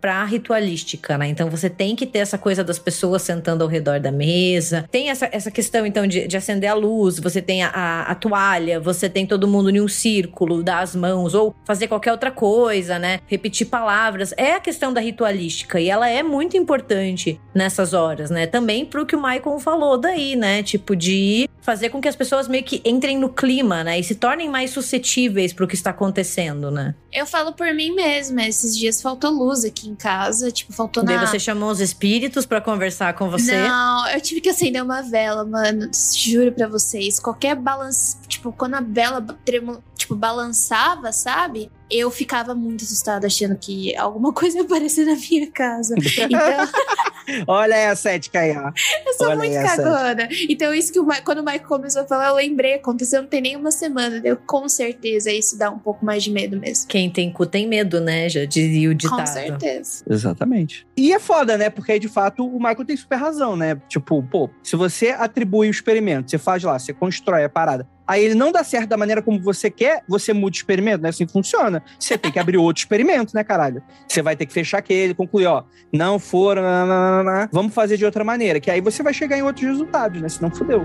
para 0.00 0.24
ritualística, 0.24 1.16
né? 1.18 1.28
Então 1.28 1.48
você 1.50 1.68
tem 1.68 1.94
que 1.96 2.06
ter 2.06 2.20
essa 2.20 2.38
coisa 2.38 2.62
das 2.64 2.78
pessoas 2.78 3.22
sentando 3.22 3.62
ao 3.62 3.68
redor 3.68 4.00
da 4.00 4.10
mesa. 4.10 4.86
Tem 4.90 5.10
essa, 5.10 5.28
essa 5.32 5.50
questão 5.50 5.86
então 5.86 6.06
de, 6.06 6.26
de 6.26 6.36
acender 6.36 6.70
a 6.70 6.74
luz, 6.74 7.18
você 7.18 7.42
tem 7.42 7.62
a, 7.62 7.68
a, 7.68 8.02
a 8.10 8.14
toalha, 8.14 8.80
você 8.80 9.08
tem 9.08 9.26
todo 9.26 9.48
mundo 9.48 9.70
em 9.70 9.80
um 9.80 9.88
círculo, 9.88 10.62
dar 10.62 10.80
as 10.80 10.94
mãos 10.94 11.34
ou 11.34 11.54
fazer 11.64 11.88
qualquer 11.88 12.12
outra 12.12 12.30
coisa, 12.30 12.98
né? 12.98 13.20
Repetir 13.26 13.66
palavras. 13.66 14.32
É 14.36 14.54
a 14.54 14.60
questão 14.60 14.92
da 14.92 15.00
ritualística 15.00 15.80
e 15.80 15.88
ela 15.88 16.08
é 16.08 16.22
muito 16.22 16.56
importante 16.56 17.40
nessas 17.54 17.92
horas, 17.92 18.30
né? 18.30 18.46
Também 18.46 18.84
pro 18.84 19.06
que 19.06 19.16
o 19.16 19.22
Michael 19.22 19.58
falou 19.58 19.98
daí, 19.98 20.36
né? 20.36 20.62
Tipo 20.62 20.96
de 20.96 21.48
fazer 21.60 21.90
com 21.90 22.00
que 22.00 22.08
as 22.08 22.16
pessoas 22.16 22.48
meio 22.48 22.64
que 22.64 22.80
entrem 22.84 23.18
no 23.18 23.28
clima, 23.28 23.84
né? 23.84 23.98
E 23.98 24.04
se 24.04 24.14
tornem 24.14 24.48
mais 24.48 24.70
suscetíveis 24.70 25.52
pro 25.52 25.68
que 25.68 25.74
está 25.74 25.90
acontecendo, 25.90 26.70
né? 26.70 26.94
Eu 27.12 27.26
falo 27.26 27.52
por 27.52 27.72
mim 27.74 27.92
mesma, 27.92 28.46
esses 28.46 28.76
dias 28.76 29.02
faltou 29.02 29.19
luz 29.28 29.64
aqui 29.64 29.88
em 29.88 29.94
casa, 29.94 30.50
tipo, 30.50 30.72
faltou 30.72 31.02
Daí 31.04 31.16
na... 31.16 31.26
você 31.26 31.38
chamou 31.38 31.70
os 31.70 31.80
espíritos 31.80 32.46
pra 32.46 32.60
conversar 32.60 33.14
com 33.14 33.28
você. 33.30 33.68
Não, 33.68 34.08
eu 34.08 34.20
tive 34.20 34.40
que 34.40 34.48
acender 34.48 34.82
uma 34.82 35.02
vela, 35.02 35.44
mano. 35.44 35.90
Juro 36.16 36.52
pra 36.52 36.66
vocês. 36.66 37.20
Qualquer 37.20 37.54
balanço. 37.54 38.18
Tipo, 38.26 38.52
quando 38.52 38.74
a 38.74 38.80
vela 38.80 39.20
tremo- 39.44 39.82
tipo, 39.96 40.14
balançava, 40.14 41.12
sabe? 41.12 41.70
Eu 41.90 42.10
ficava 42.10 42.54
muito 42.54 42.84
assustada, 42.84 43.26
achando 43.26 43.56
que 43.56 43.96
alguma 43.96 44.32
coisa 44.34 44.58
ia 44.58 44.62
aparecer 44.64 45.04
na 45.04 45.14
minha 45.16 45.50
casa. 45.50 45.94
Então, 45.98 46.28
Olha 47.46 47.74
essa 47.74 48.10
ética 48.10 48.40
aí, 48.40 48.56
ó. 48.56 48.70
eu 49.06 49.12
sou 49.14 49.28
Olha 49.28 49.36
muito 49.36 49.54
cagona. 49.54 50.28
Então, 50.48 50.74
isso 50.74 50.92
que 50.92 50.98
o 50.98 51.04
Ma- 51.04 51.20
quando 51.20 51.38
o 51.38 51.44
Mike 51.44 51.64
começou 51.64 52.02
a 52.02 52.06
falar, 52.06 52.28
eu 52.28 52.34
lembrei. 52.36 52.74
Aconteceu 52.74 53.22
não 53.22 53.28
tem 53.28 53.40
nem 53.40 53.56
uma 53.56 53.70
semana. 53.70 54.20
Eu, 54.24 54.36
com 54.36 54.68
certeza, 54.68 55.30
isso 55.30 55.56
dá 55.56 55.70
um 55.70 55.78
pouco 55.78 56.04
mais 56.04 56.22
de 56.24 56.30
medo 56.30 56.58
mesmo. 56.58 56.88
Quem 56.88 57.10
tem 57.10 57.32
cu 57.32 57.46
tem 57.46 57.68
medo, 57.68 58.00
né? 58.00 58.28
Já 58.28 58.44
dizia 58.44 58.90
o 58.90 58.94
ditado. 58.94 59.20
Com 59.20 59.26
certeza. 59.26 60.04
Exatamente. 60.08 60.86
E 60.96 61.12
é 61.12 61.18
foda, 61.18 61.56
né? 61.56 61.70
Porque 61.70 61.92
aí, 61.92 61.98
de 61.98 62.08
fato, 62.08 62.44
o 62.46 62.58
Michael 62.58 62.84
tem 62.84 62.96
super 62.96 63.16
razão, 63.16 63.56
né? 63.56 63.80
Tipo, 63.88 64.22
pô, 64.22 64.50
se 64.62 64.76
você 64.76 65.10
atribui 65.10 65.68
o 65.68 65.70
experimento, 65.70 66.30
você 66.30 66.38
faz 66.38 66.62
lá, 66.62 66.78
você 66.78 66.92
constrói 66.92 67.44
a 67.44 67.48
parada, 67.48 67.86
aí 68.10 68.24
ele 68.24 68.34
não 68.34 68.50
dá 68.50 68.64
certo 68.64 68.88
da 68.88 68.96
maneira 68.96 69.22
como 69.22 69.40
você 69.40 69.70
quer, 69.70 70.02
você 70.08 70.32
muda 70.32 70.52
o 70.52 70.56
experimento, 70.56 71.00
né? 71.00 71.10
Assim 71.10 71.28
funciona. 71.28 71.80
Você 71.96 72.18
tem 72.18 72.32
que 72.32 72.40
abrir 72.40 72.56
outro 72.56 72.80
experimento, 72.80 73.32
né, 73.36 73.44
caralho? 73.44 73.80
Você 74.08 74.20
vai 74.20 74.34
ter 74.34 74.46
que 74.46 74.52
fechar 74.52 74.78
aquele, 74.78 75.14
concluir, 75.14 75.46
ó, 75.46 75.62
não 75.92 76.18
foram, 76.18 76.60
nananana, 76.60 77.48
vamos 77.52 77.72
fazer 77.72 77.96
de 77.96 78.04
outra 78.04 78.24
maneira, 78.24 78.58
que 78.58 78.68
aí 78.68 78.80
você 78.80 79.00
vai 79.00 79.14
chegar 79.14 79.38
em 79.38 79.42
outros 79.42 79.64
resultados, 79.64 80.20
né? 80.20 80.28
Senão 80.28 80.50
fudeu. 80.50 80.84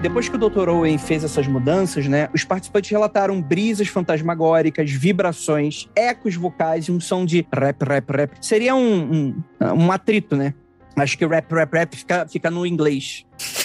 Depois 0.00 0.28
que 0.28 0.36
o 0.36 0.38
Dr. 0.38 0.68
Owen 0.70 0.96
fez 0.96 1.22
essas 1.22 1.46
mudanças, 1.46 2.06
né, 2.06 2.30
os 2.34 2.44
participantes 2.44 2.90
relataram 2.90 3.42
brisas 3.42 3.88
fantasmagóricas, 3.88 4.90
vibrações, 4.90 5.88
ecos 5.94 6.34
vocais 6.34 6.86
e 6.86 6.92
um 6.92 7.00
som 7.00 7.26
de 7.26 7.46
rap, 7.54 7.82
rap, 7.82 8.10
rap. 8.10 8.32
Seria 8.40 8.74
um, 8.74 9.34
um, 9.60 9.74
um 9.76 9.92
atrito, 9.92 10.34
né? 10.34 10.54
Acho 10.96 11.18
que 11.18 11.26
rap, 11.26 11.52
rap, 11.52 11.72
rap 11.72 11.96
fica, 11.96 12.26
fica 12.28 12.50
no 12.50 12.64
inglês. 12.66 13.24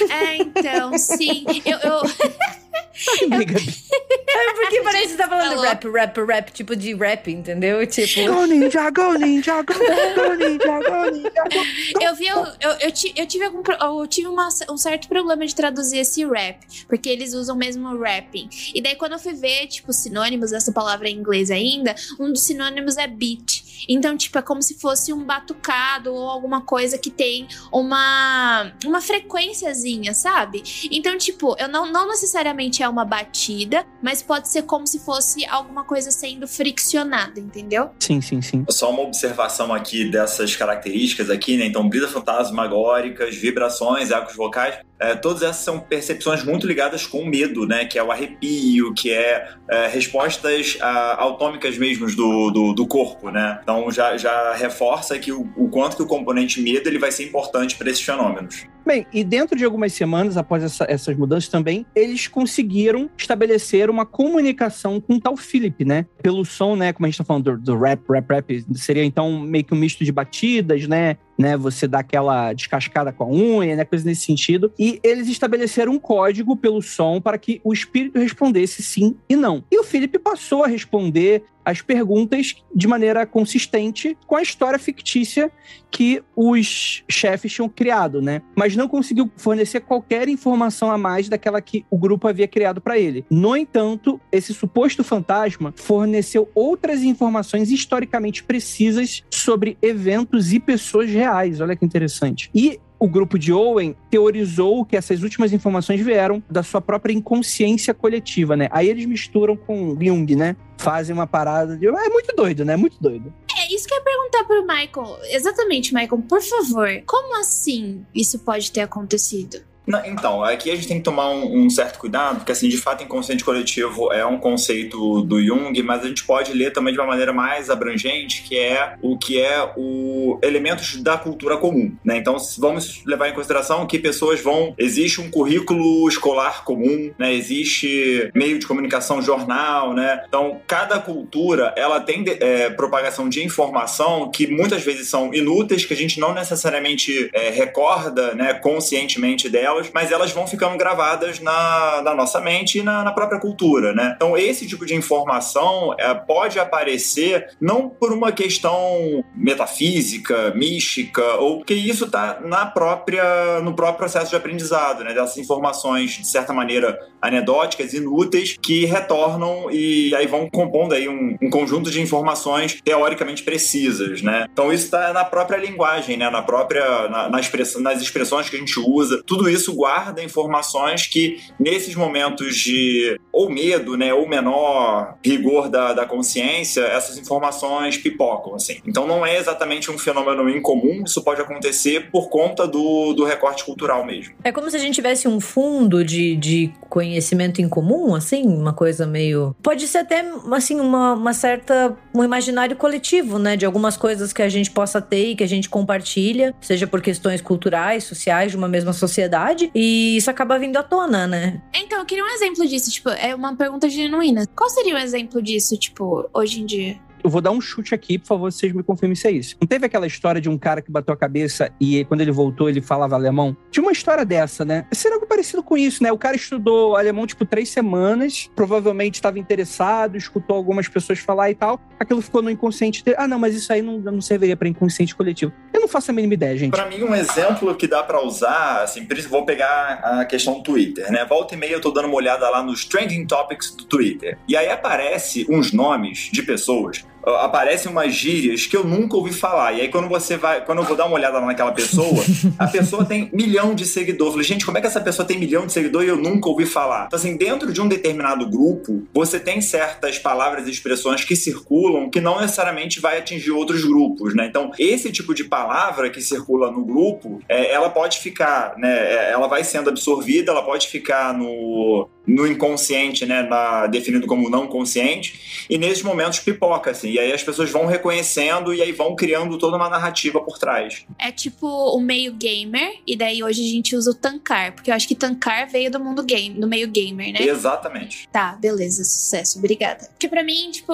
É, 0.10 0.38
então, 0.38 0.98
sim. 0.98 1.46
Eu, 1.66 1.78
eu. 1.80 2.02
É 3.02 4.54
porque 4.56 4.82
parece 4.82 5.04
que 5.04 5.10
você 5.12 5.18
tá 5.18 5.28
falando 5.30 5.50
Falou. 5.52 5.64
rap, 5.64 5.88
rap, 5.90 6.18
rap, 6.22 6.52
tipo 6.52 6.76
de 6.76 6.94
rap, 6.94 7.32
entendeu? 7.32 7.86
Tipo. 7.88 8.26
Go 8.34 8.46
ninja, 8.46 8.90
go 8.90 9.14
ninja, 9.14 9.62
go, 9.62 9.74
go 9.74 10.36
ninja, 10.36 10.80
go 10.82 11.12
ninja, 11.12 11.44
go. 11.44 12.02
Eu 12.04 12.16
vi, 12.16 12.28
eu, 12.28 12.46
eu, 12.60 12.72
eu, 12.82 12.92
ti- 12.92 13.14
eu 13.16 13.26
tive, 13.26 13.46
algum, 13.46 13.62
eu 14.02 14.06
tive 14.08 14.28
uma- 14.28 14.50
um 14.70 14.78
certo 14.78 15.08
problema 15.08 15.46
de 15.46 15.56
traduzir 15.56 16.00
esse 16.00 16.26
rap, 16.26 16.60
porque 16.90 17.08
eles 17.10 17.34
usam 17.34 17.56
mesmo 17.56 17.98
rapping. 17.98 18.50
E 18.76 18.82
daí, 18.82 18.96
quando 18.96 19.14
eu 19.14 19.20
fui 19.20 19.34
ver, 19.34 19.68
tipo, 19.68 19.94
sinônimos 19.94 20.52
dessa 20.52 20.72
palavra 20.74 21.08
em 21.10 21.16
inglês 21.18 21.50
ainda, 21.50 21.96
um 22.20 22.32
dos 22.34 22.44
sinônimos 22.46 22.98
é 22.98 23.08
beat. 23.08 23.64
Então, 23.88 24.16
tipo, 24.18 24.38
é 24.38 24.42
como 24.42 24.62
se 24.62 24.76
fosse 24.80 25.14
um 25.14 25.24
batucado 25.24 26.14
ou 26.14 26.30
alguma 26.30 26.62
coisa 26.62 26.98
que 26.98 27.10
tem 27.10 27.48
uma, 27.72 28.72
uma 28.86 29.02
frequênciazinha, 29.02 30.14
sabe? 30.14 30.64
Então, 30.92 31.18
tipo, 31.18 31.56
eu 31.60 31.68
não, 31.68 31.92
não 31.92 32.08
necessariamente 32.08 32.84
é 32.84 32.90
uma 32.90 33.06
batida, 33.06 33.86
mas 34.02 34.22
pode 34.22 34.50
ser 34.50 34.64
como 34.64 34.86
se 34.88 35.00
fosse 35.00 35.46
alguma 35.46 35.84
coisa 35.84 36.12
sendo 36.12 36.48
friccionada, 36.48 37.40
entendeu? 37.40 37.92
Sim, 38.00 38.22
sim, 38.22 38.42
sim. 38.42 38.66
Só 38.70 38.92
uma 38.92 39.02
observação 39.02 39.74
aqui 39.74 40.10
dessas 40.10 40.56
características 40.56 41.30
aqui, 41.30 41.58
né? 41.58 41.66
Então, 41.66 41.88
brisa 41.88 42.08
fantasmagóricas, 42.08 43.36
vibrações, 43.36 44.12
ecos 44.12 44.36
vocais, 44.36 44.80
é, 45.00 45.16
todas 45.16 45.42
essas 45.42 45.64
são 45.64 45.80
percepções 45.80 46.44
muito 46.44 46.68
ligadas 46.68 47.08
com 47.08 47.20
o 47.20 47.26
medo, 47.26 47.66
né? 47.66 47.86
Que 47.86 47.98
é 47.98 48.04
o 48.04 48.12
arrepio, 48.12 48.94
que 48.94 49.12
é, 49.12 49.48
é 49.70 49.88
respostas 49.88 50.78
a, 50.82 51.22
autômicas 51.22 51.78
mesmo 51.78 52.08
do, 52.14 52.52
do, 52.52 52.74
do, 52.74 52.86
corpo, 52.86 53.30
né? 53.30 53.60
Então 53.64 53.90
já, 53.92 54.18
já 54.18 54.54
reforça 54.54 55.18
que 55.18 55.32
o, 55.32 55.50
o 55.56 55.70
quanto 55.70 55.96
que 55.96 56.04
o 56.04 56.08
componente 56.08 56.62
medo 56.62 56.90
ele 56.90 57.00
vai 57.00 57.12
ser 57.12 57.24
importante 57.24 57.78
para 57.78 57.90
esses 57.90 58.04
fenômenos. 58.04 58.66
Bem, 58.90 59.06
e 59.14 59.24
dentro 59.24 59.56
de 59.56 59.64
algumas 59.64 59.94
semanas 59.94 60.36
após 60.36 60.64
essa, 60.64 60.84
essas 60.90 61.16
mudanças 61.16 61.48
também, 61.48 61.86
eles 61.96 62.28
conseguiram 62.28 63.08
estabelecer 63.16 63.88
uma 63.88 64.04
comunicação 64.04 65.00
com 65.00 65.14
o 65.14 65.22
tal 65.22 65.38
Philip, 65.38 65.86
né? 65.86 66.08
Pelo 66.24 66.44
som, 66.44 66.76
né? 66.76 66.92
Como 66.92 67.06
a 67.06 67.10
gente 67.10 67.20
tá 67.20 67.24
falando 67.24 67.56
do, 67.56 67.58
do 67.60 67.78
rap, 67.78 68.02
rap, 68.10 68.28
rap, 68.28 68.66
seria 68.74 69.06
então 69.06 69.42
meio 69.42 69.64
que 69.64 69.76
um 69.76 69.78
misto 69.78 70.04
de 70.04 70.12
batidas, 70.12 70.88
né? 70.88 71.18
né? 71.38 71.56
Você 71.56 71.88
dá 71.88 72.00
aquela 72.00 72.52
descascada 72.52 73.14
com 73.14 73.24
a 73.24 73.28
unha, 73.28 73.76
né? 73.76 73.86
Coisa 73.86 74.04
nesse 74.06 74.26
sentido. 74.26 74.74
E 74.78 75.00
eles 75.04 75.30
estabeleceram 75.30 75.94
um 75.94 76.00
código 76.00 76.58
pelo 76.58 76.82
som 76.82 77.22
para 77.22 77.38
que 77.38 77.62
o 77.64 77.72
espírito 77.72 78.18
respondesse 78.18 78.84
sim 78.84 79.16
e 79.30 79.36
não. 79.36 79.64
E 79.72 79.80
o 79.80 79.84
Philip 79.84 80.18
passou 80.18 80.64
a 80.64 80.68
responder 80.68 81.44
as 81.64 81.82
perguntas 81.82 82.56
de 82.74 82.88
maneira 82.88 83.26
consistente 83.26 84.18
com 84.26 84.36
a 84.36 84.42
história 84.42 84.80
fictícia 84.80 85.52
que 85.92 86.22
os 86.36 87.04
chefes 87.10 87.54
tinham 87.54 87.70
criado, 87.70 88.22
né? 88.22 88.42
Mas 88.56 88.76
não 88.76 88.88
conseguiu 88.88 89.30
fornecer 89.38 89.82
qualquer 89.82 90.28
informação 90.28 90.92
a 90.92 90.98
mais 90.98 91.28
daquela 91.30 91.62
que 91.62 91.86
o 91.90 91.98
grupo 91.98 92.28
havia 92.28 92.48
criado 92.48 92.80
para 92.80 92.98
ele. 92.98 93.26
No 93.30 93.56
entanto, 93.56 94.20
esse 94.32 94.54
suposto 94.54 95.04
fantasma 95.04 95.74
forneceu 95.76 96.50
outras 96.54 97.02
informações 97.02 97.72
historicamente 97.72 98.44
precisas 98.44 99.24
sobre 99.30 99.78
eventos 99.82 100.54
e 100.54 100.60
pessoas 100.60 101.10
reais. 101.10 101.62
Olha 101.62 101.76
que 101.76 101.86
interessante. 101.86 102.50
E 102.54 102.80
o 103.00 103.08
grupo 103.08 103.40
de 103.40 103.54
Owen 103.54 103.96
teorizou 104.10 104.84
que 104.84 104.98
essas 104.98 105.24
últimas 105.24 105.54
informações 105.54 106.02
vieram 106.02 106.44
da 106.50 106.62
sua 106.62 106.82
própria 106.82 107.14
inconsciência 107.14 107.94
coletiva, 107.94 108.58
né? 108.58 108.68
Aí 108.72 108.90
eles 108.90 109.06
misturam 109.06 109.56
com 109.56 109.98
Jung, 110.00 110.36
né? 110.36 110.56
Fazem 110.78 111.14
uma 111.14 111.26
parada 111.26 111.78
de. 111.78 111.88
É 111.88 112.10
muito 112.10 112.36
doido, 112.36 112.66
né? 112.66 112.76
Muito 112.76 112.98
doido. 113.02 113.34
É 113.58 113.74
isso 113.74 113.88
que 113.88 113.94
eu 113.94 113.98
ia 113.98 114.04
perguntar 114.04 114.44
pro 114.44 114.62
Michael. 114.62 115.20
Exatamente, 115.32 115.94
Michael, 115.94 116.22
por 116.28 116.42
favor. 116.42 116.90
Como 117.06 117.40
assim 117.40 118.06
isso 118.14 118.40
pode 118.40 118.72
ter 118.72 118.82
acontecido? 118.82 119.62
Não, 119.86 120.06
então, 120.06 120.44
aqui 120.44 120.70
a 120.70 120.76
gente 120.76 120.88
tem 120.88 120.98
que 120.98 121.04
tomar 121.04 121.30
um, 121.32 121.66
um, 121.66 121.70
certo 121.70 121.98
cuidado, 121.98 122.38
porque, 122.38 122.52
assim, 122.52 122.70
de 122.70 122.78
fato, 122.78 123.04
inconsciente 123.04 123.44
coletivo 123.44 124.14
é 124.14 124.26
um 124.26 124.38
conceito 124.38 125.22
do 125.22 125.44
Jung, 125.44 125.82
mas 125.82 126.04
a 126.04 126.08
gente 126.08 126.24
pode 126.24 126.54
ler 126.54 126.72
também 126.72 126.94
de 126.94 127.00
uma 127.00 127.08
maneira 127.08 127.34
mais 127.34 127.70
abrangente, 127.70 128.44
que 128.44 128.58
é 128.58 128.96
o 129.02 129.18
que 129.18 129.42
é 129.42 129.72
o 129.76 130.38
elementos 130.44 131.02
da 131.02 131.18
cultura 131.18 131.58
comum, 131.58 131.92
né? 132.04 132.18
Então, 132.18 132.38
vamos 132.60 133.04
levar 133.06 133.30
em 133.30 133.34
consideração 133.34 133.88
que 133.88 133.98
pessoas 133.98 134.42
vão... 134.42 134.74
Existe 134.78 135.22
um 135.22 135.30
currículo 135.30 136.08
escolar 136.08 136.64
comum, 136.64 137.12
né? 137.18 137.34
Existe 137.34 138.30
meio 138.36 138.60
de 138.60 138.68
comunicação, 138.68 139.22
jornal, 139.22 139.94
né? 139.94 140.24
Então, 140.28 140.62
cada 140.68 141.00
cultura, 141.00 141.74
ela 141.76 142.00
tem 142.00 142.24
é, 142.28 142.70
propagação 142.70 143.28
de 143.28 143.44
informação 143.44 144.30
que 144.30 144.48
muitas 144.48 144.84
vezes 144.84 145.08
são 145.08 145.34
inúteis, 145.34 145.86
que 145.86 145.94
a 145.94 145.98
gente 145.98 146.20
não 146.20 146.34
necessariamente 146.34 147.30
é, 147.34 147.50
recorda, 147.50 148.34
né, 148.34 148.54
conscientemente 148.54 149.50
delas, 149.50 149.79
delas, 149.80 149.90
mas 149.94 150.12
elas 150.12 150.32
vão 150.32 150.46
ficando 150.46 150.78
gravadas 150.78 151.40
na, 151.40 152.02
na 152.04 152.14
nossa 152.14 152.40
mente 152.40 152.80
e 152.80 152.84
na, 152.84 153.04
na, 153.04 153.12
própria 153.12 153.40
cultura, 153.40 153.94
né? 153.94 154.14
Então, 154.16 154.38
esse 154.38 154.68
tipo 154.68 154.86
de 154.86 154.94
informação 154.94 155.96
é, 155.98 156.14
pode 156.14 156.60
aparecer 156.60 157.48
não 157.60 157.90
por 157.90 158.12
uma 158.12 158.32
questão 158.32 159.24
metafísica, 159.36 160.52
mística, 160.56 161.24
ou 161.36 161.64
que 161.64 161.74
isso 161.74 162.06
está 162.06 162.40
na 162.44 162.66
própria, 162.66 163.60
no 163.62 163.74
próprio 163.74 163.98
processo 163.98 164.30
de 164.30 164.36
aprendizado, 164.36 165.04
né? 165.04 165.14
Dessas 165.14 165.38
informações, 165.38 166.12
de 166.12 166.28
certa 166.28 166.54
maneira, 166.54 167.00
anedóticas, 167.22 167.94
inúteis, 167.94 168.58
que 168.62 168.86
retornam 168.86 169.70
e 169.72 170.14
aí 170.16 170.28
vão 170.28 170.50
compondo 170.50 170.94
aí 170.94 171.08
um, 171.08 171.38
um 171.42 171.50
conjunto 171.50 171.90
de 171.90 172.02
informações 172.02 172.80
teoricamente 172.84 173.44
precisas, 173.44 174.22
né? 174.22 174.46
Então, 174.52 174.72
isso 174.72 174.86
está 174.86 175.14
na 175.14 175.24
própria 175.24 175.58
linguagem, 175.58 176.18
né? 176.18 176.30
Na 176.30 176.42
própria, 176.42 177.08
na, 177.10 177.30
na 177.30 177.40
nas 177.80 178.02
expressões 178.02 178.50
que 178.50 178.56
a 178.56 178.60
gente 178.60 178.80
usa. 178.80 179.24
Tudo 179.26 179.50
isso 179.50 179.59
isso 179.60 179.76
guarda 179.76 180.24
informações 180.24 181.06
que, 181.08 181.40
nesses 181.60 181.96
momentos 181.96 182.56
de 182.56 183.20
ou 183.32 183.50
medo, 183.50 183.96
né, 183.96 184.14
ou 184.14 184.28
menor 184.28 185.16
rigor 185.24 185.70
da, 185.70 185.94
da 185.94 186.06
consciência, 186.06 186.82
essas 186.82 187.18
informações 187.18 187.98
pipocam, 187.98 188.56
assim. 188.56 188.80
Então 188.86 189.08
não 189.08 189.26
é 189.26 189.38
exatamente 189.38 189.92
um 189.92 189.98
fenômeno 189.98 190.50
incomum, 190.50 191.04
isso 191.06 191.24
pode 191.24 191.42
acontecer 191.42 192.10
por 192.12 192.30
conta 192.30 192.68
do, 192.68 193.14
do 193.14 193.24
recorte 193.24 193.64
cultural 193.64 194.06
mesmo. 194.06 194.34
É 194.44 194.52
como 194.52 194.70
se 194.70 194.76
a 194.76 194.80
gente 194.80 194.96
tivesse 194.96 195.28
um 195.28 195.40
fundo 195.40 196.04
de, 196.04 196.36
de 196.36 196.72
conhecimento 196.90 197.62
em 197.62 197.70
comum, 197.70 198.16
assim, 198.16 198.44
uma 198.48 198.74
coisa 198.74 199.06
meio... 199.06 199.56
Pode 199.62 199.88
ser 199.88 200.00
até, 200.00 200.26
assim, 200.54 200.80
uma, 200.80 201.14
uma 201.14 201.34
certa... 201.34 201.96
um 202.20 202.24
imaginário 202.24 202.76
coletivo, 202.76 203.40
né, 203.40 203.56
de 203.56 203.66
algumas 203.66 203.96
coisas 203.96 204.34
que 204.34 204.42
a 204.42 204.50
gente 204.50 204.70
possa 204.70 205.02
ter 205.02 205.32
e 205.32 205.36
que 205.36 205.44
a 205.44 205.48
gente 205.48 205.70
compartilha, 205.70 206.54
seja 206.60 206.86
por 206.86 207.02
questões 207.02 207.42
culturais, 207.42 208.04
sociais, 208.04 208.52
de 208.52 208.58
uma 208.58 208.68
mesma 208.68 208.92
sociedade, 208.92 209.72
e 209.74 210.18
isso 210.18 210.30
acaba 210.30 210.60
vindo 210.60 210.76
à 210.76 210.84
tona, 210.84 211.26
né? 211.26 211.62
Então, 211.74 212.00
eu 212.00 212.06
queria 212.06 212.24
um 212.24 212.28
exemplo 212.28 212.68
disso, 212.68 212.92
tipo, 212.92 213.10
é 213.10 213.34
uma 213.34 213.56
pergunta 213.56 213.88
genuína. 213.90 214.46
Qual 214.54 214.70
seria 214.70 214.96
um 214.96 214.98
exemplo 214.98 215.42
disso, 215.42 215.78
tipo, 215.78 216.30
hoje 216.34 216.62
em 216.62 216.66
dia? 216.66 216.98
Eu 217.24 217.30
vou 217.30 217.42
dar 217.42 217.52
um 217.52 217.62
chute 217.62 217.94
aqui, 217.94 218.18
por 218.18 218.28
favor, 218.28 218.52
vocês 218.52 218.74
me 218.74 218.84
confirmem 218.84 219.16
se 219.16 219.28
é 219.28 219.32
isso. 219.32 219.56
Não 219.60 219.68
teve 219.68 219.86
aquela 219.86 220.08
história 220.08 220.42
de 220.42 220.50
um 220.50 220.58
cara 220.58 220.82
que 220.82 220.92
bateu 220.92 221.14
a 221.14 221.18
cabeça 221.18 221.72
e 221.80 222.06
quando 222.06 222.22
ele 222.22 222.32
voltou 222.32 222.70
ele 222.70 222.82
falava 222.82 223.16
alemão? 223.16 223.56
Tinha 223.72 223.84
uma 223.84 223.92
história 223.92 224.26
dessa, 224.26 224.64
né? 224.64 224.86
Seria 224.92 225.16
algo 225.16 225.28
parecido 225.28 225.64
com 225.64 225.78
isso, 225.78 226.02
né? 226.04 226.12
O 226.12 226.18
cara 226.18 226.36
estudou 226.36 226.96
alemão, 226.96 227.26
tipo, 227.28 227.46
três 227.46 227.70
semanas, 227.70 228.50
provavelmente 228.56 229.16
estava 229.16 229.40
interessado, 229.40 230.18
escutou 230.18 230.56
algumas 230.56 230.88
pessoas 230.88 231.20
falar 231.20 231.52
e 231.52 231.56
tal. 231.56 231.80
Aquilo 232.00 232.22
ficou 232.22 232.42
no 232.42 232.50
inconsciente 232.50 233.04
dele. 233.04 233.18
Ah, 233.20 233.28
não, 233.28 233.40
mas 233.40 233.56
isso 233.56 233.72
aí 233.72 233.82
não, 233.82 234.00
não 234.00 234.22
serviria 234.22 234.56
para 234.56 234.68
inconsciente 234.68 235.16
coletivo. 235.16 235.52
Eu 235.74 235.82
não 235.82 235.88
faço 235.88 236.12
a 236.12 236.14
mínima 236.14 236.34
ideia, 236.34 236.58
gente. 236.58 236.72
Para 236.72 236.88
mim, 236.88 237.04
um 237.04 237.16
exemplo 237.16 237.74
que 237.76 237.88
dá 237.88 238.04
para 238.04 238.24
usar, 238.24 238.84
assim, 238.84 239.08
vou 239.30 239.46
pegar 239.46 240.00
a 240.04 240.26
questão 240.26 240.56
do 240.56 240.64
Twitter, 240.64 241.12
né? 241.12 241.26
Volta 241.26 241.56
e 241.56 241.58
meia 241.58 241.74
eu 241.74 241.82
tô 241.82 241.92
dando 241.92 242.06
uma 242.06 242.16
olhada 242.16 242.50
lá 242.50 242.64
nos 242.64 242.86
trending 242.86 243.26
topics 243.26 243.76
do 243.76 243.86
Twitter. 243.86 244.38
E 244.48 244.56
aí 244.56 244.70
aparece 244.70 245.46
uns 245.50 245.72
nomes 245.72 246.30
de 246.32 246.42
pessoas 246.44 247.06
aparecem 247.26 247.92
umas 247.92 248.14
gírias 248.14 248.66
que 248.66 248.76
eu 248.76 248.84
nunca 248.84 249.16
ouvi 249.16 249.32
falar. 249.32 249.74
E 249.74 249.82
aí, 249.82 249.90
quando 249.90 250.08
você 250.08 250.38
vai, 250.38 250.64
quando 250.64 250.80
eu 250.80 250.86
vou 250.86 250.96
dar 250.96 251.06
uma 251.06 251.16
olhada 251.16 251.40
naquela 251.42 251.72
pessoa, 251.72 252.24
a 252.58 252.68
pessoa 252.68 253.06
tem 253.06 253.30
milhão 253.34 253.76
de 253.76 253.86
seguidores. 253.86 254.34
Falei, 254.34 254.48
gente, 254.48 254.66
como 254.66 254.78
é 254.78 254.82
que 254.82 254.88
essa 254.88 255.02
pessoa 255.02 255.28
tem 255.28 255.38
milhão 255.38 255.66
de 255.66 255.74
seguidores 255.74 256.08
e 256.08 256.12
eu 256.12 256.18
nunca 256.18 256.50
ouvi 256.50 256.66
falar? 256.66 257.06
Então, 257.08 257.18
assim, 257.18 257.38
dentro 257.38 257.72
de 257.72 257.82
um 257.82 257.88
determinado 257.88 258.50
grupo, 258.50 259.04
você 259.14 259.40
tem 259.40 259.62
certas 259.62 260.18
palavras 260.18 260.68
e 260.68 260.72
expressões 260.72 261.24
que 261.24 261.36
circulam 261.36 262.10
que 262.10 262.22
não 262.22 262.40
necessariamente 262.42 263.00
vai 263.00 263.18
atingir 263.18 263.52
outros 263.52 263.84
grupos, 263.84 264.36
né? 264.36 264.48
Então, 264.48 264.72
esse 264.78 265.12
tipo 265.12 265.34
de 265.34 265.44
palavra 265.44 266.10
que 266.10 266.22
circula 266.22 266.72
no 266.72 266.86
grupo, 266.86 267.42
é, 267.48 267.72
ela 267.72 267.90
pode 267.90 268.20
ficar, 268.20 268.76
né? 268.78 268.90
É, 268.90 269.32
ela 269.32 269.48
vai 269.48 269.64
sendo 269.64 269.90
absorvida, 269.90 270.52
ela 270.52 270.64
pode 270.64 270.88
ficar 270.88 271.34
no, 271.34 272.08
no 272.30 272.48
inconsciente, 272.48 273.26
né? 273.26 273.42
Na, 273.42 273.88
definido 273.88 274.28
como 274.28 274.50
não 274.50 274.68
consciente, 274.68 275.66
e 275.70 275.78
nesses 275.78 276.04
momentos 276.04 276.40
pipoca, 276.40 276.92
assim. 276.92 277.12
E 277.12 277.20
aí 277.20 277.34
as 277.34 277.44
pessoas 277.44 277.70
vão 277.70 277.86
reconhecendo 277.86 278.74
e 278.74 278.82
aí 278.82 278.92
vão 278.92 279.16
criando 279.16 279.58
toda 279.58 279.78
uma 279.78 279.90
narrativa 279.90 280.40
por 280.40 280.58
trás. 280.58 281.06
É 281.18 281.32
tipo 281.32 281.68
o 281.68 282.00
meio 282.00 282.34
gamer, 282.34 283.00
e 283.06 283.16
daí 283.16 283.44
hoje 283.44 283.66
a 283.66 283.70
gente 283.70 283.96
usa 283.96 284.12
o 284.12 284.14
tancar, 284.14 284.74
porque 284.74 284.92
eu 284.92 284.96
acho 284.96 285.08
que 285.08 285.16
tancar 285.16 285.68
veio 285.68 285.90
do 285.92 286.00
mundo 286.00 286.24
game, 286.24 286.60
do 286.60 286.68
meio 286.68 286.88
gamer, 286.88 287.34
né? 287.34 287.42
Exatamente. 287.42 288.28
Tá, 288.32 288.58
beleza, 288.60 289.04
sucesso, 289.04 289.58
obrigada. 289.58 290.08
Porque 290.10 290.28
para 290.28 290.44
mim, 290.44 290.70
tipo, 290.72 290.94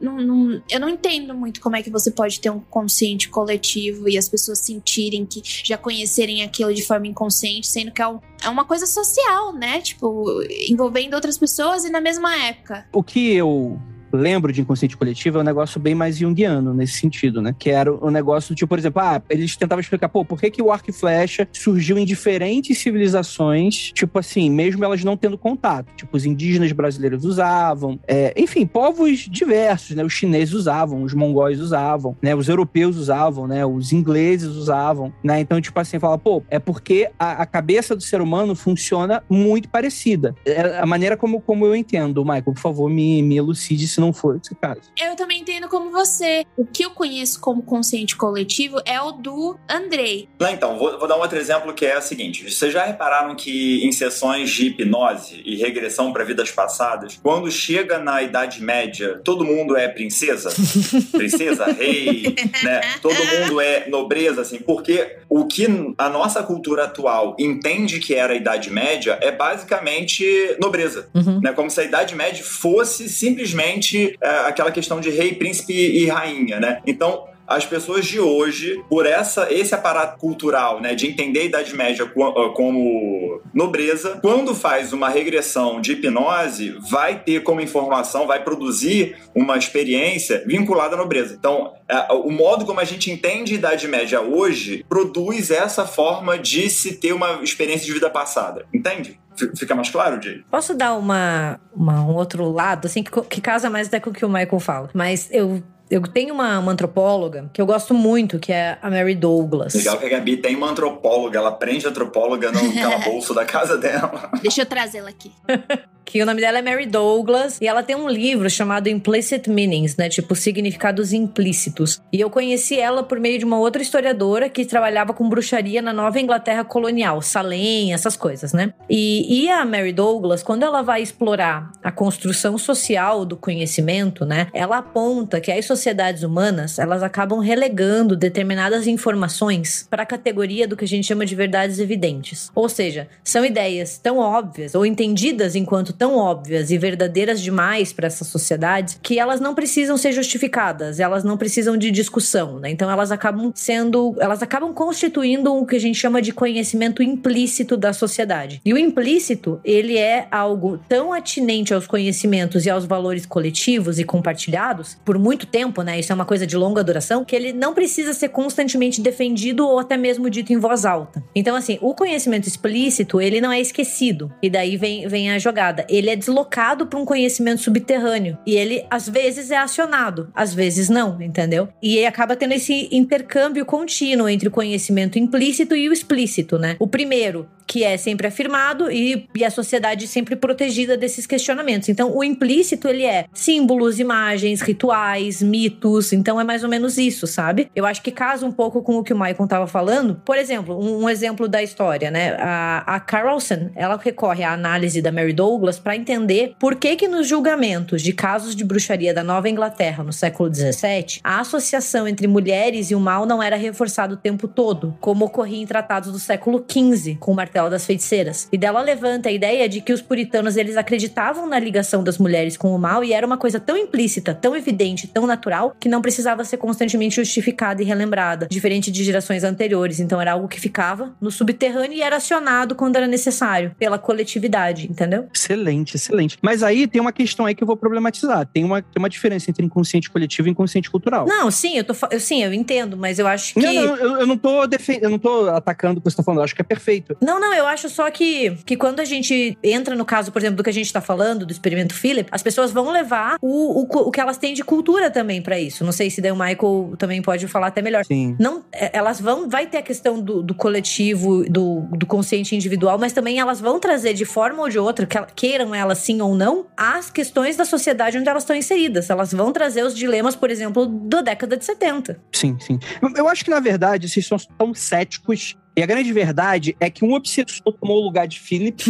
não, 0.00 0.16
não, 0.18 0.62
eu 0.70 0.80
não 0.80 0.88
entendo 0.88 1.34
muito 1.34 1.60
como 1.60 1.76
é 1.76 1.82
que 1.82 1.90
você 1.90 2.10
pode 2.10 2.40
ter 2.40 2.50
um 2.50 2.60
consciente 2.60 3.28
coletivo 3.28 4.08
e 4.08 4.16
as 4.16 4.28
pessoas 4.28 4.60
sentirem 4.60 5.26
que 5.26 5.42
já 5.44 5.76
conhecerem 5.76 6.42
aquilo 6.42 6.72
de 6.72 6.82
forma 6.82 7.06
inconsciente, 7.06 7.66
sendo 7.66 7.90
que 7.90 8.02
é, 8.02 8.06
um, 8.06 8.20
é 8.42 8.48
uma 8.48 8.64
coisa 8.64 8.86
social, 8.86 9.52
né? 9.52 9.80
Tipo, 9.80 10.42
envolvendo 10.68 11.14
outras 11.14 11.38
pessoas 11.38 11.84
e 11.84 11.90
na 11.90 12.00
mesma 12.00 12.36
época. 12.44 12.86
O 12.92 13.02
que 13.02 13.34
eu 13.34 13.78
lembro 14.12 14.52
de 14.52 14.60
inconsciente 14.60 14.96
coletivo 14.96 15.38
é 15.38 15.40
um 15.40 15.44
negócio 15.44 15.80
bem 15.80 15.94
mais 15.94 16.18
junguiano 16.18 16.72
nesse 16.72 16.94
sentido, 16.94 17.40
né? 17.40 17.54
Que 17.58 17.70
era 17.70 17.92
um 17.92 18.10
negócio, 18.10 18.54
tipo, 18.54 18.68
por 18.68 18.78
exemplo, 18.78 19.00
ah, 19.02 19.22
eles 19.28 19.56
tentavam 19.56 19.80
explicar, 19.80 20.08
pô, 20.08 20.24
por 20.24 20.40
que, 20.40 20.50
que 20.50 20.62
o 20.62 20.70
arco 20.70 20.90
e 20.90 20.92
flecha 20.92 21.48
surgiu 21.52 21.98
em 21.98 22.04
diferentes 22.04 22.78
civilizações, 22.78 23.92
tipo 23.92 24.18
assim, 24.18 24.50
mesmo 24.50 24.84
elas 24.84 25.02
não 25.04 25.16
tendo 25.16 25.38
contato. 25.38 25.88
Tipo, 25.96 26.16
os 26.16 26.24
indígenas 26.24 26.72
brasileiros 26.72 27.24
usavam, 27.24 27.98
é, 28.06 28.32
enfim, 28.36 28.66
povos 28.66 29.20
diversos, 29.30 29.96
né? 29.96 30.04
Os 30.04 30.12
chineses 30.12 30.54
usavam, 30.54 31.02
os 31.02 31.14
mongóis 31.14 31.60
usavam, 31.60 32.16
né? 32.22 32.34
Os 32.34 32.48
europeus 32.48 32.96
usavam, 32.96 33.46
né? 33.46 33.64
Os 33.64 33.92
ingleses 33.92 34.48
usavam, 34.48 35.12
né? 35.22 35.40
Então, 35.40 35.60
tipo 35.60 35.78
assim, 35.78 35.98
fala, 35.98 36.18
pô, 36.18 36.42
é 36.48 36.58
porque 36.58 37.08
a, 37.18 37.42
a 37.42 37.46
cabeça 37.46 37.94
do 37.94 38.02
ser 38.02 38.20
humano 38.20 38.54
funciona 38.54 39.22
muito 39.28 39.68
parecida. 39.68 40.34
É 40.44 40.78
a 40.78 40.86
maneira 40.86 41.16
como, 41.16 41.40
como 41.40 41.64
eu 41.66 41.74
entendo. 41.74 42.24
Michael, 42.24 42.42
por 42.44 42.58
favor, 42.58 42.90
me, 42.90 43.22
me 43.22 43.36
elucide 43.36 43.86
se 43.96 44.00
não 44.00 44.12
for 44.12 44.38
esse 44.42 44.54
caso. 44.54 44.82
Eu 44.96 45.16
também 45.16 45.40
entendo 45.40 45.68
como 45.68 45.90
você. 45.90 46.44
O 46.56 46.64
que 46.66 46.84
eu 46.84 46.90
conheço 46.90 47.40
como 47.40 47.62
consciente 47.62 48.14
coletivo 48.14 48.78
é 48.84 49.00
o 49.00 49.12
do 49.12 49.58
Andrei. 49.68 50.28
Então, 50.40 50.78
vou, 50.78 50.98
vou 50.98 51.08
dar 51.08 51.16
um 51.16 51.20
outro 51.20 51.38
exemplo 51.38 51.72
que 51.72 51.86
é 51.86 51.96
o 51.96 52.02
seguinte. 52.02 52.48
Vocês 52.50 52.72
já 52.72 52.84
repararam 52.84 53.34
que 53.34 53.84
em 53.84 53.90
sessões 53.90 54.50
de 54.50 54.66
hipnose 54.66 55.42
e 55.44 55.56
regressão 55.56 56.12
para 56.12 56.24
vidas 56.24 56.50
passadas, 56.50 57.18
quando 57.22 57.50
chega 57.50 57.98
na 57.98 58.22
Idade 58.22 58.62
Média, 58.62 59.20
todo 59.24 59.44
mundo 59.44 59.76
é 59.76 59.88
princesa? 59.88 60.50
princesa, 61.12 61.64
rei, 61.66 62.34
né? 62.62 62.80
Todo 63.00 63.14
mundo 63.14 63.60
é 63.60 63.88
nobreza, 63.88 64.42
assim, 64.42 64.58
porque 64.58 65.16
o 65.28 65.46
que 65.46 65.66
a 65.96 66.08
nossa 66.10 66.42
cultura 66.42 66.84
atual 66.84 67.34
entende 67.38 67.98
que 67.98 68.14
era 68.14 68.34
a 68.34 68.36
Idade 68.36 68.70
Média 68.70 69.18
é 69.22 69.32
basicamente 69.32 70.24
nobreza, 70.60 71.08
uhum. 71.14 71.40
né? 71.42 71.52
Como 71.52 71.70
se 71.70 71.80
a 71.80 71.84
Idade 71.84 72.14
Média 72.14 72.44
fosse 72.44 73.08
simplesmente 73.08 73.85
é, 73.94 74.28
aquela 74.46 74.70
questão 74.70 75.00
de 75.00 75.10
rei, 75.10 75.34
príncipe 75.34 75.72
e 75.72 76.06
rainha, 76.08 76.58
né? 76.60 76.80
Então, 76.86 77.28
as 77.46 77.64
pessoas 77.64 78.06
de 78.06 78.20
hoje, 78.20 78.82
por 78.88 79.06
essa 79.06 79.52
esse 79.52 79.74
aparato 79.74 80.18
cultural, 80.18 80.80
né, 80.80 80.94
de 80.94 81.06
entender 81.06 81.40
a 81.40 81.44
Idade 81.44 81.74
Média 81.74 82.04
ah, 82.04 82.52
como 82.54 83.40
nobreza, 83.54 84.18
quando 84.20 84.54
faz 84.54 84.92
uma 84.92 85.08
regressão 85.08 85.80
de 85.80 85.92
hipnose, 85.92 86.76
vai 86.90 87.20
ter 87.20 87.42
como 87.42 87.60
informação, 87.60 88.26
vai 88.26 88.42
produzir 88.42 89.16
uma 89.34 89.56
experiência 89.56 90.42
vinculada 90.46 90.94
à 90.94 90.98
nobreza. 90.98 91.34
Então, 91.38 91.72
é, 91.88 92.12
o 92.12 92.30
modo 92.30 92.64
como 92.64 92.80
a 92.80 92.84
gente 92.84 93.10
entende 93.10 93.54
a 93.54 93.56
Idade 93.56 93.88
Média 93.88 94.20
hoje 94.20 94.84
produz 94.88 95.50
essa 95.50 95.86
forma 95.86 96.38
de 96.38 96.68
se 96.68 96.96
ter 96.96 97.12
uma 97.12 97.42
experiência 97.42 97.86
de 97.86 97.92
vida 97.92 98.10
passada. 98.10 98.66
Entende? 98.74 99.20
Fica 99.56 99.74
mais 99.74 99.90
claro, 99.90 100.20
Jay? 100.20 100.42
Posso 100.50 100.74
dar 100.74 100.94
uma, 100.94 101.60
uma, 101.74 102.00
um 102.00 102.14
outro 102.14 102.50
lado, 102.50 102.86
assim, 102.86 103.02
que, 103.02 103.10
que 103.22 103.40
casa 103.40 103.68
mais 103.68 103.88
até 103.88 104.00
com 104.00 104.10
o 104.10 104.12
que 104.12 104.24
o 104.24 104.28
Michael 104.28 104.60
fala. 104.60 104.90
Mas 104.94 105.28
eu 105.30 105.62
eu 105.90 106.02
tenho 106.02 106.34
uma, 106.34 106.58
uma, 106.58 106.72
antropóloga 106.72 107.50
que 107.52 107.60
eu 107.60 107.66
gosto 107.66 107.94
muito, 107.94 108.38
que 108.38 108.52
é 108.52 108.78
a 108.82 108.90
Mary 108.90 109.14
Douglas. 109.14 109.74
Legal 109.74 109.98
que 109.98 110.06
a 110.06 110.08
Gabi 110.08 110.36
tem 110.36 110.56
uma 110.56 110.70
antropóloga, 110.70 111.38
ela 111.38 111.52
prende 111.52 111.86
antropóloga 111.86 112.50
no 112.50 112.74
calabouço 112.74 113.32
da 113.32 113.44
casa 113.44 113.78
dela. 113.78 114.30
Deixa 114.42 114.62
eu 114.62 114.66
trazê-la 114.66 115.10
aqui. 115.10 115.32
que 116.06 116.22
o 116.22 116.24
nome 116.24 116.40
dela 116.40 116.58
é 116.58 116.62
Mary 116.62 116.86
Douglas, 116.86 117.58
e 117.60 117.66
ela 117.66 117.82
tem 117.82 117.96
um 117.96 118.08
livro 118.08 118.48
chamado 118.48 118.88
Implicit 118.88 119.50
Meanings, 119.50 119.96
né? 119.96 120.08
Tipo, 120.08 120.36
significados 120.36 121.12
implícitos. 121.12 122.00
E 122.12 122.20
eu 122.20 122.30
conheci 122.30 122.78
ela 122.78 123.02
por 123.02 123.18
meio 123.18 123.38
de 123.38 123.44
uma 123.44 123.58
outra 123.58 123.82
historiadora 123.82 124.48
que 124.48 124.64
trabalhava 124.64 125.12
com 125.12 125.28
bruxaria 125.28 125.82
na 125.82 125.92
Nova 125.92 126.20
Inglaterra 126.20 126.64
colonial, 126.64 127.20
Salem, 127.20 127.92
essas 127.92 128.16
coisas, 128.16 128.52
né? 128.52 128.72
E, 128.88 129.42
e 129.42 129.50
a 129.50 129.64
Mary 129.64 129.92
Douglas, 129.92 130.42
quando 130.42 130.62
ela 130.62 130.80
vai 130.80 131.02
explorar 131.02 131.72
a 131.82 131.90
construção 131.90 132.56
social 132.56 133.24
do 133.24 133.36
conhecimento, 133.36 134.24
né? 134.24 134.46
Ela 134.54 134.78
aponta 134.78 135.40
que 135.40 135.50
as 135.50 135.66
sociedades 135.66 136.22
humanas, 136.22 136.78
elas 136.78 137.02
acabam 137.02 137.40
relegando 137.40 138.14
determinadas 138.14 138.86
informações 138.86 139.88
para 139.90 140.04
a 140.04 140.06
categoria 140.06 140.68
do 140.68 140.76
que 140.76 140.84
a 140.84 140.88
gente 140.88 141.06
chama 141.06 141.26
de 141.26 141.34
verdades 141.34 141.80
evidentes. 141.80 142.50
Ou 142.54 142.68
seja, 142.68 143.08
são 143.24 143.44
ideias 143.44 143.98
tão 143.98 144.18
óbvias 144.18 144.74
ou 144.74 144.86
entendidas 144.86 145.56
enquanto 145.56 145.95
tão 145.98 146.16
óbvias 146.16 146.70
e 146.70 146.78
verdadeiras 146.78 147.40
demais 147.40 147.92
para 147.92 148.06
essa 148.06 148.24
sociedade 148.24 148.98
que 149.02 149.18
elas 149.18 149.40
não 149.40 149.54
precisam 149.54 149.96
ser 149.96 150.12
justificadas, 150.12 151.00
elas 151.00 151.24
não 151.24 151.36
precisam 151.36 151.76
de 151.76 151.90
discussão, 151.90 152.58
né? 152.58 152.70
Então 152.70 152.90
elas 152.90 153.10
acabam 153.10 153.52
sendo, 153.54 154.14
elas 154.20 154.42
acabam 154.42 154.72
constituindo 154.72 155.54
o 155.54 155.66
que 155.66 155.76
a 155.76 155.80
gente 155.80 155.98
chama 155.98 156.20
de 156.20 156.32
conhecimento 156.32 157.02
implícito 157.02 157.76
da 157.76 157.92
sociedade. 157.92 158.60
E 158.64 158.72
o 158.72 158.78
implícito, 158.78 159.60
ele 159.64 159.96
é 159.96 160.26
algo 160.30 160.78
tão 160.88 161.12
atinente 161.12 161.72
aos 161.72 161.86
conhecimentos 161.86 162.66
e 162.66 162.70
aos 162.70 162.84
valores 162.84 163.24
coletivos 163.26 163.98
e 163.98 164.04
compartilhados 164.04 164.96
por 165.04 165.18
muito 165.18 165.46
tempo, 165.46 165.82
né? 165.82 165.98
Isso 165.98 166.12
é 166.12 166.14
uma 166.14 166.24
coisa 166.24 166.46
de 166.46 166.56
longa 166.56 166.84
duração, 166.84 167.24
que 167.24 167.34
ele 167.34 167.52
não 167.52 167.74
precisa 167.74 168.12
ser 168.12 168.28
constantemente 168.28 169.00
defendido 169.00 169.66
ou 169.66 169.78
até 169.78 169.96
mesmo 169.96 170.28
dito 170.28 170.52
em 170.52 170.58
voz 170.58 170.84
alta. 170.84 171.22
Então 171.34 171.56
assim, 171.56 171.78
o 171.80 171.94
conhecimento 171.94 172.46
explícito, 172.46 173.20
ele 173.20 173.40
não 173.40 173.52
é 173.52 173.60
esquecido. 173.60 174.32
E 174.42 174.50
daí 174.50 174.76
vem, 174.76 175.08
vem 175.08 175.30
a 175.30 175.38
jogada 175.38 175.85
ele 175.88 176.10
é 176.10 176.16
deslocado 176.16 176.86
para 176.86 176.98
um 176.98 177.04
conhecimento 177.04 177.60
subterrâneo. 177.60 178.38
E 178.46 178.54
ele, 178.54 178.84
às 178.90 179.08
vezes, 179.08 179.50
é 179.50 179.56
acionado, 179.56 180.30
às 180.34 180.54
vezes 180.54 180.88
não, 180.88 181.20
entendeu? 181.20 181.68
E 181.82 181.96
ele 181.96 182.06
acaba 182.06 182.36
tendo 182.36 182.52
esse 182.52 182.88
intercâmbio 182.92 183.64
contínuo 183.64 184.28
entre 184.28 184.48
o 184.48 184.52
conhecimento 184.52 185.18
implícito 185.18 185.74
e 185.74 185.88
o 185.88 185.92
explícito, 185.92 186.58
né? 186.58 186.76
O 186.78 186.86
primeiro 186.86 187.48
que 187.66 187.82
é 187.82 187.96
sempre 187.96 188.26
afirmado 188.26 188.90
e, 188.90 189.28
e, 189.34 189.44
a 189.44 189.50
sociedade 189.50 190.06
sempre 190.06 190.36
protegida 190.36 190.96
desses 190.96 191.26
questionamentos. 191.26 191.88
Então, 191.88 192.16
o 192.16 192.22
implícito 192.22 192.88
ele 192.88 193.04
é 193.04 193.26
símbolos, 193.32 193.98
imagens, 193.98 194.60
rituais, 194.60 195.42
mitos. 195.42 196.12
Então, 196.12 196.40
é 196.40 196.44
mais 196.44 196.62
ou 196.62 196.70
menos 196.70 196.96
isso, 196.96 197.26
sabe? 197.26 197.68
Eu 197.74 197.84
acho 197.84 198.02
que 198.02 198.10
casa 198.10 198.46
um 198.46 198.52
pouco 198.52 198.82
com 198.82 198.96
o 198.96 199.02
que 199.02 199.12
o 199.12 199.18
Michael 199.18 199.44
estava 199.44 199.66
falando. 199.66 200.20
Por 200.24 200.36
exemplo, 200.36 200.78
um, 200.78 201.04
um, 201.04 201.08
exemplo 201.08 201.48
da 201.48 201.62
história, 201.62 202.10
né? 202.10 202.36
A, 202.38 202.96
a 202.96 203.00
Carlson, 203.00 203.70
ela 203.74 203.96
recorre 203.96 204.44
à 204.44 204.52
análise 204.52 205.02
da 205.02 205.10
Mary 205.10 205.32
Douglas 205.32 205.78
para 205.78 205.96
entender 205.96 206.54
por 206.58 206.76
que 206.76 206.96
que 206.96 207.08
nos 207.08 207.26
julgamentos 207.26 208.02
de 208.02 208.12
casos 208.12 208.54
de 208.54 208.64
bruxaria 208.64 209.12
da 209.12 209.24
Nova 209.24 209.48
Inglaterra 209.48 210.04
no 210.04 210.12
século 210.12 210.48
17, 210.48 211.20
a 211.24 211.40
associação 211.40 212.06
entre 212.06 212.26
mulheres 212.26 212.90
e 212.90 212.94
o 212.94 213.00
mal 213.00 213.26
não 213.26 213.42
era 213.42 213.56
reforçada 213.56 214.14
o 214.14 214.16
tempo 214.16 214.46
todo, 214.46 214.96
como 215.00 215.24
ocorria 215.24 215.62
em 215.62 215.66
tratados 215.66 216.12
do 216.12 216.18
século 216.18 216.60
15 216.60 217.16
com 217.16 217.32
o 217.32 217.34
martelo 217.56 217.70
das 217.70 217.86
feiticeiras. 217.86 218.48
E 218.52 218.58
dela 218.58 218.82
levanta 218.82 219.28
a 219.28 219.32
ideia 219.32 219.68
de 219.68 219.80
que 219.80 219.92
os 219.92 220.02
puritanos 220.02 220.56
eles 220.56 220.76
acreditavam 220.76 221.46
na 221.46 221.58
ligação 221.58 222.04
das 222.04 222.18
mulheres 222.18 222.56
com 222.56 222.74
o 222.74 222.78
mal 222.78 223.02
e 223.02 223.12
era 223.12 223.26
uma 223.26 223.38
coisa 223.38 223.58
tão 223.58 223.76
implícita, 223.76 224.34
tão 224.34 224.54
evidente, 224.54 225.06
tão 225.06 225.26
natural 225.26 225.74
que 225.80 225.88
não 225.88 226.02
precisava 226.02 226.44
ser 226.44 226.58
constantemente 226.58 227.16
justificada 227.16 227.82
e 227.82 227.84
relembrada, 227.84 228.46
diferente 228.50 228.90
de 228.90 229.02
gerações 229.02 229.42
anteriores. 229.42 230.00
Então 230.00 230.20
era 230.20 230.32
algo 230.32 230.48
que 230.48 230.60
ficava 230.60 231.14
no 231.20 231.30
subterrâneo 231.30 231.94
e 231.94 232.02
era 232.02 232.16
acionado 232.16 232.74
quando 232.74 232.96
era 232.96 233.06
necessário 233.06 233.74
pela 233.78 233.98
coletividade, 233.98 234.86
entendeu? 234.90 235.28
Excelente, 235.34 235.96
excelente. 235.96 236.36
Mas 236.42 236.62
aí 236.62 236.86
tem 236.86 237.00
uma 237.00 237.12
questão 237.12 237.46
aí 237.46 237.54
que 237.54 237.62
eu 237.62 237.66
vou 237.66 237.76
problematizar. 237.76 238.46
Tem 238.46 238.64
uma, 238.64 238.82
tem 238.82 238.98
uma 238.98 239.08
diferença 239.08 239.50
entre 239.50 239.64
inconsciente 239.64 240.10
coletivo 240.10 240.48
e 240.48 240.50
inconsciente 240.50 240.90
cultural. 240.90 241.26
Não, 241.26 241.50
sim, 241.50 241.78
eu 241.78 241.84
tô 241.84 241.94
eu, 242.10 242.20
sim, 242.20 242.44
eu 242.44 242.52
entendo, 242.52 242.96
mas 242.96 243.18
eu 243.18 243.26
acho 243.26 243.54
que 243.54 243.60
Não, 243.60 243.72
não, 243.72 243.96
eu, 243.96 244.20
eu 244.20 244.26
não 244.26 244.36
tô 244.36 244.66
defendendo, 244.66 245.04
eu 245.04 245.10
não 245.10 245.18
tô 245.18 245.48
atacando 245.48 245.98
o 245.98 246.02
que 246.02 246.10
você 246.10 246.16
tá 246.16 246.22
falando, 246.22 246.40
eu 246.40 246.44
acho 246.44 246.54
que 246.54 246.60
é 246.60 246.64
perfeito. 246.64 247.16
Não, 247.20 247.40
não 247.40 247.45
não, 247.46 247.54
eu 247.54 247.66
acho 247.66 247.88
só 247.88 248.10
que, 248.10 248.56
que 248.64 248.76
quando 248.76 248.98
a 248.98 249.04
gente 249.04 249.56
entra 249.62 249.94
no 249.94 250.04
caso, 250.04 250.32
por 250.32 250.40
exemplo, 250.40 250.56
do 250.56 250.64
que 250.64 250.70
a 250.70 250.72
gente 250.72 250.92
tá 250.92 251.00
falando, 251.00 251.46
do 251.46 251.52
experimento 251.52 251.94
Philip, 251.94 252.28
as 252.32 252.42
pessoas 252.42 252.72
vão 252.72 252.90
levar 252.90 253.36
o, 253.40 253.82
o, 253.82 253.82
o 253.82 254.10
que 254.10 254.20
elas 254.20 254.36
têm 254.36 254.52
de 254.52 254.64
cultura 254.64 255.10
também 255.10 255.40
para 255.40 255.58
isso. 255.58 255.84
Não 255.84 255.92
sei 255.92 256.10
se 256.10 256.20
daí 256.20 256.32
o 256.32 256.36
Michael 256.36 256.94
também 256.98 257.22
pode 257.22 257.46
falar 257.46 257.68
até 257.68 257.80
melhor. 257.80 258.04
Sim. 258.04 258.36
Não, 258.40 258.64
é, 258.72 258.90
elas 258.92 259.20
vão, 259.20 259.48
vai 259.48 259.66
ter 259.66 259.78
a 259.78 259.82
questão 259.82 260.20
do, 260.20 260.42
do 260.42 260.54
coletivo, 260.54 261.44
do, 261.48 261.82
do 261.92 262.06
consciente 262.06 262.56
individual, 262.56 262.98
mas 262.98 263.12
também 263.12 263.38
elas 263.38 263.60
vão 263.60 263.78
trazer 263.78 264.14
de 264.14 264.24
forma 264.24 264.62
ou 264.62 264.68
de 264.68 264.78
outra, 264.78 265.06
que 265.06 265.18
queiram 265.36 265.74
elas 265.74 265.98
sim 265.98 266.20
ou 266.20 266.34
não, 266.34 266.66
as 266.76 267.10
questões 267.10 267.56
da 267.56 267.64
sociedade 267.64 268.18
onde 268.18 268.28
elas 268.28 268.42
estão 268.42 268.56
inseridas. 268.56 269.08
Elas 269.08 269.32
vão 269.32 269.52
trazer 269.52 269.84
os 269.84 269.94
dilemas, 269.94 270.34
por 270.34 270.50
exemplo, 270.50 270.86
da 270.86 271.22
década 271.22 271.56
de 271.56 271.64
70. 271.64 272.20
Sim, 272.32 272.56
sim. 272.58 272.78
Eu 273.16 273.28
acho 273.28 273.44
que, 273.44 273.50
na 273.50 273.60
verdade, 273.60 274.08
vocês 274.08 274.26
são 274.26 274.38
tão 274.58 274.74
céticos 274.74 275.56
e 275.76 275.82
a 275.82 275.86
grande 275.86 276.10
verdade 276.10 276.74
é 276.80 276.88
que 276.88 277.04
um 277.04 277.12
obsessor 277.12 277.72
tomou 277.72 278.00
o 278.00 278.04
lugar 278.04 278.26
de 278.26 278.40
Philip 278.40 278.82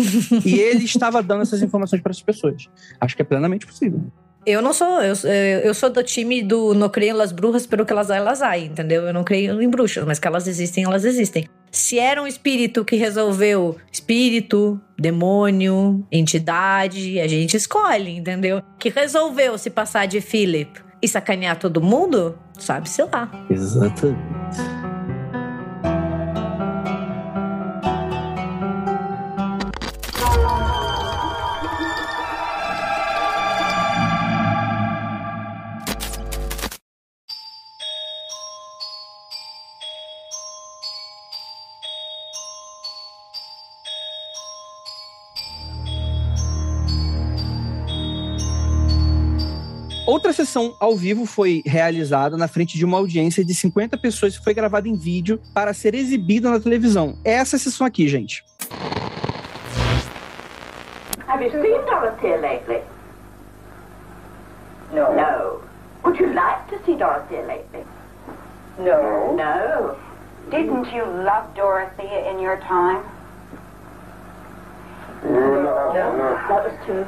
e 0.45 0.55
ele 0.55 0.84
estava 0.87 1.20
dando 1.20 1.43
essas 1.43 1.61
informações 1.61 2.01
para 2.01 2.12
as 2.12 2.22
pessoas. 2.22 2.68
Acho 3.01 3.16
que 3.16 3.22
é 3.22 3.24
plenamente 3.24 3.66
possível. 3.66 4.01
Eu 4.47 4.62
não 4.62 4.72
sou, 4.72 5.03
eu, 5.03 5.14
eu 5.64 5.74
sou 5.74 5.91
do 5.91 6.01
time 6.05 6.41
do 6.41 6.72
não 6.72 6.89
creio 6.89 7.16
las 7.16 7.32
bruxas, 7.32 7.66
pelo 7.66 7.84
que 7.84 7.93
elas 7.93 8.12
há, 8.12 8.16
elas 8.16 8.41
há, 8.41 8.57
entendeu? 8.57 9.03
Eu 9.03 9.12
não 9.12 9.24
creio 9.24 9.61
em 9.61 9.68
bruxas, 9.68 10.05
mas 10.05 10.20
que 10.20 10.28
elas 10.28 10.47
existem, 10.47 10.84
elas 10.84 11.05
existem. 11.05 11.49
Se 11.72 11.99
era 11.99 12.22
um 12.22 12.28
espírito 12.28 12.84
que 12.84 12.95
resolveu 12.95 13.76
espírito, 13.91 14.80
demônio, 14.97 16.07
entidade, 16.12 17.18
a 17.18 17.26
gente 17.26 17.57
escolhe, 17.57 18.16
entendeu? 18.16 18.62
Que 18.78 18.89
resolveu 18.89 19.59
se 19.59 19.68
passar 19.68 20.07
de 20.07 20.20
Philip 20.20 20.80
e 21.03 21.09
sacanear 21.09 21.59
todo 21.59 21.82
mundo, 21.82 22.39
sabe-se 22.57 23.03
lá. 23.03 23.28
Exatamente. 23.51 24.76
Sessão 50.57 50.75
ao 50.81 50.97
vivo 50.97 51.27
foi 51.27 51.63
realizada 51.67 52.35
na 52.35 52.49
frente 52.49 52.79
de 52.79 52.85
uma 52.87 52.97
audiência 52.97 53.45
de 53.45 53.55
50 53.55 53.99
pessoas 53.99 54.37
e 54.37 54.43
foi 54.43 54.55
gravada 54.55 54.89
em 54.89 54.95
vídeo 54.95 55.39
para 55.53 55.75
ser 55.75 55.95
exibida 55.95 56.51
na 56.51 56.59
televisão. 56.59 57.19
É 57.23 57.33
essa 57.33 57.59
sessão 57.59 57.87
aqui, 57.87 58.09
gente. 58.09 58.43
Have 61.29 61.45
you 61.45 61.51
seen 61.51 61.85
Dorothea 61.85 62.39
lately? 62.41 62.81
No. 64.95 65.15
No. 65.15 65.61
Would 66.05 66.19
you 66.19 66.33
like 66.33 66.67
to 66.71 66.83
see 66.87 66.97
Dorothea 66.97 67.43
lately? 67.43 67.85
No. 68.79 69.37
No. 69.37 69.95
Didn't 70.51 70.91
you 70.91 71.05
love 71.23 71.53
Dorothea 71.55 72.33
in 72.33 72.41
your 72.41 72.57
time? 72.61 73.03
No. 75.23 75.93
No. 75.93 76.39
That 76.49 76.65
was 76.65 76.73
true. 76.87 77.05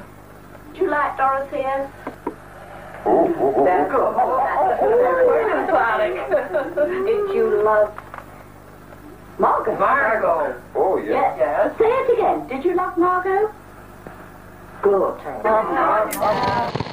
Did 0.75 0.83
you 0.83 0.91
like 0.91 1.17
Dorothea? 1.17 1.89
Oh, 3.07 3.35
oh, 3.39 3.55
oh. 3.57 3.65
That's 3.65 3.91
good. 3.91 4.15
Did 7.07 7.35
you 7.35 7.63
love 7.63 7.93
Margot? 9.39 9.79
Margot. 9.79 10.61
Oh, 10.75 10.99
yeah. 10.99 11.13
Yes. 11.13 11.39
yes. 11.39 11.79
Say 11.79 11.85
it 11.87 12.19
again. 12.19 12.49
Did 12.49 12.65
you 12.65 12.75
love 12.75 12.97
Margot? 12.97 13.53
Good. 14.83 15.21
Uh-huh. 15.45 16.85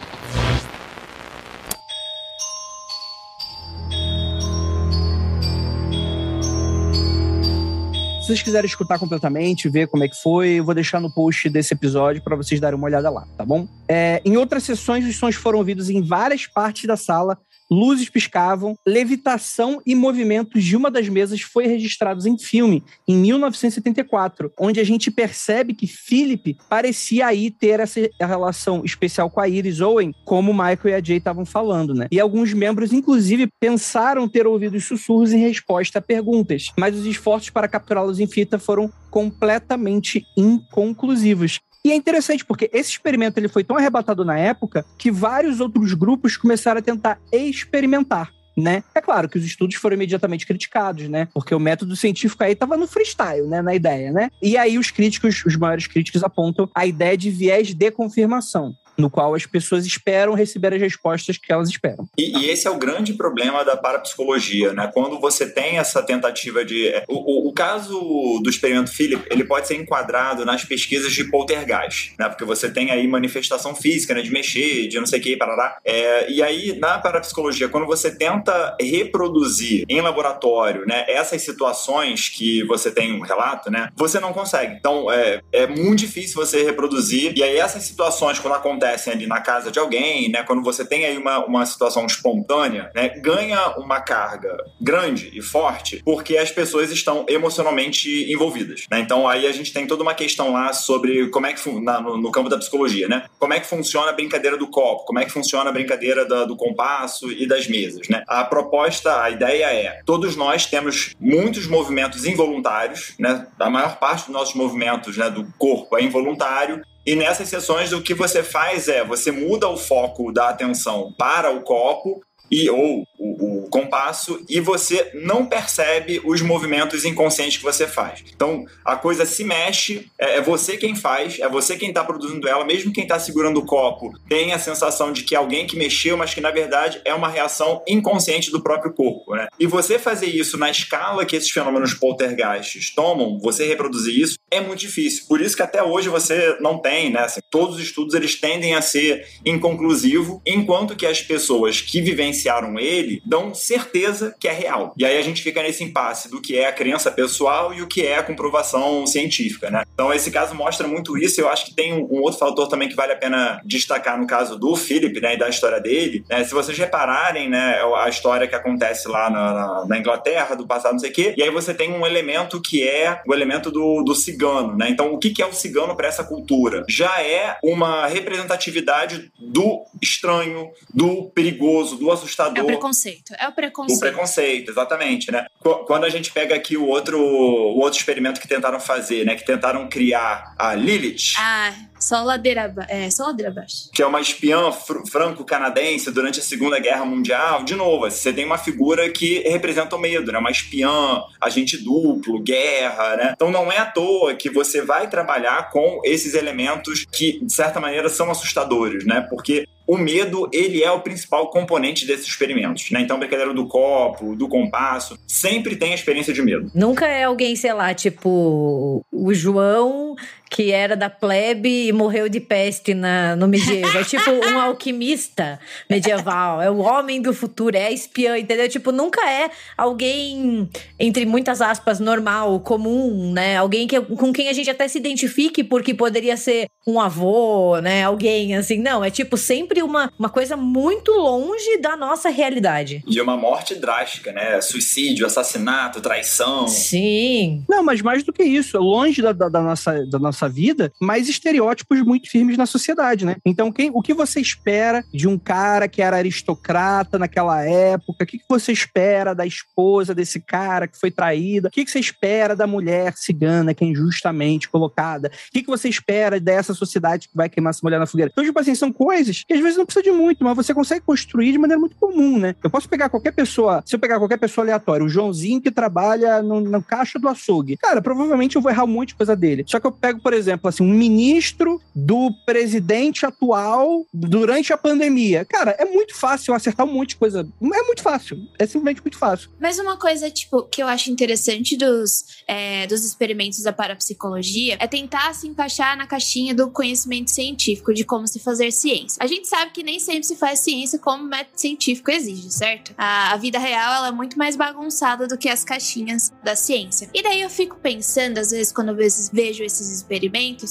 Se 8.26 8.30
vocês 8.30 8.42
quiserem 8.42 8.66
escutar 8.66 8.98
completamente, 8.98 9.70
ver 9.70 9.88
como 9.88 10.04
é 10.04 10.08
que 10.08 10.16
foi, 10.16 10.54
eu 10.54 10.64
vou 10.64 10.74
deixar 10.74 11.00
no 11.00 11.14
post 11.14 11.48
desse 11.48 11.76
episódio 11.76 12.24
para 12.24 12.36
vocês 12.36 12.60
darem 12.60 12.76
uma 12.76 12.88
olhada 12.88 13.08
lá, 13.08 13.24
tá 13.38 13.46
bom? 13.46 13.68
É, 13.88 14.20
em 14.26 14.36
outras 14.36 14.64
sessões, 14.64 15.06
os 15.06 15.16
sons 15.16 15.36
foram 15.36 15.60
ouvidos 15.60 15.92
em 15.92 16.02
várias 16.02 16.48
partes 16.48 16.86
da 16.86 16.98
sala, 16.98 17.38
luzes 17.70 18.10
piscavam, 18.10 18.78
levitação 18.86 19.82
e 19.86 19.96
movimentos 19.96 20.64
de 20.64 20.76
uma 20.76 20.92
das 20.92 21.10
mesas 21.10 21.42
foi 21.42 21.68
registrados 21.68 22.26
em 22.26 22.38
filme 22.38 22.84
em 23.08 23.16
1974, 23.16 24.52
onde 24.60 24.80
a 24.80 24.84
gente 24.84 25.10
percebe 25.10 25.74
que 25.74 25.88
Philip 25.88 26.58
parecia 26.70 27.28
aí 27.28 27.50
ter 27.50 27.80
essa 27.80 28.00
relação 28.20 28.84
especial 28.84 29.30
com 29.30 29.40
a 29.40 29.48
Iris 29.48 29.82
Owen, 29.82 30.14
como 30.24 30.54
Michael 30.54 30.90
e 30.90 30.94
a 30.94 31.04
Jay 31.04 31.18
estavam 31.18 31.46
falando, 31.46 31.94
né? 31.94 32.08
E 32.12 32.20
alguns 32.20 32.54
membros, 32.54 32.94
inclusive, 32.94 33.48
pensaram 33.60 34.28
ter 34.28 34.48
ouvido 34.48 34.76
os 34.76 34.86
sussurros 34.86 35.34
em 35.34 35.40
resposta 35.40 36.00
a 36.00 36.02
perguntas, 36.02 36.72
mas 36.78 36.96
os 36.96 37.06
esforços 37.06 37.50
para 37.50 37.68
capturá-los 37.68 38.20
em 38.20 38.28
fita 38.28 38.60
foram 38.60 38.92
completamente 39.10 40.26
inconclusivos. 40.38 41.60
E 41.86 41.92
é 41.92 41.96
interessante 41.96 42.44
porque 42.44 42.68
esse 42.74 42.90
experimento 42.90 43.40
ele 43.40 43.48
foi 43.48 43.64
tão 43.64 43.78
arrebatado 43.78 44.26
na 44.26 44.36
época 44.40 44.84
que 44.98 45.12
vários 45.12 45.60
outros 45.60 45.94
grupos 45.94 46.36
começaram 46.36 46.80
a 46.80 46.82
tentar 46.82 47.20
experimentar. 47.32 48.32
Né? 48.58 48.84
É 48.96 49.02
claro 49.02 49.30
que 49.30 49.38
os 49.38 49.46
estudos 49.46 49.76
foram 49.76 49.96
imediatamente 49.96 50.48
criticados, 50.48 51.10
né? 51.10 51.28
Porque 51.34 51.54
o 51.54 51.60
método 51.60 51.94
científico 51.96 52.42
aí 52.42 52.54
estava 52.54 52.78
no 52.78 52.88
freestyle, 52.88 53.46
né? 53.48 53.62
Na 53.62 53.76
ideia, 53.76 54.14
né? 54.14 54.32
E 54.42 54.58
aí 54.58 54.80
os 54.80 54.90
críticos, 54.90 55.44
os 55.46 55.58
maiores 55.58 55.88
críticos 55.88 56.24
apontam 56.24 56.68
a 56.74 56.86
ideia 56.86 57.18
de 57.18 57.30
viés 57.30 57.74
de 57.74 57.92
confirmação 57.92 58.74
no 58.98 59.10
qual 59.10 59.36
as 59.36 59.46
pessoas 59.46 59.86
esperam 59.86 60.34
receber 60.34 60.74
as 60.74 60.82
respostas 60.82 61.38
que 61.38 61.52
elas 61.52 61.70
esperam. 61.70 62.08
E, 62.18 62.38
e 62.38 62.50
esse 62.50 62.68
é 62.68 62.72
o 62.72 62.78
grande 62.78 63.14
problema 63.14 63.64
da 63.64 63.76
parapsicologia, 63.76 64.74
né? 64.74 64.90
Quando 64.94 65.20
você 65.20 65.50
tem 65.50 65.78
essa 65.78 66.02
tentativa 66.02 66.64
de... 66.64 66.88
É, 66.88 67.04
o, 67.08 67.48
o, 67.48 67.50
o, 67.50 67.54
caso 67.54 68.40
do 68.44 68.50
experimento 68.50 68.92
Philip, 68.92 69.26
ele 69.30 69.44
pode 69.44 69.68
ser 69.68 69.76
enquadrado 69.76 70.46
nas 70.46 70.64
pesquisas 70.64 71.14
de 71.14 71.24
poltergeist, 71.26 72.14
né? 72.18 72.30
Porque 72.30 72.46
você 72.46 72.70
tem 72.70 72.92
aí 72.92 73.08
manifestação 73.08 73.76
física, 73.76 74.14
né? 74.14 74.22
De 74.22 74.32
mexer, 74.32 74.88
de 74.88 75.00
não 75.00 75.06
sei 75.06 75.20
o 75.20 75.24
que, 75.24 75.38
parará. 75.38 75.78
É, 75.84 76.30
e 76.32 76.42
aí, 76.42 76.78
na 76.80 76.98
parapsicologia, 76.98 77.70
quando 77.70 77.86
você 77.86 78.14
tenta 78.16 78.76
reproduzir 78.80 79.86
em 79.90 80.02
laboratório, 80.02 80.86
né? 80.86 81.06
Essas 81.08 81.42
situações 81.42 82.30
que 82.30 82.64
você 82.64 82.92
tem 82.92 83.14
um 83.14 83.22
relato, 83.22 83.70
né? 83.70 83.90
Você 83.96 84.20
não 84.20 84.34
consegue. 84.34 84.76
Então, 84.76 85.12
é, 85.12 85.42
é 85.52 85.68
muito 85.68 86.00
difícil 86.00 86.36
você 86.36 86.64
reproduzir. 86.64 87.34
E 87.36 87.44
aí, 87.44 87.58
essas 87.58 87.84
situações, 87.84 88.40
quando 88.40 88.54
acontecem 88.56 88.85
acontecem 88.86 89.14
ali 89.14 89.28
na 89.28 89.42
casa 89.42 89.72
de 89.72 89.80
alguém, 89.80 90.30
né, 90.30 90.44
quando 90.44 90.62
você 90.62 90.86
tem 90.86 91.06
aí 91.06 91.18
uma, 91.18 91.46
uma 91.46 91.66
situação 91.66 92.06
espontânea, 92.06 92.92
né, 92.94 93.10
ganha 93.10 93.76
uma 93.78 94.00
carga 94.00 94.56
grande 94.80 95.32
e 95.34 95.42
forte 95.42 96.02
porque 96.06 96.38
as 96.38 96.52
pessoas 96.52 96.92
estão 96.92 97.26
emocionalmente 97.28 98.32
envolvidas. 98.32 98.86
Né? 98.90 99.00
Então 99.00 99.28
aí 99.28 99.48
a 99.48 99.52
gente 99.52 99.74
tem 99.74 99.88
toda 99.88 100.04
uma 100.04 100.14
questão 100.14 100.52
lá 100.52 100.72
sobre 100.74 101.30
como 101.30 101.48
é 101.48 101.54
que 101.54 101.66
na, 101.82 102.00
no, 102.00 102.18
no, 102.18 102.32
campo 102.32 102.50
da 102.50 102.58
psicologia, 102.58 103.08
né? 103.08 103.26
Como 103.40 103.54
é 103.54 103.60
que 103.60 103.66
funciona 103.66 104.10
a 104.10 104.14
brincadeira 104.14 104.58
do 104.58 104.68
copo, 104.68 105.06
como 105.06 105.20
é 105.20 105.26
que 105.26 105.32
funciona 105.32 105.70
a 105.70 105.74
brincadeira 105.74 106.26
da, 106.26 106.46
do 106.46 106.56
compasso 106.56 107.32
e 107.32 107.48
das 107.48 107.68
mesas, 107.68 108.08
né? 108.08 108.24
A 108.28 108.44
proposta, 108.44 109.22
a 109.22 109.30
ideia 109.30 109.66
é, 109.66 110.02
todos 110.06 110.36
nós 110.36 110.66
temos 110.66 111.16
muitos 111.20 111.66
movimentos 111.66 112.26
involuntários, 112.26 113.16
né? 113.18 113.48
A 113.60 113.70
maior 113.70 113.98
parte 113.98 114.26
dos 114.26 114.34
nossos 114.34 114.54
movimentos, 114.54 115.18
né, 115.18 115.30
do 115.30 115.46
corpo 115.58 115.98
é 115.98 116.04
involuntário 116.04 116.84
e 117.06 117.16
nessas 117.16 117.50
sessões, 117.50 117.94
o 117.94 118.02
que 118.02 118.14
você 118.14 118.42
faz 118.42 118.88
é 118.88 119.04
você 119.04 119.32
muda 119.32 119.68
o 119.68 119.78
foco 119.78 120.32
da 120.32 120.50
atenção 120.50 121.14
para 121.18 121.52
o 121.52 121.62
copo 121.62 122.22
e 122.50 122.70
ou 122.70 123.06
o, 123.18 123.66
o, 123.66 123.70
compasso 123.70 124.44
e 124.48 124.60
você 124.60 125.12
não 125.14 125.46
percebe 125.46 126.22
os 126.24 126.42
movimentos 126.42 127.04
inconscientes 127.06 127.58
que 127.58 127.64
você 127.64 127.88
faz. 127.88 128.24
Então 128.34 128.66
a 128.84 128.96
coisa 128.96 129.26
se 129.26 129.44
mexe, 129.44 130.10
é, 130.20 130.38
é 130.38 130.42
você 130.42 130.78
quem 130.78 130.96
faz, 130.96 131.40
é 131.40 131.50
você 131.50 131.76
quem 131.76 131.90
está 131.90 132.04
produzindo 132.04 132.48
ela, 132.48 132.66
mesmo 132.66 132.94
quem 132.94 133.04
está 133.04 133.20
segurando 133.20 133.60
o 133.60 133.66
copo 133.66 134.14
tem 134.30 134.54
a 134.54 134.60
sensação 134.60 135.12
de 135.12 135.24
que 135.24 135.36
é 135.36 135.38
alguém 135.38 135.66
que 135.68 135.78
mexeu, 135.78 136.18
mas 136.18 136.34
que 136.34 136.42
na 136.42 136.52
verdade 136.52 137.02
é 137.04 137.14
uma 137.14 137.30
reação 137.30 137.84
inconsciente 137.88 138.52
do 138.52 138.62
próprio 138.62 138.94
corpo, 138.94 139.36
né? 139.36 139.48
E 139.60 139.66
você 139.66 139.98
fazer 139.98 140.28
isso 140.28 140.58
na 140.58 140.70
escala 140.70 141.26
que 141.26 141.36
esses 141.36 141.50
fenômenos 141.50 141.94
poltergeists 141.94 142.94
tomam, 142.94 143.40
você 143.40 143.66
reproduzir 143.66 144.20
isso 144.20 144.36
é 144.52 144.62
muito 144.62 144.80
difícil. 144.80 145.26
Por 145.28 145.42
isso 145.42 145.56
que 145.56 145.62
até 145.62 145.84
hoje 145.84 146.10
você 146.10 146.58
não 146.60 146.78
tem, 146.78 147.12
né? 147.12 147.22
Assim, 147.22 147.42
todos 147.50 147.76
os 147.76 147.82
estudos 147.82 148.14
eles 148.14 148.40
tendem 148.40 148.76
a 148.76 148.82
ser 148.82 149.28
inconclusivo, 149.46 150.42
enquanto 150.46 150.96
que 150.96 151.06
as 151.06 151.22
pessoas 151.22 151.82
que 151.82 152.02
vivem 152.02 152.34
vivenciaram 152.36 152.78
ele 152.80 153.22
dão 153.26 153.54
certeza 153.54 154.36
que 154.40 154.48
é 154.48 154.52
real. 154.52 154.94
E 154.98 155.06
aí 155.06 155.18
a 155.18 155.22
gente 155.22 155.42
fica 155.42 155.64
nesse 155.64 155.84
impasse 155.84 156.30
do 156.30 156.42
que 156.42 156.58
é 156.58 156.68
a 156.68 156.74
crença 156.74 157.10
pessoal 157.10 157.74
e 157.74 157.82
o 157.82 157.88
que 157.88 158.06
é 158.06 158.18
a 158.18 158.24
comprovação 158.24 159.08
científica, 159.08 159.70
né? 159.70 159.84
Então 159.94 160.14
esse 160.14 160.30
caso 160.30 160.54
mostra 160.54 160.88
muito 160.88 161.18
isso. 161.18 161.40
Eu 161.40 161.50
acho 161.50 161.66
que 161.66 161.74
tem 161.74 161.94
um, 161.94 162.22
outro 162.22 162.40
fator 162.40 162.68
também 162.68 162.90
que 162.90 162.96
vale 162.96 163.14
a 163.14 163.16
pena 163.16 163.62
destacar 163.64 164.20
no 164.20 164.28
caso 164.28 164.58
do 164.58 164.76
Philip, 164.76 165.20
né, 165.22 165.36
e 165.36 165.38
da 165.38 165.48
história 165.48 165.80
dele. 165.80 166.26
Né? 166.30 166.44
Se 166.44 166.54
vocês 166.54 166.78
repararem, 166.78 167.50
né, 167.50 167.80
a 167.98 168.10
história 168.10 168.48
que 168.48 168.56
acontece 168.56 169.08
lá 169.08 169.30
na, 169.30 169.86
na, 169.86 169.98
Inglaterra, 169.98 170.56
do 170.56 170.68
passado, 170.68 170.94
não 170.94 171.00
sei 171.00 171.12
o 171.12 171.14
quê, 171.14 171.34
e 171.38 171.44
aí 171.44 171.50
você 171.50 171.74
tem 171.74 171.92
um 171.92 172.06
elemento 172.06 172.62
que 172.62 172.88
é 172.88 173.22
o 173.26 173.34
elemento 173.34 173.72
do, 173.72 174.04
do 174.04 174.14
cigano, 174.14 174.76
né? 174.76 174.90
Então 174.90 175.14
o 175.14 175.18
que, 175.18 175.30
que 175.30 175.42
é 175.42 175.46
o 175.46 175.54
cigano 175.54 175.96
para 175.96 176.08
essa 176.08 176.24
cultura? 176.24 176.84
Já 176.88 177.22
é 177.22 177.58
uma 177.64 178.08
representatividade 178.08 179.32
do 179.40 179.84
estranho, 180.02 180.70
do 180.94 181.26
perigoso, 181.34 181.98
do 181.98 182.12
assustador 182.12 182.25
assustador. 182.26 182.58
É 182.58 182.64
o 182.64 182.66
preconceito. 182.66 183.34
É 183.40 183.48
o 183.48 183.52
preconceito. 183.52 183.98
O 183.98 184.00
preconceito, 184.00 184.72
exatamente, 184.72 185.32
né? 185.32 185.46
Quando 185.88 186.06
a 186.06 186.10
gente 186.10 186.32
pega 186.32 186.56
aqui 186.56 186.78
o 186.78 186.88
outro, 186.88 187.20
o 187.20 187.80
outro 187.80 187.98
experimento 187.98 188.40
que 188.40 188.48
tentaram 188.48 188.80
fazer, 188.80 189.26
né? 189.26 189.36
Que 189.36 189.46
tentaram 189.46 189.88
criar 189.88 190.54
a 190.58 190.76
Lilith. 190.76 191.36
Ah, 191.38 191.74
só 192.00 192.24
ladeira, 192.24 192.74
é, 192.88 193.10
só 193.10 193.28
ladeira 193.28 193.52
abaixo. 193.52 193.90
Que 193.94 194.02
é 194.02 194.06
uma 194.06 194.22
espiã 194.22 194.72
fr 194.72 195.06
franco-canadense 195.10 196.12
durante 196.12 196.40
a 196.40 196.44
Segunda 196.44 196.80
Guerra 196.80 197.06
Mundial. 197.06 197.64
De 197.64 197.76
novo, 197.76 198.10
você 198.10 198.34
tem 198.34 198.46
uma 198.46 198.58
figura 198.58 199.10
que 199.10 199.40
representa 199.40 199.96
o 199.96 200.00
medo, 200.00 200.32
né? 200.32 200.38
Uma 200.38 200.52
espiã, 200.52 201.24
agente 201.40 201.78
duplo, 201.78 202.42
guerra, 202.42 203.16
né? 203.16 203.34
Então 203.36 203.52
não 203.52 203.72
é 203.72 203.78
à 203.78 203.86
toa 203.86 204.36
que 204.36 204.50
você 204.50 204.82
vai 204.82 205.10
trabalhar 205.10 205.70
com 205.70 206.02
esses 206.04 206.34
elementos 206.34 207.06
que, 207.12 207.44
de 207.44 207.54
certa 207.54 207.80
maneira, 207.80 208.10
são 208.10 208.30
assustadores, 208.30 209.06
né? 209.06 209.26
Porque 209.30 209.68
o 209.88 209.98
medo, 209.98 210.50
ele 210.52 210.84
é 210.84 210.92
o 210.92 211.02
principal 211.02 211.50
componente 211.50 212.06
desses 212.08 212.28
experimentos, 212.28 212.90
né? 212.92 213.02
Então, 213.02 213.20
brincadeira 213.20 213.54
do 213.54 213.68
copo, 213.68 214.36
do 214.36 214.48
compasso, 214.48 215.18
sempre 215.28 215.76
tem 215.76 215.92
a 215.92 215.96
experiência 215.96 216.34
de 216.34 216.42
medo. 216.42 216.72
Nunca 216.74 217.06
é 217.06 217.24
alguém, 217.24 217.56
sei 217.56 217.74
lá, 217.74 217.94
tipo 217.94 219.06
o 219.12 219.34
João 219.34 220.16
que 220.50 220.72
era 220.72 220.96
da 220.96 221.10
plebe 221.10 221.88
e 221.88 221.92
morreu 221.92 222.30
de 222.30 222.40
peste 222.40 222.94
na, 222.94 223.36
no 223.36 223.48
medieval. 223.48 224.00
É 224.00 224.04
tipo 224.04 224.30
um 224.32 224.60
alquimista 224.60 225.60
medieval. 225.90 226.62
É 226.62 226.70
o 226.70 226.78
homem 226.78 227.22
do 227.22 227.34
futuro, 227.34 227.76
é 227.76 227.88
a 227.88 227.92
espiã, 227.92 228.38
entendeu? 228.38 228.70
Tipo, 228.70 228.92
nunca 228.92 229.22
é 229.30 229.50
alguém, 229.78 230.70
entre 231.00 231.26
muitas 231.26 231.62
aspas, 231.62 232.00
normal, 232.00 232.60
comum, 232.60 233.32
né? 233.34 233.58
Alguém 233.58 233.88
que, 233.88 234.00
com 234.00 234.32
quem 234.32 234.48
a 234.50 234.54
gente 234.54 234.70
até 234.70 234.88
se 234.88 234.98
identifique 234.98 235.64
porque 235.64 235.94
poderia 235.94 236.38
ser 236.38 236.68
um 236.88 237.00
avô, 237.00 237.80
né? 237.82 238.04
Alguém 238.04 238.56
assim. 238.56 238.78
Não, 238.78 239.04
é 239.04 239.10
tipo 239.10 239.38
sempre 239.38 239.82
uma, 239.82 240.12
uma 240.20 240.30
coisa 240.30 240.56
muito 240.56 241.12
longe 241.12 241.78
da 241.82 241.98
nossa 241.98 242.30
realidade. 242.30 243.04
E 243.08 243.20
uma 243.20 243.36
morte 243.36 243.76
drástica, 243.76 244.32
né? 244.32 244.62
Suicídio, 244.62 245.26
assassinato, 245.26 246.00
traição. 246.00 246.68
Sim. 246.68 247.64
Não, 247.68 247.84
mas 247.84 248.02
mais 248.02 248.24
do 248.24 248.32
que 248.32 248.44
isso, 248.44 248.78
longe 248.78 249.22
da, 249.22 249.32
da, 249.32 249.50
da 249.50 249.62
nossa, 249.62 250.06
da 250.06 250.20
nossa 250.20 250.35
nossa 250.36 250.50
vida, 250.50 250.92
mas 251.02 251.30
estereótipos 251.30 252.02
muito 252.02 252.30
firmes 252.30 252.58
na 252.58 252.66
sociedade, 252.66 253.26
né? 253.26 253.38
Então, 253.46 253.72
quem, 253.72 253.90
o 253.94 254.02
que 254.02 254.14
você 254.14 254.42
espera 254.42 255.04
de 255.14 255.28
um 255.28 255.40
cara 255.40 255.88
que 255.88 256.02
era 256.02 256.18
aristocrata 256.18 257.18
naquela 257.18 257.64
época? 257.64 258.26
O 258.26 258.28
que, 258.28 258.40
que 258.40 258.46
você 258.50 258.74
espera 258.74 259.34
da 259.34 259.46
esposa 259.46 260.14
desse 260.14 260.42
cara 260.42 260.88
que 260.88 261.00
foi 261.00 261.10
traída? 261.10 261.70
O 261.70 261.72
que, 261.72 261.86
que 261.86 261.92
você 261.92 262.00
espera 262.00 262.56
da 262.56 262.68
mulher 262.68 263.14
cigana 263.16 263.74
que 263.74 263.84
é 263.86 263.88
injustamente 263.88 264.68
colocada? 264.68 265.30
O 265.30 265.52
que, 265.54 265.64
que 265.64 265.70
você 265.70 265.88
espera 265.88 266.40
dessa 266.40 266.74
sociedade 266.74 267.30
que 267.30 267.36
vai 267.36 267.48
queimar 267.48 267.70
essa 267.70 267.82
mulher 267.82 268.00
na 268.00 268.06
fogueira? 268.06 268.30
Então, 268.32 268.44
tipo 268.44 268.60
assim, 268.60 268.76
são 268.76 268.92
coisas 268.92 269.44
que 269.48 269.54
às 269.54 269.62
vezes 269.62 269.78
não 269.78 269.86
precisa 269.86 270.04
de 270.04 270.12
muito, 270.12 270.44
mas 270.44 270.56
você 270.56 270.74
consegue 270.74 271.06
construir 271.06 271.54
de 271.54 271.58
maneira 271.58 271.80
muito 271.80 271.96
comum, 271.96 272.38
né? 272.38 272.56
Eu 272.62 272.70
posso 272.70 272.90
pegar 272.90 273.08
qualquer 273.08 273.32
pessoa, 273.32 273.82
se 273.86 273.96
eu 273.96 274.00
pegar 274.00 274.20
qualquer 274.20 274.38
pessoa 274.38 274.66
aleatória, 274.66 275.06
o 275.06 275.10
Joãozinho 275.10 275.62
que 275.62 275.72
trabalha 275.72 276.42
no, 276.42 276.60
no 276.60 276.84
caixa 276.84 277.18
do 277.18 277.30
açougue, 277.30 277.78
cara, 277.78 278.02
provavelmente 278.02 278.58
eu 278.58 278.62
vou 278.62 278.72
errar 278.72 278.84
um 278.84 278.88
monte 278.88 279.10
de 279.10 279.16
coisa 279.16 279.36
dele. 279.36 279.64
Só 279.68 279.80
que 279.80 279.88
eu 279.88 279.92
pego, 279.92 280.20
por 280.26 280.34
exemplo, 280.34 280.68
assim, 280.68 280.82
um 280.82 280.90
ministro 280.90 281.80
do 281.94 282.32
presidente 282.48 283.28
atual 283.28 284.08
durante 284.12 284.74
a 284.74 284.78
pandemia. 284.78 285.46
Cara, 285.46 285.76
é 285.78 285.86
muito 285.86 286.16
fácil 286.16 286.52
acertar 286.56 286.84
um 286.84 286.92
monte 286.92 287.10
de 287.10 287.18
coisa. 287.18 287.48
É 287.62 287.82
muito 287.84 288.02
fácil. 288.02 288.36
É 288.58 288.66
simplesmente 288.66 289.04
muito 289.04 289.20
fácil. 289.20 289.52
Mas 289.60 289.78
uma 289.78 289.98
coisa, 289.98 290.32
tipo, 290.32 290.64
que 290.64 290.82
eu 290.82 290.88
acho 290.88 291.12
interessante 291.12 291.78
dos, 291.78 292.42
é, 292.48 292.88
dos 292.88 293.06
experimentos 293.06 293.62
da 293.62 293.72
parapsicologia 293.72 294.78
é 294.80 294.88
tentar 294.88 295.32
se 295.36 295.48
encaixar 295.48 295.96
na 295.96 296.08
caixinha 296.08 296.56
do 296.56 296.72
conhecimento 296.72 297.30
científico, 297.30 297.94
de 297.94 298.04
como 298.04 298.28
se 298.28 298.40
fazer 298.40 298.72
ciência. 298.72 299.22
A 299.22 299.28
gente 299.28 299.48
sabe 299.48 299.74
que 299.74 299.84
nem 299.84 300.00
sempre 300.00 300.24
se 300.24 300.36
faz 300.36 300.60
ciência 300.60 300.98
como 300.98 301.24
o 301.24 301.28
método 301.28 301.60
científico 301.62 302.10
exige, 302.10 302.50
certo? 302.50 302.96
A, 302.98 303.34
a 303.34 303.38
vida 303.38 303.60
real 303.60 303.94
ela 303.94 304.08
é 304.08 304.12
muito 304.12 304.40
mais 304.40 304.56
bagunçada 304.56 305.28
do 305.28 305.38
que 305.38 305.50
as 305.50 305.64
caixinhas 305.64 306.34
da 306.44 306.56
ciência. 306.56 307.12
E 307.14 307.22
daí 307.22 307.42
eu 307.42 307.50
fico 307.52 307.76
pensando, 307.76 308.40
às 308.40 308.50
vezes, 308.50 308.74
quando 308.74 308.90
eu 308.90 308.96
vejo 309.32 309.64
esses 309.64 309.92
experimentos, 309.92 310.15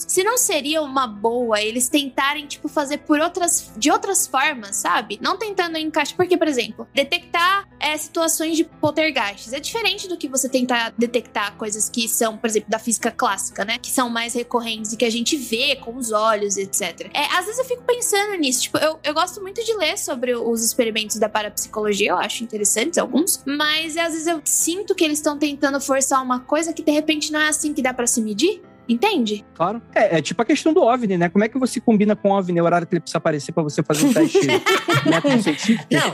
se 0.09 0.22
não 0.22 0.36
seria 0.36 0.82
uma 0.82 1.07
boa 1.07 1.61
eles 1.61 1.88
tentarem, 1.88 2.47
tipo, 2.47 2.68
fazer 2.68 2.99
por 2.99 3.20
outras, 3.20 3.70
de 3.76 3.90
outras 3.90 4.26
formas, 4.26 4.76
sabe? 4.76 5.18
Não 5.20 5.36
tentando 5.36 5.78
encaixar. 5.78 6.16
Porque, 6.16 6.36
por 6.36 6.49
exemplo, 6.49 6.86
detectar 6.95 7.68
é, 7.80 7.97
situações 7.97 8.57
de 8.57 8.64
poltergeists 8.64 9.53
é 9.53 9.61
diferente 9.61 10.09
do 10.09 10.16
que 10.16 10.28
você 10.28 10.49
tentar 10.49 10.92
detectar 10.97 11.57
coisas 11.57 11.88
que 11.88 12.09
são, 12.09 12.36
por 12.36 12.49
exemplo, 12.49 12.70
da 12.70 12.78
física 12.78 13.11
clássica, 13.11 13.64
né? 13.64 13.78
Que 13.78 13.90
são 13.90 14.09
mais 14.09 14.34
recorrentes 14.34 14.92
e 14.92 14.97
que 14.97 15.05
a 15.05 15.11
gente 15.11 15.36
vê 15.36 15.76
com 15.76 15.97
os 15.97 16.12
olhos, 16.12 16.57
etc. 16.57 17.11
É, 17.12 17.24
às 17.36 17.47
vezes 17.47 17.59
eu 17.59 17.64
fico 17.64 17.82
pensando 17.82 18.34
nisso. 18.36 18.62
Tipo, 18.62 18.78
eu, 18.78 18.99
eu 19.03 19.14
gosto 19.14 19.40
muito 19.40 19.62
de 19.64 19.74
ler 19.74 19.99
sobre 19.99 20.34
os 20.34 20.64
experimentos 20.64 21.16
da 21.16 21.28
parapsicologia, 21.28 22.11
eu 22.11 22.18
acho 22.18 22.45
interessantes 22.45 22.99
alguns, 22.99 23.42
mas 23.47 23.97
às 23.97 24.12
vezes 24.12 24.26
eu 24.26 24.40
sinto 24.45 24.95
que 24.95 25.05
eles 25.05 25.18
estão 25.18 25.38
tentando 25.38 25.80
forçar 25.80 26.22
uma 26.22 26.40
coisa 26.40 26.72
que 26.72 26.82
de 26.82 26.92
repente 26.92 27.32
não 27.32 27.40
é 27.40 27.49
assim 27.49 27.72
que 27.72 27.82
dá 27.82 27.92
para 27.92 28.07
se 28.07 28.20
medir. 28.20 28.62
Entende? 28.89 29.45
Claro. 29.55 29.80
É, 29.95 30.18
é, 30.18 30.22
tipo 30.22 30.41
a 30.43 30.45
questão 30.45 30.72
do 30.72 30.82
OVNI, 30.82 31.16
né? 31.16 31.28
Como 31.28 31.45
é 31.45 31.49
que 31.49 31.59
você 31.59 31.80
combina 31.80 32.14
com 32.14 32.30
o 32.30 32.39
OVNI 32.39 32.61
o 32.61 32.64
horário 32.64 32.87
que 32.87 32.95
ele 32.95 33.01
precisa 33.01 33.18
aparecer 33.18 33.53
para 33.53 33.62
você 33.62 33.82
fazer 33.82 34.07
um 34.07 34.12
teste 34.12 34.39
científico? 35.43 35.87
Não. 35.91 36.12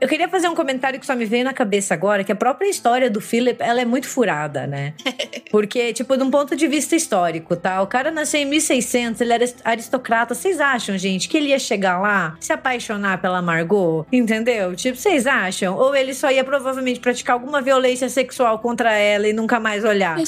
Eu 0.00 0.08
queria 0.08 0.28
fazer 0.28 0.48
um 0.48 0.54
comentário 0.54 0.98
que 0.98 1.06
só 1.06 1.14
me 1.14 1.24
veio 1.24 1.44
na 1.44 1.54
cabeça 1.54 1.94
agora, 1.94 2.24
que 2.24 2.32
a 2.32 2.36
própria 2.36 2.68
história 2.68 3.08
do 3.08 3.20
Philip, 3.20 3.62
ela 3.62 3.80
é 3.80 3.84
muito 3.84 4.08
furada, 4.08 4.66
né? 4.66 4.92
Porque, 5.50 5.92
tipo, 5.92 6.16
de 6.16 6.22
um 6.22 6.30
ponto 6.30 6.56
de 6.56 6.66
vista 6.66 6.96
histórico, 6.96 7.54
tá? 7.54 7.80
O 7.80 7.86
cara 7.86 8.10
nasceu 8.10 8.40
em 8.40 8.44
1600, 8.44 9.20
ele 9.20 9.32
era 9.32 9.44
aristocrata. 9.64 10.34
Vocês 10.34 10.60
acham, 10.60 10.98
gente, 10.98 11.28
que 11.28 11.36
ele 11.36 11.50
ia 11.50 11.58
chegar 11.58 12.00
lá, 12.00 12.36
se 12.40 12.52
apaixonar 12.52 13.20
pela 13.20 13.40
Margot? 13.40 14.04
Entendeu? 14.12 14.74
Tipo, 14.74 14.98
vocês 14.98 15.26
acham? 15.26 15.76
Ou 15.76 15.94
ele 15.94 16.12
só 16.12 16.30
ia 16.30 16.42
provavelmente 16.42 16.98
praticar 16.98 17.34
alguma 17.34 17.62
violência 17.62 18.08
sexual 18.08 18.58
contra 18.58 18.92
ela 18.92 19.28
e 19.28 19.32
nunca 19.32 19.60
mais 19.60 19.84
olhar? 19.84 20.18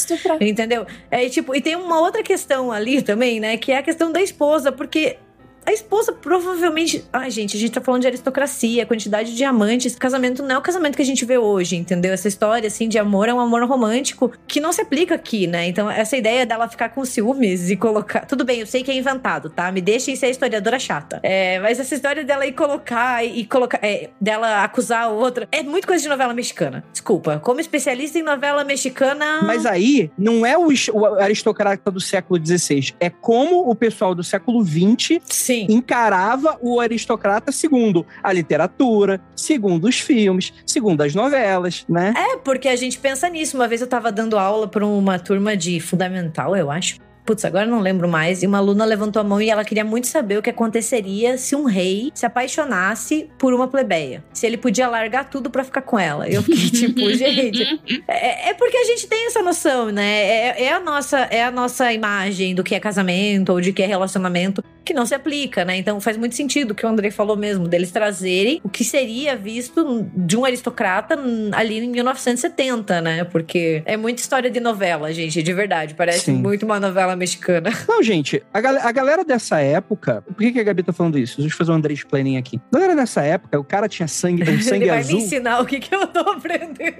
Entendeu? 0.40 0.86
É, 1.10 1.28
tipo, 1.28 1.54
e 1.54 1.60
tem 1.60 1.74
uma 1.74 2.00
outra 2.00 2.22
questão 2.22 2.70
ali 2.70 3.02
também, 3.02 3.40
né? 3.40 3.56
Que 3.56 3.72
é 3.72 3.78
a 3.78 3.82
questão 3.82 4.12
da 4.12 4.22
esposa, 4.22 4.70
porque 4.70 5.18
a 5.66 5.72
esposa 5.72 6.12
provavelmente. 6.12 7.04
Ai, 7.12 7.28
gente, 7.28 7.56
a 7.56 7.60
gente 7.60 7.72
tá 7.72 7.80
falando 7.80 8.02
de 8.02 8.06
aristocracia, 8.06 8.86
quantidade 8.86 9.30
de 9.30 9.36
diamantes. 9.36 9.96
Casamento 9.96 10.42
não 10.42 10.54
é 10.54 10.58
o 10.58 10.62
casamento 10.62 10.94
que 10.94 11.02
a 11.02 11.06
gente 11.06 11.24
vê 11.24 11.36
hoje, 11.36 11.74
entendeu? 11.74 12.12
Essa 12.12 12.28
história, 12.28 12.68
assim, 12.68 12.88
de 12.88 12.98
amor 12.98 13.28
é 13.28 13.34
um 13.34 13.40
amor 13.40 13.64
romântico 13.64 14.32
que 14.46 14.60
não 14.60 14.72
se 14.72 14.80
aplica 14.80 15.16
aqui, 15.16 15.48
né? 15.48 15.66
Então, 15.66 15.90
essa 15.90 16.16
ideia 16.16 16.46
dela 16.46 16.68
ficar 16.68 16.90
com 16.90 17.04
ciúmes 17.04 17.68
e 17.68 17.76
colocar. 17.76 18.24
Tudo 18.26 18.44
bem, 18.44 18.60
eu 18.60 18.66
sei 18.66 18.84
que 18.84 18.92
é 18.92 18.94
inventado, 18.94 19.50
tá? 19.50 19.72
Me 19.72 19.80
deixem 19.80 20.14
ser 20.14 20.30
historiadora 20.30 20.78
chata. 20.78 21.18
É, 21.24 21.58
mas 21.58 21.80
essa 21.80 21.94
história 21.96 22.22
dela 22.22 22.46
ir 22.46 22.52
colocar 22.52 23.24
e 23.24 23.44
colocar. 23.44 23.80
É, 23.82 24.10
dela 24.20 24.62
acusar 24.62 25.04
a 25.04 25.08
outra. 25.08 25.48
É 25.50 25.64
muito 25.64 25.86
coisa 25.88 26.00
de 26.00 26.08
novela 26.08 26.32
mexicana. 26.32 26.84
Desculpa. 26.92 27.40
Como 27.40 27.60
especialista 27.60 28.18
em 28.18 28.22
novela 28.22 28.62
mexicana. 28.62 29.42
Mas 29.42 29.66
aí, 29.66 30.12
não 30.16 30.46
é 30.46 30.56
o, 30.56 30.68
o 30.92 31.04
aristocrata 31.16 31.90
do 31.90 32.00
século 32.00 32.40
XVI. 32.44 32.94
É 33.00 33.10
como 33.10 33.68
o 33.68 33.74
pessoal 33.74 34.14
do 34.14 34.22
século 34.22 34.64
XX. 34.64 35.20
Sim 35.24 35.55
Sim. 35.60 35.66
encarava 35.70 36.58
o 36.60 36.80
aristocrata 36.80 37.52
segundo 37.52 38.06
a 38.22 38.32
literatura, 38.32 39.20
segundo 39.34 39.86
os 39.86 39.98
filmes, 39.98 40.52
segundo 40.66 41.02
as 41.02 41.14
novelas, 41.14 41.84
né? 41.88 42.12
É, 42.16 42.36
porque 42.36 42.68
a 42.68 42.76
gente 42.76 42.98
pensa 42.98 43.28
nisso. 43.28 43.56
Uma 43.56 43.68
vez 43.68 43.80
eu 43.80 43.86
tava 43.86 44.12
dando 44.12 44.38
aula 44.38 44.68
para 44.68 44.86
uma 44.86 45.18
turma 45.18 45.56
de 45.56 45.80
fundamental, 45.80 46.56
eu 46.56 46.70
acho. 46.70 46.98
Putz, 47.26 47.44
agora 47.44 47.66
não 47.66 47.80
lembro 47.80 48.08
mais. 48.08 48.44
E 48.44 48.46
uma 48.46 48.58
aluna 48.58 48.84
levantou 48.84 49.20
a 49.20 49.24
mão 49.24 49.42
e 49.42 49.50
ela 49.50 49.64
queria 49.64 49.84
muito 49.84 50.06
saber 50.06 50.38
o 50.38 50.42
que 50.42 50.48
aconteceria 50.48 51.36
se 51.36 51.56
um 51.56 51.64
rei 51.64 52.12
se 52.14 52.24
apaixonasse 52.24 53.28
por 53.36 53.52
uma 53.52 53.66
plebeia. 53.66 54.22
Se 54.32 54.46
ele 54.46 54.56
podia 54.56 54.86
largar 54.86 55.28
tudo 55.28 55.50
para 55.50 55.64
ficar 55.64 55.82
com 55.82 55.98
ela. 55.98 56.28
Eu 56.28 56.40
fiquei 56.40 56.70
tipo, 56.70 57.00
gente. 57.12 57.80
É, 58.06 58.50
é, 58.50 58.54
porque 58.54 58.76
a 58.76 58.84
gente 58.84 59.08
tem 59.08 59.26
essa 59.26 59.42
noção, 59.42 59.90
né? 59.90 60.04
É, 60.04 60.64
é, 60.66 60.72
a 60.72 60.78
nossa, 60.78 61.18
é 61.18 61.42
a 61.42 61.50
nossa 61.50 61.92
imagem 61.92 62.54
do 62.54 62.62
que 62.62 62.76
é 62.76 62.80
casamento 62.80 63.50
ou 63.52 63.60
de 63.60 63.72
que 63.72 63.82
é 63.82 63.86
relacionamento 63.86 64.62
que 64.86 64.94
não 64.94 65.04
se 65.04 65.14
aplica, 65.14 65.64
né? 65.64 65.76
Então 65.76 66.00
faz 66.00 66.16
muito 66.16 66.36
sentido 66.36 66.70
o 66.70 66.74
que 66.74 66.86
o 66.86 66.88
André 66.88 67.10
falou 67.10 67.36
mesmo, 67.36 67.66
deles 67.66 67.90
trazerem 67.90 68.60
o 68.62 68.68
que 68.68 68.84
seria 68.84 69.36
visto 69.36 70.06
de 70.14 70.36
um 70.36 70.44
aristocrata 70.44 71.18
ali 71.52 71.78
em 71.78 71.90
1970, 71.90 73.00
né? 73.00 73.24
Porque 73.24 73.82
é 73.84 73.96
muita 73.96 74.22
história 74.22 74.48
de 74.48 74.60
novela, 74.60 75.12
gente, 75.12 75.42
de 75.42 75.52
verdade. 75.52 75.94
Parece 75.94 76.26
Sim. 76.26 76.34
muito 76.34 76.64
uma 76.64 76.78
novela 76.78 77.16
mexicana. 77.16 77.70
Não, 77.88 78.02
gente, 78.02 78.42
a, 78.54 78.60
gal 78.60 78.76
a 78.76 78.92
galera 78.92 79.24
dessa 79.24 79.60
época. 79.60 80.22
Por 80.22 80.36
que, 80.36 80.52
que 80.52 80.60
a 80.60 80.62
Gabi 80.62 80.84
tá 80.84 80.92
falando 80.92 81.18
isso? 81.18 81.40
Deixa 81.40 81.54
eu 81.54 81.58
fazer 81.58 81.72
um 81.72 81.74
André 81.74 81.92
explaining 81.92 82.36
aqui. 82.36 82.60
A 82.72 82.76
galera 82.76 82.94
dessa 82.94 83.22
época, 83.22 83.58
o 83.58 83.64
cara 83.64 83.88
tinha 83.88 84.06
sangue, 84.06 84.42
um 84.48 84.60
sangue 84.62 84.84
Ele 84.84 84.90
vai 84.90 84.98
azul. 85.00 85.16
me 85.18 85.24
ensinar 85.24 85.60
o 85.60 85.66
que, 85.66 85.80
que 85.80 85.92
eu 85.92 86.06
tô 86.06 86.20
aprendendo. 86.20 86.96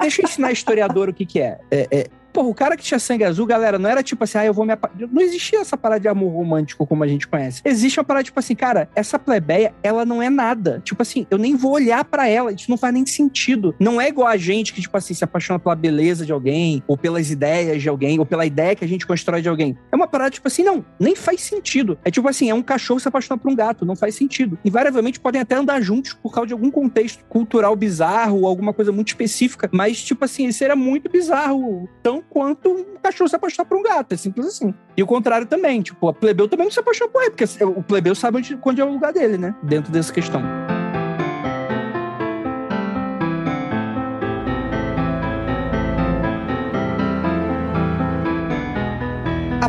Deixa 0.00 0.22
eu 0.22 0.24
ensinar 0.24 0.52
historiador 0.52 1.08
o 1.08 1.12
que, 1.12 1.26
que 1.26 1.40
é. 1.40 1.58
é, 1.70 1.88
é 1.90 2.06
Porra, 2.36 2.48
o 2.50 2.54
cara 2.54 2.76
que 2.76 2.84
tinha 2.84 2.98
sangue 2.98 3.24
azul, 3.24 3.46
galera, 3.46 3.78
não 3.78 3.88
era 3.88 4.02
tipo 4.02 4.22
assim, 4.22 4.36
ah, 4.36 4.44
eu 4.44 4.52
vou 4.52 4.66
me. 4.66 4.74
Não 5.10 5.22
existia 5.22 5.58
essa 5.58 5.74
parada 5.74 6.02
de 6.02 6.06
amor 6.06 6.30
romântico 6.30 6.86
como 6.86 7.02
a 7.02 7.08
gente 7.08 7.26
conhece. 7.26 7.62
Existe 7.64 7.98
uma 7.98 8.04
parada 8.04 8.24
tipo 8.24 8.38
assim, 8.38 8.54
cara, 8.54 8.90
essa 8.94 9.18
plebeia, 9.18 9.72
ela 9.82 10.04
não 10.04 10.22
é 10.22 10.28
nada. 10.28 10.82
Tipo 10.84 11.00
assim, 11.00 11.26
eu 11.30 11.38
nem 11.38 11.56
vou 11.56 11.72
olhar 11.72 12.04
para 12.04 12.28
ela, 12.28 12.52
isso 12.52 12.68
não 12.68 12.76
faz 12.76 12.92
nem 12.92 13.06
sentido. 13.06 13.74
Não 13.80 13.98
é 13.98 14.08
igual 14.08 14.28
a 14.28 14.36
gente 14.36 14.74
que, 14.74 14.82
tipo 14.82 14.94
assim, 14.94 15.14
se 15.14 15.24
apaixona 15.24 15.58
pela 15.58 15.74
beleza 15.74 16.26
de 16.26 16.32
alguém, 16.32 16.82
ou 16.86 16.98
pelas 16.98 17.30
ideias 17.30 17.80
de 17.80 17.88
alguém, 17.88 18.18
ou 18.18 18.26
pela 18.26 18.44
ideia 18.44 18.76
que 18.76 18.84
a 18.84 18.88
gente 18.88 19.06
constrói 19.06 19.40
de 19.40 19.48
alguém. 19.48 19.74
É 19.90 19.96
uma 19.96 20.06
parada 20.06 20.30
tipo 20.30 20.46
assim, 20.46 20.62
não, 20.62 20.84
nem 21.00 21.16
faz 21.16 21.40
sentido. 21.40 21.98
É 22.04 22.10
tipo 22.10 22.28
assim, 22.28 22.50
é 22.50 22.54
um 22.54 22.62
cachorro 22.62 23.00
se 23.00 23.08
apaixonar 23.08 23.38
por 23.38 23.50
um 23.50 23.56
gato, 23.56 23.86
não 23.86 23.96
faz 23.96 24.14
sentido. 24.14 24.58
Invariavelmente 24.62 25.18
podem 25.18 25.40
até 25.40 25.54
andar 25.54 25.80
juntos 25.80 26.12
por 26.12 26.34
causa 26.34 26.48
de 26.48 26.52
algum 26.52 26.70
contexto 26.70 27.24
cultural 27.30 27.74
bizarro 27.74 28.40
ou 28.40 28.46
alguma 28.46 28.74
coisa 28.74 28.92
muito 28.92 29.08
específica, 29.08 29.70
mas, 29.72 30.04
tipo 30.04 30.22
assim, 30.22 30.48
isso 30.48 30.62
era 30.62 30.76
muito 30.76 31.10
bizarro. 31.10 31.88
Tão 32.02 32.25
quanto 32.30 32.70
um 32.70 32.96
cachorro 33.02 33.28
se 33.28 33.36
apaixonar 33.36 33.68
por 33.68 33.78
um 33.78 33.82
gato. 33.82 34.12
É 34.12 34.16
simples 34.16 34.46
assim. 34.46 34.74
E 34.96 35.02
o 35.02 35.06
contrário 35.06 35.46
também. 35.46 35.82
Tipo, 35.82 36.08
a 36.08 36.12
plebeu 36.12 36.48
também 36.48 36.66
não 36.66 36.70
se 36.70 36.80
apaixona 36.80 37.10
por 37.10 37.22
ele, 37.22 37.30
porque 37.30 37.64
o 37.64 37.82
plebeu 37.82 38.14
sabe 38.14 38.38
onde, 38.38 38.58
onde 38.62 38.80
é 38.80 38.84
o 38.84 38.92
lugar 38.92 39.12
dele, 39.12 39.38
né? 39.38 39.54
Dentro 39.62 39.92
dessa 39.92 40.12
questão. 40.12 40.42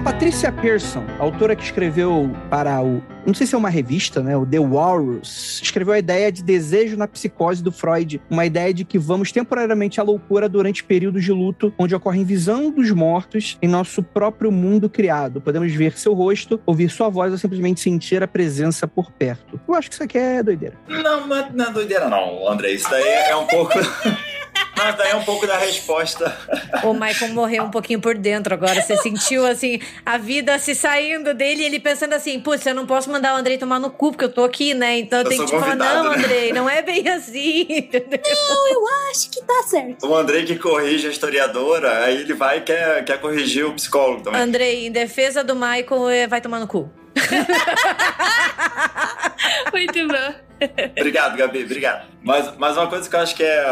Patrícia 0.08 0.53
Pearson, 0.53 1.03
autora 1.20 1.53
que 1.53 1.62
escreveu 1.64 2.34
para 2.49 2.82
o 2.82 3.03
não 3.26 3.34
sei 3.34 3.45
se 3.45 3.53
é 3.53 3.58
uma 3.58 3.70
revista, 3.70 4.24
né? 4.24 4.38
O 4.38 4.45
The 4.45 4.58
Walrus, 4.58 5.60
escreveu 5.62 5.93
a 5.93 5.99
ideia 5.99 6.32
de 6.32 6.41
desejo 6.41 6.95
na 6.95 7.10
psicose 7.10 7.62
do 7.62 7.74
Freud, 7.74 8.22
uma 8.30 8.45
ideia 8.45 8.74
de 8.74 8.86
que 8.86 8.97
vamos 8.97 9.34
temporariamente 9.34 9.99
à 9.99 10.03
loucura 10.03 10.47
durante 10.47 10.82
períodos 10.82 11.26
de 11.26 11.34
luto, 11.34 11.74
onde 11.78 11.93
ocorre 11.93 12.24
visão 12.24 12.72
dos 12.72 12.89
mortos 12.91 13.58
em 13.62 13.68
nosso 13.68 14.01
próprio 14.01 14.49
mundo 14.49 14.89
criado. 14.89 15.41
Podemos 15.41 15.74
ver 15.74 15.97
seu 15.97 16.14
rosto, 16.14 16.58
ouvir 16.66 16.89
sua 16.89 17.10
voz 17.10 17.34
ou 17.34 17.38
simplesmente 17.38 17.82
sentir 17.82 18.24
a 18.24 18.28
presença 18.30 18.88
por 18.88 19.12
perto. 19.12 19.60
Eu 19.68 19.76
acho 19.76 19.89
que 19.89 19.95
isso 19.95 20.03
aqui 20.03 20.18
é 20.18 20.41
doideira. 20.41 20.76
Não, 20.88 21.28
não 21.28 21.36
é, 21.36 21.49
não 21.53 21.66
é 21.66 21.72
doideira 21.74 22.08
não, 22.08 22.49
André. 22.49 22.72
Isso 22.72 22.89
daí 22.89 23.03
é 23.03 23.36
um 23.36 23.45
pouco... 23.45 23.74
Mas 24.78 24.95
daí 24.95 25.11
é 25.11 25.15
um 25.15 25.23
pouco 25.23 25.47
da 25.47 25.57
resposta. 25.57 26.38
O 26.84 26.93
Michael 26.93 27.34
morreu 27.34 27.63
um 27.63 27.71
pouquinho 27.71 27.99
por 27.99 28.15
dentro 28.15 28.53
agora. 28.53 28.82
Você 28.82 28.95
sentiu, 28.97 29.45
assim, 29.45 29.80
a 30.05 30.17
vida 30.17 30.57
se 30.59 30.75
saindo 30.75 31.34
dele 31.34 31.63
e 31.63 31.65
ele 31.65 31.80
pensando 31.80 32.13
assim: 32.13 32.39
putz, 32.39 32.65
eu 32.65 32.75
não 32.75 32.86
posso 32.86 33.09
mandar 33.09 33.34
o 33.34 33.38
Andrei 33.38 33.57
tomar 33.57 33.80
no 33.80 33.89
cu, 33.89 34.11
porque 34.11 34.25
eu 34.25 34.32
tô 34.32 34.43
aqui, 34.43 34.73
né? 34.73 34.99
Então 34.99 35.19
eu, 35.19 35.25
Eu 35.25 35.30
tenho 35.30 35.45
que 35.45 35.51
te 35.51 35.59
falar: 35.59 35.75
não, 35.75 36.11
né?" 36.11 36.17
Andrei, 36.17 36.53
não 36.53 36.69
é 36.69 36.82
bem 36.82 37.07
assim, 37.09 37.65
entendeu? 37.69 38.19
Não, 38.23 38.71
eu 38.71 38.88
acho 39.09 39.30
que 39.32 39.41
tá 39.41 39.63
certo. 39.65 40.07
O 40.07 40.15
Andrei 40.15 40.45
que 40.45 40.55
corrige 40.55 41.07
a 41.07 41.09
historiadora, 41.09 42.03
aí 42.03 42.21
ele 42.21 42.34
vai 42.34 42.59
e 42.59 42.61
quer, 42.61 43.03
quer 43.03 43.19
corrigir 43.19 43.65
o 43.65 43.73
psicólogo 43.73 44.23
também. 44.23 44.41
Andrei, 44.41 44.88
em 44.88 44.91
defesa 44.91 45.43
do 45.43 45.55
Michael, 45.55 46.09
é, 46.09 46.28
vai 46.28 46.41
tomar 46.41 46.59
no 46.59 46.67
cu. 46.67 46.89
Muito 49.73 50.07
bom. 50.07 50.47
Obrigado, 50.97 51.38
Gabi, 51.38 51.64
obrigado. 51.64 52.08
Mas, 52.28 52.58
mas 52.58 52.76
uma 52.76 52.88
coisa 52.88 53.10
que 53.10 53.16
eu 53.16 53.20
acho 53.22 53.36
que 53.36 53.43
é. 53.43 53.66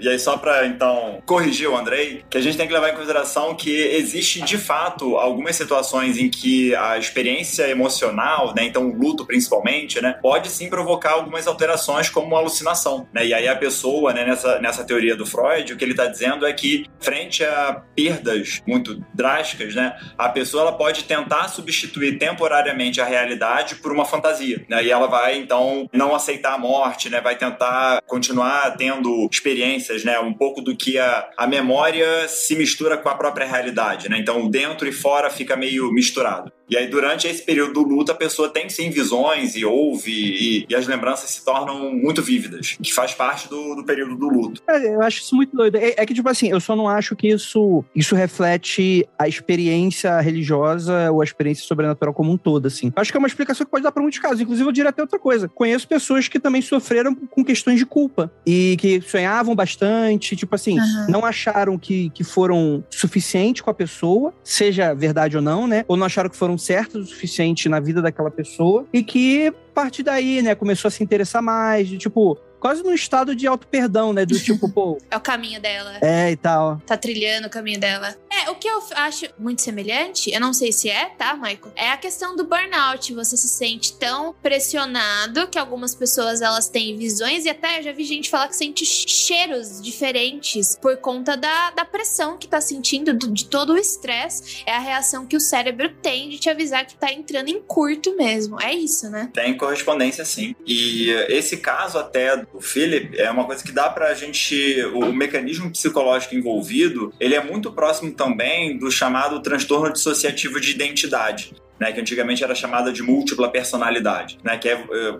E 0.00 0.08
aí, 0.08 0.18
só 0.18 0.36
pra 0.36 0.66
então 0.66 1.22
corrigir 1.24 1.68
o 1.68 1.76
Andrei, 1.76 2.24
que 2.28 2.36
a 2.36 2.40
gente 2.40 2.56
tem 2.56 2.66
que 2.66 2.72
levar 2.72 2.90
em 2.90 2.94
consideração 2.94 3.54
que 3.54 3.70
existe 3.70 4.40
de 4.40 4.58
fato 4.58 5.16
algumas 5.16 5.54
situações 5.54 6.18
em 6.18 6.28
que 6.28 6.74
a 6.74 6.98
experiência 6.98 7.68
emocional, 7.68 8.52
né, 8.56 8.64
então 8.64 8.88
o 8.88 8.96
luto 8.96 9.24
principalmente, 9.24 10.00
né, 10.00 10.18
pode 10.20 10.48
sim 10.48 10.68
provocar 10.68 11.12
algumas 11.12 11.46
alterações 11.46 12.08
como 12.08 12.34
alucinação, 12.34 13.06
né? 13.12 13.26
E 13.26 13.34
aí 13.34 13.46
a 13.46 13.54
pessoa, 13.54 14.12
né, 14.12 14.24
nessa, 14.24 14.58
nessa 14.58 14.82
teoria 14.82 15.14
do 15.14 15.24
Freud, 15.24 15.72
o 15.72 15.76
que 15.76 15.84
ele 15.84 15.94
tá 15.94 16.06
dizendo 16.06 16.44
é 16.44 16.52
que 16.52 16.86
frente 16.98 17.44
a 17.44 17.82
perdas 17.94 18.60
muito 18.66 19.00
drásticas, 19.14 19.74
né, 19.74 19.96
a 20.18 20.28
pessoa 20.28 20.62
ela 20.62 20.72
pode 20.72 21.04
tentar 21.04 21.46
substituir 21.48 22.18
temporariamente 22.18 23.00
a 23.00 23.04
realidade 23.04 23.76
por 23.76 23.92
uma 23.92 24.04
fantasia, 24.04 24.64
né? 24.68 24.82
E 24.82 24.90
ela 24.90 25.06
vai 25.06 25.38
então 25.38 25.88
não 25.92 26.12
aceitar 26.12 26.29
a 26.54 26.58
morte, 26.58 27.08
né? 27.08 27.20
Vai 27.20 27.36
tentar 27.36 28.02
continuar 28.06 28.76
tendo 28.76 29.28
experiências, 29.30 30.04
né? 30.04 30.18
Um 30.20 30.32
pouco 30.32 30.60
do 30.60 30.76
que 30.76 30.98
a, 30.98 31.28
a 31.36 31.46
memória 31.46 32.28
se 32.28 32.54
mistura 32.56 32.96
com 32.96 33.08
a 33.08 33.14
própria 33.14 33.46
realidade, 33.46 34.08
né? 34.08 34.18
Então, 34.18 34.48
dentro 34.48 34.88
e 34.88 34.92
fora 34.92 35.30
fica 35.30 35.56
meio 35.56 35.92
misturado. 35.92 36.52
E 36.70 36.76
aí, 36.76 36.86
durante 36.86 37.26
esse 37.26 37.42
período 37.42 37.72
do 37.74 37.82
luto, 37.82 38.12
a 38.12 38.14
pessoa 38.14 38.48
tem 38.48 38.68
sim 38.68 38.90
visões 38.90 39.56
e 39.56 39.64
ouve, 39.64 40.12
e, 40.12 40.66
e 40.68 40.74
as 40.74 40.86
lembranças 40.86 41.30
se 41.30 41.44
tornam 41.44 41.92
muito 41.92 42.22
vívidas, 42.22 42.76
que 42.80 42.92
faz 42.94 43.12
parte 43.12 43.48
do, 43.48 43.74
do 43.74 43.84
período 43.84 44.14
do 44.16 44.28
luto. 44.28 44.62
É, 44.68 44.94
Eu 44.94 45.02
acho 45.02 45.20
isso 45.20 45.34
muito 45.34 45.56
doido. 45.56 45.76
É, 45.76 45.94
é 45.96 46.06
que, 46.06 46.14
tipo 46.14 46.28
assim, 46.28 46.48
eu 46.48 46.60
só 46.60 46.76
não 46.76 46.88
acho 46.88 47.16
que 47.16 47.28
isso, 47.28 47.84
isso 47.94 48.14
reflete 48.14 49.06
a 49.18 49.26
experiência 49.26 50.20
religiosa 50.20 51.10
ou 51.10 51.20
a 51.20 51.24
experiência 51.24 51.64
sobrenatural 51.64 52.14
como 52.14 52.30
um 52.30 52.36
todo, 52.36 52.66
assim. 52.66 52.92
Acho 52.94 53.10
que 53.10 53.16
é 53.16 53.18
uma 53.18 53.26
explicação 53.26 53.64
que 53.64 53.70
pode 53.70 53.82
dar 53.82 53.90
para 53.90 54.02
muitos 54.02 54.20
casos. 54.20 54.40
Inclusive, 54.40 54.68
eu 54.68 54.72
diria 54.72 54.90
até 54.90 55.02
outra 55.02 55.18
coisa. 55.18 55.48
Conheço 55.48 55.88
pessoas 55.88 56.28
que 56.28 56.38
também 56.38 56.62
sofreram 56.62 57.14
com 57.14 57.44
questões 57.44 57.78
de 57.80 57.86
culpa 57.86 58.32
e 58.46 58.76
que 58.78 59.00
sonhavam 59.00 59.56
bastante, 59.56 60.36
tipo 60.36 60.54
assim, 60.54 60.78
Aham. 60.78 61.06
não 61.08 61.24
acharam 61.24 61.76
que, 61.76 62.10
que 62.10 62.22
foram 62.22 62.84
suficiente 62.90 63.62
com 63.62 63.70
a 63.70 63.74
pessoa, 63.74 64.32
seja 64.44 64.94
verdade 64.94 65.36
ou 65.36 65.42
não, 65.42 65.66
né? 65.66 65.84
Ou 65.88 65.96
não 65.96 66.06
acharam 66.06 66.30
que 66.30 66.36
foram 66.36 66.59
certos 66.60 67.06
o 67.06 67.06
suficiente 67.06 67.68
na 67.68 67.80
vida 67.80 68.00
daquela 68.00 68.30
pessoa 68.30 68.86
e 68.92 69.02
que 69.02 69.48
a 69.48 69.52
partir 69.74 70.02
daí, 70.02 70.42
né, 70.42 70.54
começou 70.54 70.88
a 70.88 70.90
se 70.90 71.02
interessar 71.02 71.42
mais, 71.42 71.88
de, 71.88 71.98
tipo, 71.98 72.38
quase 72.60 72.82
num 72.82 72.92
estado 72.94 73.34
de 73.34 73.46
auto-perdão, 73.46 74.12
né? 74.12 74.24
Do 74.26 74.38
tipo, 74.38 74.68
pô, 74.70 74.98
É 75.10 75.16
o 75.16 75.20
caminho 75.20 75.60
dela. 75.60 75.98
é 76.00 76.30
e 76.30 76.36
tal. 76.36 76.80
Tá 76.86 76.96
trilhando 76.96 77.46
o 77.46 77.50
caminho 77.50 77.80
dela. 77.80 78.14
É, 78.30 78.50
o 78.50 78.54
que 78.54 78.68
eu 78.68 78.80
acho 78.94 79.26
muito 79.38 79.62
semelhante, 79.62 80.30
eu 80.32 80.40
não 80.40 80.52
sei 80.52 80.70
se 80.72 80.88
é, 80.88 81.06
tá, 81.10 81.34
Michael? 81.34 81.72
É 81.74 81.90
a 81.90 81.96
questão 81.96 82.36
do 82.36 82.44
burnout. 82.44 83.12
Você 83.14 83.36
se 83.36 83.48
sente 83.48 83.94
tão 83.94 84.34
pressionado 84.42 85.48
que 85.48 85.58
algumas 85.58 85.94
pessoas 85.94 86.40
elas 86.42 86.68
têm 86.68 86.96
visões 86.96 87.44
e 87.44 87.48
até 87.48 87.78
eu 87.78 87.82
já 87.82 87.92
vi 87.92 88.04
gente 88.04 88.28
falar 88.30 88.48
que 88.48 88.56
sente 88.56 88.84
cheiros 88.84 89.80
diferentes 89.82 90.76
por 90.80 90.96
conta 90.98 91.36
da, 91.36 91.70
da 91.70 91.84
pressão 91.84 92.36
que 92.38 92.46
tá 92.46 92.60
sentindo, 92.60 93.12
do- 93.14 93.32
de 93.32 93.46
todo 93.46 93.72
o 93.72 93.76
estresse. 93.78 94.62
É 94.66 94.72
a 94.74 94.78
reação 94.78 95.26
que 95.26 95.36
o 95.36 95.40
cérebro 95.40 95.88
tem 96.02 96.28
de 96.28 96.38
te 96.38 96.48
avisar 96.50 96.86
que 96.86 96.94
tá 96.94 97.12
entrando 97.12 97.48
em 97.48 97.60
curto 97.60 98.16
mesmo. 98.16 98.60
É 98.60 98.72
isso, 98.72 99.08
né? 99.10 99.30
Tem 99.32 99.56
correspondência, 99.56 100.24
sim. 100.24 100.54
E 100.66 101.10
eh, 101.10 101.32
esse 101.36 101.56
caso 101.56 101.98
até 101.98 102.44
do 102.52 102.60
Philip 102.60 103.18
é 103.18 103.30
uma 103.30 103.44
coisa 103.44 103.62
que 103.62 103.72
dá 103.72 103.88
pra 103.88 104.14
gente... 104.14 104.82
O, 104.92 105.10
o 105.10 105.12
mecanismo 105.12 105.70
psicológico 105.70 106.34
envolvido, 106.34 107.12
ele 107.18 107.34
é 107.34 107.42
muito 107.42 107.72
próximo 107.72 108.12
também 108.12 108.78
do 108.78 108.90
chamado 108.90 109.40
transtorno 109.40 109.92
dissociativo 109.92 110.60
de 110.60 110.70
identidade. 110.70 111.52
Né, 111.80 111.92
que 111.92 112.00
antigamente 112.00 112.44
era 112.44 112.54
chamada 112.54 112.92
de 112.92 113.02
múltipla 113.02 113.48
personalidade, 113.48 114.38
né, 114.44 114.58
que 114.58 114.68
é 114.68 114.74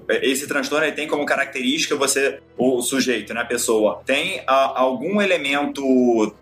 eh, 0.09 0.21
esse 0.29 0.47
transtorno 0.47 0.93
tem 0.93 1.09
como 1.09 1.25
característica 1.25 1.97
você 1.97 2.39
o 2.59 2.83
sujeito, 2.83 3.33
né, 3.33 3.41
a 3.41 3.45
pessoa. 3.47 4.03
Tem 4.05 4.43
ah, 4.47 4.79
algum 4.79 5.23
elemento 5.23 5.83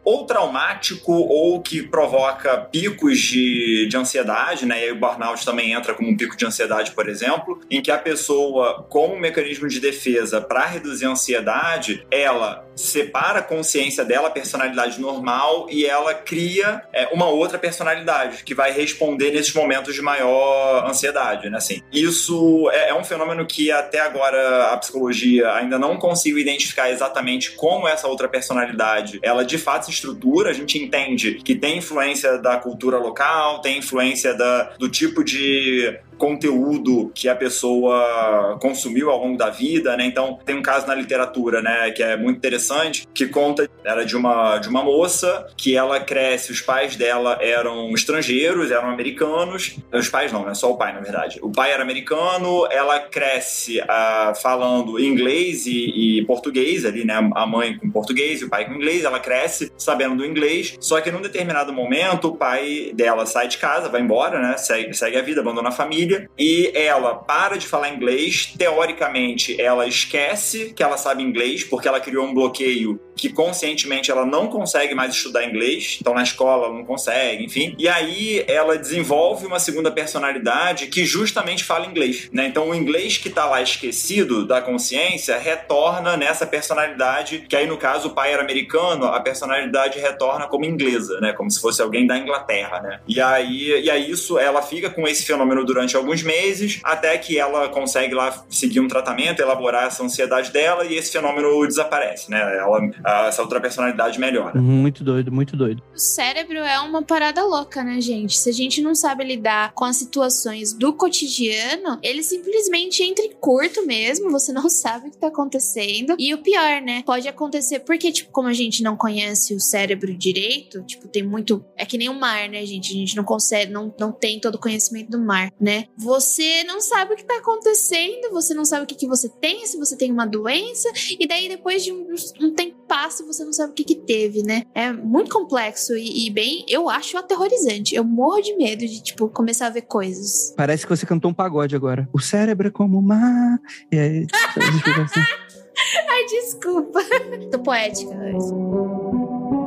ou 0.05 0.27
traumático 0.27 1.13
ou 1.13 1.61
que 1.63 1.83
provoca 1.83 2.59
picos 2.73 3.19
de, 3.21 3.87
de 3.89 3.97
ansiedade, 3.97 4.67
né, 4.67 4.81
e 4.81 4.85
aí 4.85 4.93
o 4.93 4.97
burnout 4.97 5.45
também 5.45 5.73
entra 5.73 5.95
como 5.95 6.09
um 6.09 6.17
pico 6.17 6.37
de 6.37 6.45
ansiedade, 6.45 6.91
por 6.91 7.09
exemplo, 7.09 7.61
em 7.71 7.81
que 7.81 7.91
a 7.91 7.99
pessoa, 7.99 8.85
como 8.89 9.15
um 9.15 9.21
mecanismo 9.21 9.69
de 9.69 9.79
defesa 9.79 10.41
para 10.41 10.67
reduzir 10.67 11.07
a 11.07 11.11
ansiedade, 11.11 12.05
ela 12.11 12.67
separa 12.75 13.41
a 13.41 13.43
consciência 13.43 14.05
dela, 14.05 14.29
a 14.29 14.31
personalidade 14.31 15.01
normal, 15.01 15.67
e 15.71 15.85
ela 15.85 16.15
cria 16.15 16.83
é, 16.93 17.09
uma 17.13 17.27
outra 17.27 17.59
personalidade 17.59 18.45
que 18.45 18.55
vai 18.55 18.73
responder 18.73 19.33
nesses 19.33 19.53
momentos 19.53 19.95
de 19.95 20.01
maior 20.09 20.87
ansiedade, 20.89 21.51
né? 21.51 21.59
Assim, 21.59 21.83
isso 21.93 22.71
é, 22.73 22.91
é 22.91 22.95
um 22.95 23.05
fenômeno 23.05 23.47
que 23.47 23.71
até 23.71 24.01
agora 24.01 24.73
a 24.73 24.77
psicologia 24.79 25.53
ainda 25.53 25.79
não 25.79 25.99
conseguiu 25.99 26.39
identificar 26.39 26.91
exatamente 26.91 27.53
como 27.53 27.87
essa 27.87 28.09
outra 28.09 28.29
personalidade 28.29 29.19
ela 29.23 29.45
de 29.45 29.59
fato 29.59 29.87
se 29.87 29.91
estrutura. 29.91 30.51
A 30.51 30.55
gente 30.55 30.79
entende 30.79 31.35
que 31.45 31.55
tem 31.55 31.79
influência 31.79 32.39
da 32.39 32.57
cultura 32.57 32.99
local, 32.99 33.61
tem 33.61 33.79
influência 33.79 34.35
da, 34.35 34.71
do 34.79 34.89
tipo 34.89 35.23
de 35.23 35.99
conteúdo 36.19 37.11
que 37.15 37.29
a 37.29 37.37
pessoa 37.37 38.59
consumiu 38.61 39.11
ao 39.11 39.21
longo 39.21 39.37
da 39.37 39.51
vida, 39.51 39.97
né? 39.97 40.05
Então, 40.05 40.39
tem 40.45 40.57
um 40.57 40.63
caso 40.63 40.87
na 40.87 40.95
literatura, 40.95 41.63
né, 41.63 41.91
que 41.91 42.03
é 42.03 42.17
muito 42.17 42.37
interessante, 42.37 43.07
que 43.15 43.27
conta 43.27 43.69
era 43.85 44.05
de 44.05 44.17
uma 44.17 44.59
de 44.59 44.69
uma 44.69 44.83
moça 44.83 45.47
que 45.57 45.77
ela 45.77 46.01
cresce, 46.01 46.53
os 46.53 46.61
pais 46.61 46.97
dela 46.97 47.39
eram 47.41 47.93
estrangeiros, 47.93 48.71
eram 48.71 48.91
americanos. 48.91 49.77
Os 49.93 50.09
pais 50.09 50.33
não, 50.33 50.45
né? 50.45 50.55
Só 50.55 50.73
o 50.73 50.77
pai, 50.77 50.93
na 50.93 51.01
verdade. 51.01 51.39
O 51.43 51.51
pai 51.51 51.73
era 51.73 51.83
americano, 51.83 52.67
ela 52.71 52.99
cresce 53.01 53.81
ah, 53.89 54.33
falando 54.41 54.99
inglês 54.99 55.67
e, 55.67 56.19
e 56.19 56.25
português 56.27 56.85
ali, 56.85 57.05
né? 57.05 57.15
A 57.35 57.47
mãe 57.47 57.77
com 57.79 57.91
português 57.91 58.41
e 58.41 58.45
o 58.45 58.49
pai 58.49 58.67
com 58.67 58.75
inglês. 58.75 59.05
Ela 59.05 59.21
cresce 59.21 59.73
sabendo 59.77 60.17
do 60.17 60.27
inglês. 60.27 60.77
Só 60.81 61.01
que 61.01 61.11
num 61.11 61.21
determinado 61.21 61.73
momento, 61.73 62.29
o 62.29 62.37
pai 62.37 62.93
dela 62.95 63.27
sai 63.27 63.49
de 63.49 63.59
casa, 63.59 63.89
vai 63.89 64.01
embora, 64.01 64.41
né? 64.41 64.57
Segue, 64.57 64.95
segue 64.95 65.17
a 65.17 65.23
vida, 65.23 65.41
abandona 65.41 65.69
a 65.69 65.73
família. 65.73 66.08
E 66.39 66.71
ela 66.75 67.15
para 67.15 67.57
de 67.57 67.67
falar 67.67 67.91
inglês. 67.91 68.55
Teoricamente, 68.57 69.61
ela 69.61 69.87
esquece 69.87 70.73
que 70.75 70.83
ela 70.83 70.97
sabe 70.97 71.23
inglês, 71.23 71.65
porque 71.65 71.89
ela 71.89 72.01
criou 72.01 72.25
um 72.25 72.35
bloqueio 72.35 73.01
que 73.19 73.29
conscientemente 73.29 74.11
ela 74.11 74.25
não 74.25 74.47
consegue 74.47 74.95
mais 74.95 75.13
estudar 75.13 75.45
inglês, 75.45 75.99
então 76.01 76.15
na 76.15 76.23
escola 76.23 76.67
ela 76.67 76.75
não 76.75 76.85
consegue, 76.85 77.45
enfim. 77.45 77.75
E 77.77 77.89
aí 77.89 78.45
ela 78.47 78.79
desenvolve 78.79 79.45
uma 79.45 79.59
segunda 79.59 79.91
personalidade 79.91 80.87
que 80.87 81.05
justamente 81.05 81.65
fala 81.65 81.87
inglês, 81.87 82.29
né? 82.33 82.47
Então 82.47 82.71
o 82.71 82.75
inglês 82.75 83.19
que 83.19 83.29
tá 83.29 83.45
lá 83.45 83.61
esquecido 83.61 84.47
da 84.47 84.61
consciência 84.63 85.37
retorna 85.37 86.17
nessa 86.17 86.47
personalidade, 86.47 87.45
que 87.49 87.57
aí 87.57 87.67
no 87.67 87.77
caso 87.77 88.09
o 88.09 88.11
pai 88.13 88.33
era 88.33 88.43
americano, 88.43 89.07
a 89.07 89.21
personalidade 89.21 89.99
retorna 89.99 90.47
como 90.47 90.65
inglesa, 90.65 91.21
né? 91.21 91.33
Como 91.33 91.51
se 91.51 91.61
fosse 91.61 91.83
alguém 91.83 92.07
da 92.07 92.17
Inglaterra, 92.17 92.81
né? 92.81 93.01
E 93.07 93.21
aí, 93.21 93.81
e 93.83 93.91
aí 93.91 94.11
isso 94.11 94.39
ela 94.39 94.63
fica 94.63 94.89
com 94.89 95.07
esse 95.07 95.25
fenômeno 95.25 95.65
durante 95.65 95.97
alguns 95.97 96.23
meses, 96.23 96.81
até 96.85 97.19
que 97.19 97.39
ela 97.39 97.69
consegue 97.69 98.15
lá 98.15 98.45
seguir 98.49 98.81
um 98.81 98.89
tratamento, 98.89 99.41
elaborar 99.41 99.87
essa 99.87 100.03
ansiedade 100.03 100.53
dela 100.53 100.85
e 100.85 100.97
esse 100.97 101.13
fenômeno 101.13 101.67
desaparece, 101.67 102.31
né? 102.31 102.41
Ela, 102.59 102.81
essa 103.29 103.43
outra 103.43 103.61
personalidade 103.61 104.19
melhora. 104.19 104.61
Muito 104.61 105.05
doido, 105.05 105.33
muito 105.33 105.57
doido. 105.57 105.83
O 105.95 105.99
cérebro 105.99 106.59
é 106.59 106.79
uma 106.81 107.03
parada 107.03 107.45
louca, 107.45 107.83
né, 107.83 108.01
gente? 108.01 108.37
Se 108.37 108.51
a 108.51 108.53
gente 108.53 108.83
não 108.83 108.95
sabe 108.95 109.25
lidar 109.25 109.73
com 109.75 109.85
as 109.85 109.97
situações 109.97 110.73
do 110.73 110.93
cotidiano, 110.93 111.99
ele 112.03 112.23
simplesmente 112.23 113.03
entra 113.03 113.25
em 113.25 113.33
curto 113.33 113.87
mesmo, 113.87 114.31
você 114.31 114.53
não 114.53 114.69
sabe 114.71 115.09
o 115.09 115.11
que 115.11 115.19
tá 115.19 115.29
acontecendo. 115.29 116.17
E 116.19 116.35
o 116.35 116.39
pior, 116.39 116.81
né? 116.83 117.03
Pode 117.05 117.29
acontecer 117.29 117.81
porque, 117.81 118.13
tipo, 118.13 118.31
como 118.31 118.49
a 118.49 118.53
gente 118.53 118.83
não 118.83 118.97
conhece 118.97 119.55
o 119.55 119.61
cérebro 119.61 120.15
direito, 120.15 120.83
tipo, 120.85 121.09
tem 121.09 121.23
muito. 121.23 121.65
É 121.77 121.85
que 121.85 121.99
nem 121.99 122.09
o 122.09 122.15
mar, 122.15 122.49
né, 122.49 122.65
gente? 122.65 122.93
A 122.93 122.97
gente 122.97 123.17
não 123.17 123.25
consegue, 123.25 123.73
não, 123.73 123.95
não 123.99 124.13
tem 124.13 124.41
todo 124.41 124.57
o 124.57 124.61
conhecimento 124.61 125.11
do 125.11 125.19
mar, 125.19 125.53
né? 125.61 125.87
Você 125.97 126.65
não 126.65 126.81
sabe 126.81 127.15
o 127.15 127.17
que 127.17 127.25
tá 127.25 127.39
acontecendo, 127.39 128.31
você 128.31 128.55
não 128.55 128.65
sabe 128.65 128.85
o 128.85 128.87
que, 128.87 128.95
que 128.95 129.07
você 129.07 129.29
tem, 129.29 129.67
se 129.67 129.77
você 129.77 129.97
tem 129.97 130.13
uma 130.13 130.27
doença, 130.27 130.91
e 131.19 131.27
daí 131.27 131.49
depois 131.49 131.85
de 131.85 131.93
um, 131.93 132.15
um 132.41 132.55
tempo 132.55 132.77
passa, 132.99 133.25
você 133.25 133.45
não 133.45 133.53
sabe 133.53 133.71
o 133.71 133.75
que, 133.75 133.85
que 133.85 133.95
teve, 133.95 134.43
né? 134.43 134.65
É 134.75 134.93
muito 134.93 135.31
complexo 135.31 135.97
e, 135.97 136.27
e 136.27 136.31
bem, 136.31 136.65
eu 136.69 136.89
acho 136.89 137.17
aterrorizante. 137.17 137.95
Eu 137.95 138.03
morro 138.03 138.41
de 138.41 138.57
medo 138.57 138.81
de, 138.81 139.01
tipo, 139.01 139.29
começar 139.29 139.69
a 139.69 139.71
ver 139.71 139.83
coisas. 139.83 140.53
Parece 140.57 140.85
que 140.85 140.91
você 140.91 141.07
cantou 141.07 141.31
um 141.31 141.35
pagode 141.35 141.77
agora. 141.77 142.09
O 142.13 142.19
cérebro 142.19 142.67
é 142.67 142.71
como 142.73 143.01
mar. 143.01 143.61
E 143.93 143.99
aí, 143.99 144.27
assim. 144.57 145.21
Ai, 146.11 146.25
desculpa. 146.27 147.01
Tô 147.53 147.61
poética 147.61 148.11
hoje. 148.11 149.58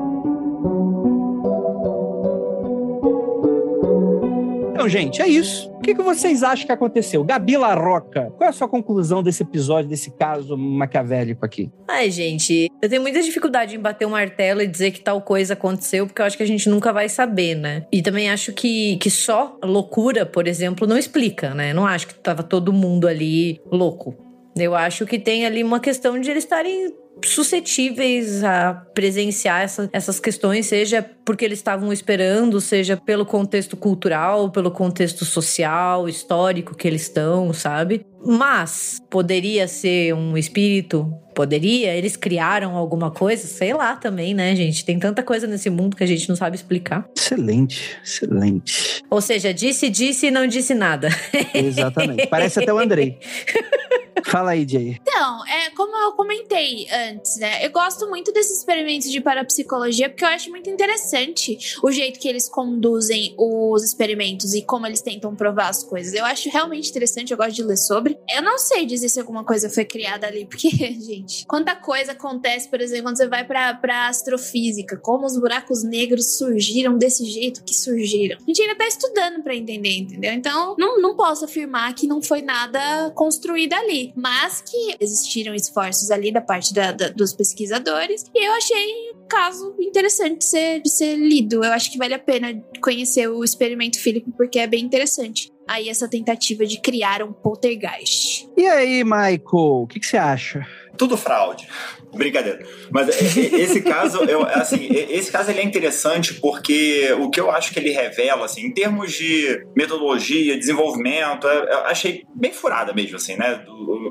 Então, 4.82 4.89
gente, 4.89 5.21
é 5.21 5.27
isso. 5.27 5.69
O 5.73 5.79
que, 5.82 5.93
que 5.93 6.01
vocês 6.01 6.41
acham 6.41 6.65
que 6.65 6.71
aconteceu? 6.71 7.23
Gabi 7.23 7.55
Larroca, 7.55 8.34
qual 8.36 8.47
é 8.47 8.49
a 8.49 8.51
sua 8.51 8.67
conclusão 8.67 9.21
desse 9.21 9.43
episódio, 9.43 9.88
desse 9.88 10.09
caso 10.09 10.57
maquiavélico 10.57 11.45
aqui? 11.45 11.69
Ai, 11.88 12.09
gente, 12.09 12.67
eu 12.82 12.89
tenho 12.89 12.99
muita 12.99 13.21
dificuldade 13.21 13.75
em 13.75 13.79
bater 13.79 14.07
um 14.07 14.09
martelo 14.09 14.59
e 14.59 14.65
dizer 14.65 14.89
que 14.89 14.99
tal 14.99 15.21
coisa 15.21 15.53
aconteceu, 15.53 16.07
porque 16.07 16.19
eu 16.19 16.25
acho 16.25 16.36
que 16.36 16.41
a 16.41 16.47
gente 16.47 16.67
nunca 16.67 16.91
vai 16.91 17.07
saber, 17.07 17.53
né? 17.53 17.86
E 17.91 18.01
também 18.01 18.32
acho 18.32 18.53
que, 18.53 18.97
que 18.97 19.11
só 19.11 19.55
loucura, 19.63 20.25
por 20.25 20.47
exemplo, 20.47 20.88
não 20.88 20.97
explica, 20.97 21.53
né? 21.53 21.75
Não 21.75 21.86
acho 21.86 22.07
que 22.07 22.15
tava 22.15 22.41
todo 22.41 22.73
mundo 22.73 23.07
ali 23.07 23.61
louco. 23.71 24.17
Eu 24.57 24.73
acho 24.73 25.05
que 25.05 25.19
tem 25.19 25.45
ali 25.45 25.63
uma 25.63 25.79
questão 25.79 26.19
de 26.19 26.32
eles 26.32 26.43
estarem 26.43 26.91
suscetíveis 27.26 28.43
a 28.43 28.74
presenciar 28.93 29.61
essa, 29.61 29.89
essas 29.91 30.19
questões, 30.19 30.65
seja 30.65 31.01
porque 31.26 31.45
eles 31.45 31.59
estavam 31.59 31.91
esperando, 31.91 32.59
seja 32.59 32.97
pelo 32.97 33.26
contexto 33.26 33.78
cultural, 33.78 34.51
pelo 34.51 34.72
contexto 34.72 35.26
social, 35.26 36.07
histórico 36.09 36.76
que 36.76 36.88
eles 36.88 37.03
estão, 37.03 37.53
sabe? 37.53 38.05
Mas 38.24 39.01
poderia 39.09 39.67
ser 39.67 40.13
um 40.13 40.38
espírito, 40.38 41.11
poderia, 41.34 41.95
eles 41.95 42.15
criaram 42.15 42.76
alguma 42.76 43.09
coisa, 43.09 43.47
sei 43.47 43.74
lá 43.74 43.95
também, 43.95 44.34
né, 44.34 44.55
gente? 44.55 44.86
Tem 44.86 44.99
tanta 44.99 45.24
coisa 45.24 45.47
nesse 45.47 45.69
mundo 45.69 45.95
que 45.95 46.03
a 46.03 46.07
gente 46.07 46.30
não 46.30 46.36
sabe 46.36 46.55
explicar. 46.55 47.07
Excelente, 47.17 47.97
excelente. 48.03 49.03
Ou 49.09 49.22
seja, 49.22 49.53
disse, 49.53 49.89
disse 49.89 50.28
e 50.28 50.32
não 50.32 50.45
disse 50.45 50.74
nada. 50.74 51.09
Exatamente. 51.53 52.28
Parece 52.28 52.59
até 52.59 52.74
o 52.74 52.78
Andrei. 52.78 53.17
Fala 54.26 54.51
aí, 54.51 54.67
Jay. 54.67 54.97
Então, 55.01 55.45
é 55.47 55.69
como 55.72 55.95
eu 55.97 56.11
comentei 56.13 56.88
antes, 57.09 57.38
né? 57.38 57.65
Eu 57.65 57.72
gosto 57.72 58.07
muito 58.07 58.32
desses 58.32 58.59
experimentos 58.59 59.09
de 59.09 59.19
parapsicologia 59.19 60.09
porque 60.09 60.24
eu 60.24 60.30
acho 60.30 60.49
muito 60.49 60.69
interessante 60.69 61.57
o 61.84 61.91
jeito 61.91 62.19
que 62.19 62.28
eles 62.28 62.47
conduzem 62.47 63.34
os 63.38 63.84
experimentos 63.84 64.53
e 64.53 64.61
como 64.61 64.86
eles 64.86 65.01
tentam 65.01 65.36
provar 65.36 65.69
as 65.69 65.84
coisas. 65.84 66.13
Eu 66.13 66.26
acho 66.26 66.49
realmente 66.49 66.89
interessante, 66.89 67.32
eu 67.32 67.38
gosto 67.38 67.55
de 67.55 67.63
ler 67.63 67.78
sobre. 67.78 68.11
Eu 68.30 68.41
não 68.41 68.57
sei 68.57 68.86
dizer 68.86 69.09
se 69.09 69.20
alguma 69.20 69.43
coisa 69.43 69.70
foi 69.70 69.86
criada 69.86 70.28
ali, 70.28 70.45
porque, 70.45 70.70
gente, 70.99 71.45
quanta 71.45 71.76
coisa 71.76 72.14
acontece, 72.14 72.70
por 72.70 72.82
exemplo, 72.82 73.03
quando 73.03 73.18
você 73.18 73.28
vai 73.28 73.45
pra, 73.45 73.74
pra 73.74 74.07
astrofísica, 74.07 74.97
como 74.97 75.26
os 75.26 75.38
buracos 75.38 75.84
negros 75.84 76.38
surgiram 76.38 76.97
desse 76.97 77.26
jeito 77.26 77.64
que 77.64 77.74
surgiram. 77.74 78.38
A 78.41 78.43
gente 78.45 78.62
ainda 78.62 78.76
tá 78.76 78.88
estudando 78.88 79.43
para 79.43 79.55
entender, 79.55 79.97
entendeu? 79.97 80.34
Então, 80.34 80.76
não, 80.78 81.01
não 81.01 81.16
posso 81.16 81.45
afirmar 81.45 81.93
que 81.93 82.07
não 82.07 82.22
foi 82.22 82.41
nada 82.41 83.12
construído 83.12 83.74
ali 83.74 84.12
mas 84.16 84.62
que 84.62 84.95
existiram 84.99 85.53
esforços 85.53 86.12
ali 86.12 86.32
da 86.32 86.41
parte 86.41 86.74
da, 86.74 86.91
da, 86.91 87.09
dos 87.09 87.34
pesquisadores, 87.34 88.26
e 88.34 88.47
eu 88.47 88.53
achei 88.53 89.12
um 89.16 89.28
caso 89.28 89.76
interessante 89.80 90.39
de 90.39 90.45
ser, 90.45 90.82
de 90.82 90.89
ser 90.89 91.16
lido. 91.16 91.64
Eu 91.64 91.72
acho 91.72 91.91
que 91.91 91.97
vale 91.97 92.14
a 92.14 92.20
pena 92.20 92.62
conhecer 92.82 93.28
o 93.28 93.43
experimento 93.43 93.99
Philip, 93.99 94.32
porque 94.36 94.59
é 94.59 94.68
bem 94.68 94.84
interessante. 94.84 95.51
Aí, 95.68 95.89
essa 95.89 96.07
tentativa 96.07 96.66
de 96.66 96.80
criar 96.82 97.22
um 97.24 97.32
poltergeist. 97.32 98.49
E 98.57 98.66
aí, 98.66 99.03
Michael, 99.03 99.41
o 99.53 99.88
que, 99.88 99.99
que 99.99 100.05
você 100.05 100.18
acha? 100.18 100.68
Tudo 100.97 101.16
fraude. 101.18 101.68
Brincadeira. 102.14 102.66
Mas 102.91 103.07
esse 103.09 103.82
caso, 103.82 104.24
eu, 104.26 104.43
assim, 104.43 104.88
esse 104.91 105.32
caso 105.32 105.49
ele 105.49 105.62
é 105.62 105.64
interessante 105.64 106.34
porque 106.36 107.12
o 107.20 107.30
que 107.30 107.39
eu 107.39 107.49
acho 107.49 107.74
que 107.74 107.80
ele 107.80 107.91
revela, 107.91 108.45
assim, 108.45 108.66
em 108.66 108.74
termos 108.74 109.12
de 109.14 109.66
metodologia, 109.76 110.57
desenvolvimento, 110.57 111.47
eu 111.47 111.80
achei 111.86 112.24
bem 112.36 112.51
furada 112.51 112.93
mesmo, 112.93 113.16
assim, 113.16 113.36
né? 113.38 113.64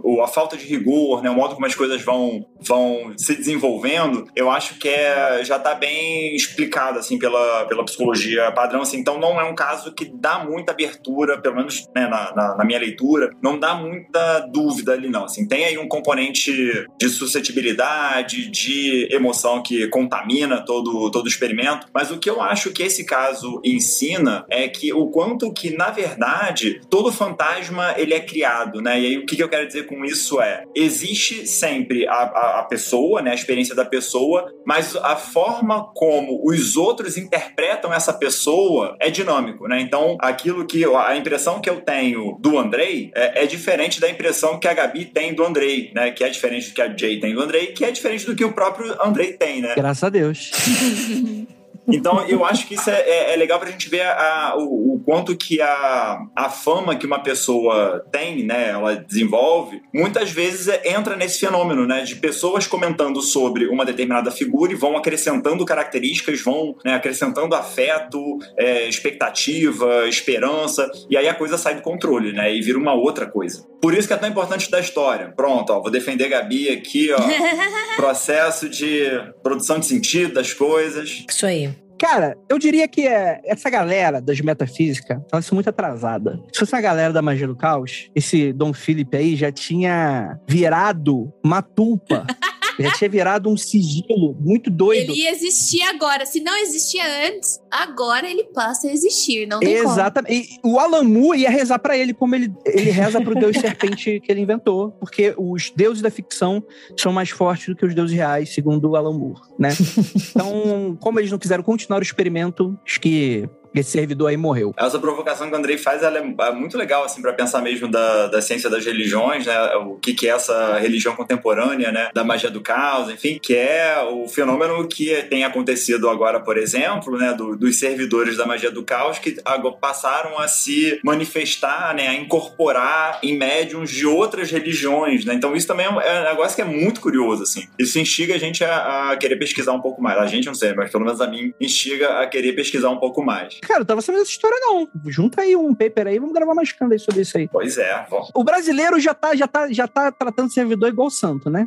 O, 0.03 0.23
a 0.23 0.29
falta 0.29 0.57
de 0.57 0.65
rigor, 0.65 1.23
né? 1.23 1.31
O 1.31 1.35
modo 1.35 1.55
como 1.55 1.67
as 1.67 1.75
coisas 1.75 2.03
vão, 2.03 2.45
vão 2.61 3.13
se 3.17 3.35
desenvolvendo, 3.35 4.27
eu 4.35 4.51
acho 4.51 4.79
que 4.79 4.89
é, 4.89 5.45
já 5.45 5.57
está 5.57 5.75
bem 5.75 6.35
explicado, 6.35 6.99
assim, 6.99 7.19
pela, 7.19 7.67
pela 7.67 7.85
psicologia 7.85 8.51
padrão, 8.53 8.83
assim. 8.83 8.99
Então 8.99 9.19
não 9.19 9.41
é 9.41 9.45
um 9.45 9.55
caso 9.55 9.93
que 9.93 10.11
dá 10.15 10.39
muita 10.45 10.73
abertura, 10.73 11.41
pelo 11.41 11.57
menos 11.57 11.87
né, 11.95 12.07
na, 12.07 12.35
na, 12.35 12.57
na 12.57 12.65
minha 12.65 12.79
leitura, 12.79 13.31
não 13.43 13.59
dá 13.59 13.75
muita 13.75 14.41
dúvida 14.41 14.93
ali, 14.93 15.09
não. 15.09 15.25
Assim, 15.25 15.47
tem 15.47 15.65
aí 15.65 15.79
um 15.79 15.89
componente 15.89 16.53
de 16.99 17.09
suscetibilidade 17.09 17.90
de 18.23 19.09
emoção 19.11 19.63
que 19.63 19.87
contamina 19.89 20.65
todo, 20.65 21.11
todo 21.11 21.25
o 21.25 21.29
experimento. 21.29 21.87
Mas 21.93 22.11
o 22.11 22.19
que 22.19 22.29
eu 22.29 22.41
acho 22.41 22.73
que 22.73 22.83
esse 22.83 23.05
caso 23.05 23.61
ensina 23.65 24.45
é 24.49 24.69
que 24.69 24.93
o 24.93 25.09
quanto 25.09 25.53
que, 25.53 25.77
na 25.77 25.91
verdade, 25.91 26.81
todo 26.89 27.13
fantasma 27.13 27.95
ele 27.97 28.15
é 28.15 28.21
criado, 28.21 28.81
né? 28.81 29.01
E 29.01 29.07
aí 29.07 29.19
o 29.19 29.27
que 29.27 29.41
eu 29.41 29.49
quero 29.49 29.67
dizer 29.67 29.87
com 29.87 30.05
isso 30.05 30.41
é, 30.41 30.65
existe 30.75 31.47
sempre 31.47 32.07
a, 32.07 32.13
a, 32.13 32.61
a 32.61 32.63
pessoa, 32.65 33.23
né? 33.23 33.33
A 33.33 33.35
experiência 33.35 33.75
da 33.75 33.85
pessoa, 33.85 34.53
mas 34.65 34.97
a 34.97 35.17
forma 35.17 35.91
como 35.95 36.41
os 36.45 36.77
outros 36.77 37.17
interpretam 37.17 37.93
essa 37.93 38.13
pessoa 38.13 38.97
é 39.01 39.11
dinâmico, 39.11 39.67
né? 39.67 39.81
Então, 39.81 40.17
aquilo 40.21 40.67
que 40.67 40.85
a 40.85 41.17
impressão 41.17 41.61
que 41.61 41.69
eu 41.69 41.81
tenho 41.81 42.37
do 42.41 42.59
Andrei 42.59 43.11
é, 43.15 43.45
é 43.45 43.47
diferente 43.47 44.01
da 44.01 44.09
impressão 44.09 44.59
que 44.59 44.69
a 44.69 44.75
Gabi 44.75 45.07
tem 45.07 45.35
do 45.35 45.45
Andrei, 45.45 45.91
né? 45.95 46.11
Que 46.11 46.25
é 46.25 46.29
diferente 46.29 46.69
do 46.69 46.75
que 46.75 46.83
a 46.83 46.97
Jay 46.97 47.19
tem 47.21 47.35
do 47.35 47.41
Andrei, 47.41 47.69
que 47.81 47.85
é 47.87 47.91
diferente 47.91 48.27
do 48.27 48.37
que 48.37 48.45
o 48.45 48.53
próprio 48.53 48.95
Andrei 49.03 49.33
tem, 49.33 49.63
né? 49.63 49.75
Graças 49.75 50.05
a 50.05 50.11
Deus. 50.11 50.51
Então, 51.89 52.25
eu 52.27 52.45
acho 52.45 52.67
que 52.67 52.75
isso 52.75 52.89
é, 52.91 53.01
é, 53.01 53.35
é 53.35 53.37
legal 53.37 53.59
pra 53.59 53.71
gente 53.71 53.89
ver 53.89 54.03
a, 54.03 54.55
o, 54.57 54.95
o, 54.95 55.01
quanto 55.05 55.37
que 55.37 55.61
a, 55.61 56.19
a 56.37 56.51
fama 56.51 56.97
que 56.97 57.07
uma 57.07 57.23
pessoa 57.23 58.05
tem, 58.13 58.45
né, 58.45 58.71
ela 58.71 58.95
desenvolve, 58.97 59.81
muitas 59.93 60.31
vezes 60.31 60.69
é, 60.69 60.93
entra 60.93 61.17
nesse 61.17 61.41
fenômeno, 61.41 61.87
né, 61.87 62.03
de 62.03 62.17
pessoas 62.17 62.67
comentando 62.67 63.21
sobre 63.23 63.67
uma 63.67 63.85
determinada 63.85 64.31
figura 64.31 64.73
e 64.73 64.77
vão 64.77 64.97
acrescentando 64.97 65.65
características, 65.65 66.41
vão 66.43 66.77
né, 66.85 66.95
acrescentando 66.95 67.55
afeto, 67.55 68.39
é, 68.57 68.89
expectativa, 68.89 70.09
esperança, 70.09 70.91
e 71.09 71.17
aí 71.17 71.29
a 71.29 71.35
coisa 71.35 71.59
sai 71.59 71.75
do 71.75 71.83
controle, 71.83 72.33
né, 72.33 72.55
e 72.55 72.61
vira 72.61 72.79
uma 72.79 72.95
outra 72.95 73.27
coisa. 73.27 73.67
Por 73.81 73.95
isso 73.95 74.07
que 74.07 74.15
é 74.15 74.17
tão 74.17 74.29
importante 74.29 74.71
da 74.71 74.79
história. 74.79 75.33
Pronto, 75.35 75.73
ó, 75.73 75.81
vou 75.81 75.91
defender 75.91 76.27
a 76.27 76.29
Gabi 76.29 76.69
aqui, 76.69 77.11
ó. 77.13 77.19
processo 77.97 78.69
de 78.69 79.05
produção 79.43 79.79
de 79.79 79.87
sentido 79.87 80.35
das 80.35 80.53
coisas. 80.53 81.25
Isso 81.29 81.47
aí. 81.47 81.71
Cara, 82.01 82.35
eu 82.49 82.59
diria 82.59 82.89
que 82.89 83.07
é, 83.07 83.43
essa 83.45 83.69
galera 83.69 84.23
das 84.23 84.41
metafísica, 84.41 85.23
ela 85.31 85.43
é 85.43 85.55
muito 85.55 85.69
atrasada. 85.69 86.41
Se 86.51 86.61
fosse 86.61 86.75
a 86.75 86.81
galera 86.81 87.13
da 87.13 87.21
magia 87.21 87.47
do 87.47 87.55
caos, 87.55 88.11
esse 88.15 88.55
Dom 88.55 88.73
Felipe 88.73 89.19
aí 89.19 89.37
já 89.37 89.53
tinha 89.53 90.41
virado 90.49 91.31
uma 91.45 91.61
tulpa 91.61 92.27
Já 92.79 92.93
tinha 92.93 93.11
virado 93.11 93.49
um 93.49 93.57
sigilo 93.57 94.35
muito 94.39 94.71
doido. 94.71 95.11
Ele 95.11 95.23
ia 95.23 95.31
existir 95.31 95.83
agora. 95.83 96.27
Se 96.27 96.41
não 96.41 96.57
existia 96.59 97.03
antes, 97.29 97.61
agora 97.71 98.29
ele 98.29 98.45
passa 98.45 98.89
a 98.89 98.93
existir. 98.93 99.47
Não 99.47 99.61
tem 99.61 99.75
Exatamente. 99.75 100.59
Como. 100.61 100.75
E 100.75 100.77
o 100.77 100.79
Alamu 100.79 101.35
ia 101.35 101.51
rezar 101.51 101.79
para 101.79 101.97
ele 101.97 102.15
como 102.15 102.35
ele, 102.35 102.53
ele 102.67 102.91
reza 102.91 103.21
pro 103.21 103.35
deus 103.35 103.57
serpente 103.59 104.21
que 104.21 104.31
ele 104.31 104.41
inventou. 104.41 104.93
Porque 104.93 105.35
os 105.37 105.71
deuses 105.71 106.03
da 106.03 106.11
ficção 106.11 106.63
são 106.97 107.13
mais 107.13 107.31
fortes 107.31 107.69
do 107.69 107.77
que 107.77 107.87
os 107.87 107.95
deuses 107.95 108.17
reais, 108.17 108.53
segundo 108.55 108.91
o 108.91 108.97
Alan 108.97 109.17
Moore, 109.17 109.41
né? 109.59 109.71
então, 110.31 110.97
como 111.01 111.19
eles 111.19 111.31
não 111.31 111.39
quiseram 111.39 111.63
continuar 111.63 112.01
o 112.01 112.03
experimento, 112.03 112.79
acho 112.85 113.01
que 113.01 113.49
esse 113.75 113.91
servidor 113.91 114.29
aí 114.29 114.37
morreu. 114.37 114.75
Essa 114.77 114.99
provocação 114.99 115.49
que 115.49 115.55
o 115.55 115.57
Andrei 115.57 115.79
faz 115.79 116.03
ela 116.03 116.19
é, 116.19 116.49
é 116.49 116.53
muito 116.53 116.77
legal, 116.77 117.05
assim, 117.05 117.23
para 117.23 117.33
pensar 117.33 117.61
mesmo 117.61 117.89
da, 117.89 118.27
da 118.27 118.43
ciência 118.43 118.69
das 118.69 118.85
religiões, 118.85 119.47
né? 119.47 119.59
O 119.77 119.97
que, 119.97 120.15
que 120.15 120.29
é 120.29 120.31
essa 120.31 120.79
religião 120.79 121.15
contemporânea, 121.15 121.93
né? 121.93 122.11
Da 122.13 122.25
magia 122.25 122.51
do 122.51 122.61
caos, 122.61 123.11
enfim, 123.11 123.39
que 123.41 123.55
é 123.55 123.97
o 124.11 124.29
fenômeno 124.29 124.87
que 124.89 125.23
tem 125.25 125.45
acontecido 125.45 126.09
agora, 126.09 126.41
por 126.41 126.57
exemplo, 126.57 127.17
né? 127.17 127.33
Do, 127.33 127.57
dos 127.57 127.79
servidores 127.79 128.37
da 128.37 128.47
magia 128.47 128.71
do 128.71 128.83
caos 128.83 129.19
que 129.19 129.37
passaram 129.81 130.39
a 130.39 130.49
se 130.49 130.99
manifestar, 131.05 131.95
né? 131.95 132.09
A 132.09 132.15
incorporar 132.15 133.21
em 133.23 133.37
médiums 133.37 133.91
de 133.91 134.07
outras 134.07 134.51
religiões, 134.51 135.25
né? 135.25 135.35
Então 135.35 135.55
isso 135.55 135.67
também 135.67 135.87
é 135.87 135.91
um, 135.91 136.01
é 136.01 136.21
um 136.21 136.25
negócio 136.25 136.57
que 136.57 136.63
é 136.63 136.65
muito 136.65 137.01
curioso, 137.01 137.45
assim. 137.45 137.69
Isso 137.79 137.99
instiga 137.99 138.35
a 138.35 138.39
gente 138.39 138.65
a, 138.65 139.11
a 139.11 139.17
querer 139.17 139.37
pesquisar 139.37 139.73
um 139.73 139.81
pouco 139.81 140.03
mais. 140.03 140.19
A 140.19 140.27
gente 140.27 140.47
não 140.47 140.55
sei, 140.55 140.73
mas 140.75 140.91
pelo 140.91 141.05
menos 141.05 141.21
a 141.21 141.27
mim 141.27 141.55
instiga 141.61 142.21
a 142.21 142.27
querer 142.27 142.53
pesquisar 142.55 142.91
um 142.91 142.99
pouco 142.99 143.23
mais. 143.23 143.60
Cara, 143.61 143.81
eu 143.81 143.85
tava 143.85 144.01
sabendo 144.01 144.23
essa 144.23 144.31
história, 144.31 144.57
não. 144.61 144.89
Junta 145.07 145.43
aí 145.43 145.55
um 145.55 145.75
paper 145.75 146.07
aí, 146.09 146.19
vamos 146.19 146.35
gravar 146.35 146.55
mais 146.55 146.73
canda 146.73 146.95
aí 146.95 146.99
sobre 146.99 147.23
isso 147.23 147.37
aí. 147.37 147.49
Pois 147.49 147.77
é, 147.79 148.07
vamos. 148.09 148.31
O 148.35 148.43
brasileiro 148.43 148.99
já 148.99 149.15
tá, 149.15 149.35
já 149.35 149.47
tá, 149.47 149.71
já 149.73 149.87
tá 149.87 150.11
tratando 150.11 150.49
o 150.49 150.53
servidor 150.53 150.89
igual 150.89 151.09
o 151.09 151.11
santo, 151.11 151.51
né? 151.51 151.67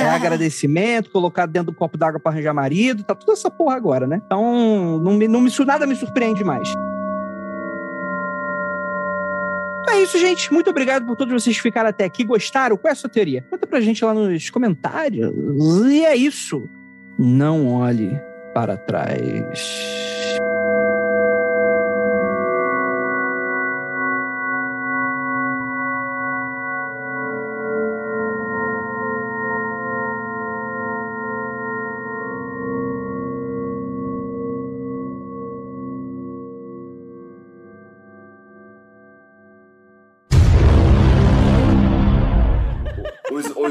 é 0.00 0.08
agradecimento, 0.10 1.10
colocar 1.10 1.46
dentro 1.46 1.72
do 1.72 1.76
copo 1.76 1.98
d'água 1.98 2.20
pra 2.20 2.32
arranjar 2.32 2.54
marido, 2.54 3.04
tá 3.04 3.14
tudo 3.14 3.32
essa 3.32 3.50
porra 3.50 3.76
agora, 3.76 4.06
né? 4.06 4.20
Então, 4.24 4.98
não 4.98 5.14
me, 5.14 5.28
não 5.28 5.40
me, 5.40 5.50
nada 5.66 5.86
me 5.86 5.94
surpreende 5.94 6.44
mais. 6.44 6.72
É 9.90 10.00
isso, 10.00 10.18
gente. 10.18 10.52
Muito 10.52 10.70
obrigado 10.70 11.04
por 11.04 11.16
todos 11.16 11.42
vocês 11.42 11.56
que 11.56 11.62
ficaram 11.62 11.90
até 11.90 12.04
aqui. 12.04 12.24
Gostaram? 12.24 12.76
Qual 12.76 12.88
é 12.88 12.92
a 12.92 12.96
sua 12.96 13.10
teoria? 13.10 13.44
Conta 13.50 13.66
pra 13.66 13.80
gente 13.80 14.04
lá 14.04 14.14
nos 14.14 14.48
comentários. 14.48 15.32
E 15.90 16.04
é 16.04 16.16
isso. 16.16 16.66
Não 17.18 17.68
olhe 17.74 18.18
para 18.54 18.76
trás. 18.76 20.21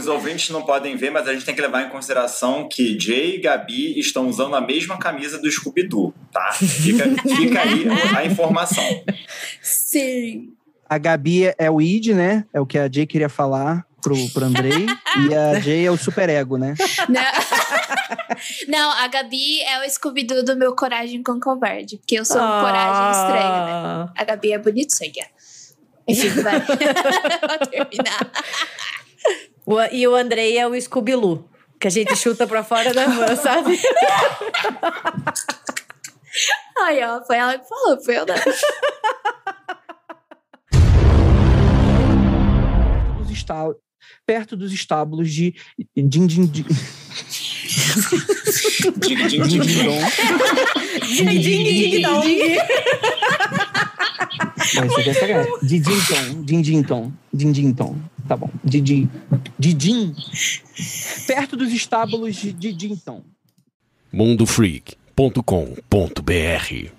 Os 0.02 0.08
ouvintes 0.08 0.50
não 0.50 0.64
podem 0.64 0.96
ver, 0.96 1.10
mas 1.12 1.28
a 1.28 1.34
gente 1.34 1.46
tem 1.46 1.56
que 1.56 1.62
levar 1.62 1.84
em 1.84 1.90
consideração 1.90 2.68
que 2.70 3.00
Jay 3.00 3.36
e 3.36 3.42
Gabi 3.42 4.00
estão 4.00 4.28
usando 4.28 4.56
a 4.56 4.62
mesma 4.62 4.98
camisa 4.98 5.38
do 5.40 5.50
Scooby-Doo, 5.50 6.14
tá? 6.32 6.52
Fica, 6.54 7.06
fica 7.36 7.62
aí 7.62 7.86
a 8.18 8.26
informação. 8.26 8.84
Sim. 9.62 10.54
A 10.90 10.98
Gabi 10.98 11.54
é 11.58 11.70
o 11.72 11.82
id, 11.82 12.08
né? 12.10 12.46
É 12.54 12.60
o 12.60 12.66
que 12.66 12.78
a 12.78 12.90
Jay 12.92 13.06
queria 13.06 13.30
falar 13.30 13.86
pro, 14.02 14.16
pro 14.34 14.46
Andrei. 14.46 14.86
e 15.30 15.34
a 15.36 15.60
Jay 15.60 15.86
é 15.86 15.92
o 15.92 15.98
superego, 15.98 16.58
né? 16.58 16.74
Não. 17.08 17.22
Não, 18.68 18.92
a 18.92 19.08
Gabi 19.08 19.62
é 19.62 19.86
o 19.86 19.90
Scooby-Doo 19.90 20.44
do 20.44 20.56
meu 20.56 20.76
Coragem 20.76 21.22
com 21.24 21.40
Covarde. 21.40 21.98
Porque 21.98 22.16
eu 22.20 22.26
sou 22.26 22.38
um 22.42 22.44
Ah. 22.44 22.62
coragem 22.62 23.12
estranho, 23.12 23.66
né? 23.66 24.10
A 24.18 24.24
Gabi 24.24 24.52
é 24.54 24.58
bonitinha. 24.58 25.28
Enfim, 26.08 26.30
vai. 26.42 26.60
Vou 26.60 27.68
terminar. 27.70 28.32
O- 29.66 29.80
E 29.92 30.08
o 30.08 30.16
Andrei 30.16 30.58
é 30.58 30.68
o 30.68 30.80
Scooby-Loo. 30.80 31.48
Que 31.80 31.88
a 31.88 31.92
gente 31.92 32.16
chuta 32.16 32.46
pra 32.46 32.64
fora 32.64 32.94
da 32.94 33.06
van, 33.08 33.36
sabe? 33.42 33.80
Aí, 36.86 37.04
ó, 37.04 37.24
foi 37.26 37.38
ela 37.38 37.58
que 37.58 37.68
falou, 37.68 38.04
foi 38.04 38.18
eu 38.20 38.26
não. 38.26 38.36
Está- 43.32 43.72
Perto 44.26 44.56
dos 44.56 44.72
estábulos 44.72 45.32
de 45.32 45.56
Din 45.96 46.28
Din 46.28 46.46
Din. 46.46 46.64
Dig, 46.64 46.68
dig, 49.16 49.28
Din 49.28 49.44
dig, 49.44 49.44
Din 49.48 49.62
dig. 49.62 49.84
Dong. 49.84 50.02
Ding, 51.08 51.40
ding, 51.42 51.64
ding, 51.64 52.02
dong. 52.02 52.28
Não, 54.76 54.86
isso 54.86 55.00
aqui 55.00 55.10
é 55.10 55.14
sacanagem. 55.14 55.52
Didinton. 55.64 56.44
Dindinton. 56.44 57.12
Dindinton. 57.34 57.96
Tá 58.32 58.38
bom. 58.38 58.50
Didi. 58.64 59.10
Didim. 59.60 60.16
Perto 61.28 61.58
dos 61.58 61.74
estábulos 61.74 62.38
de 62.38 62.54
Didinton. 62.54 63.22
mundofreak.com.br 64.10 66.92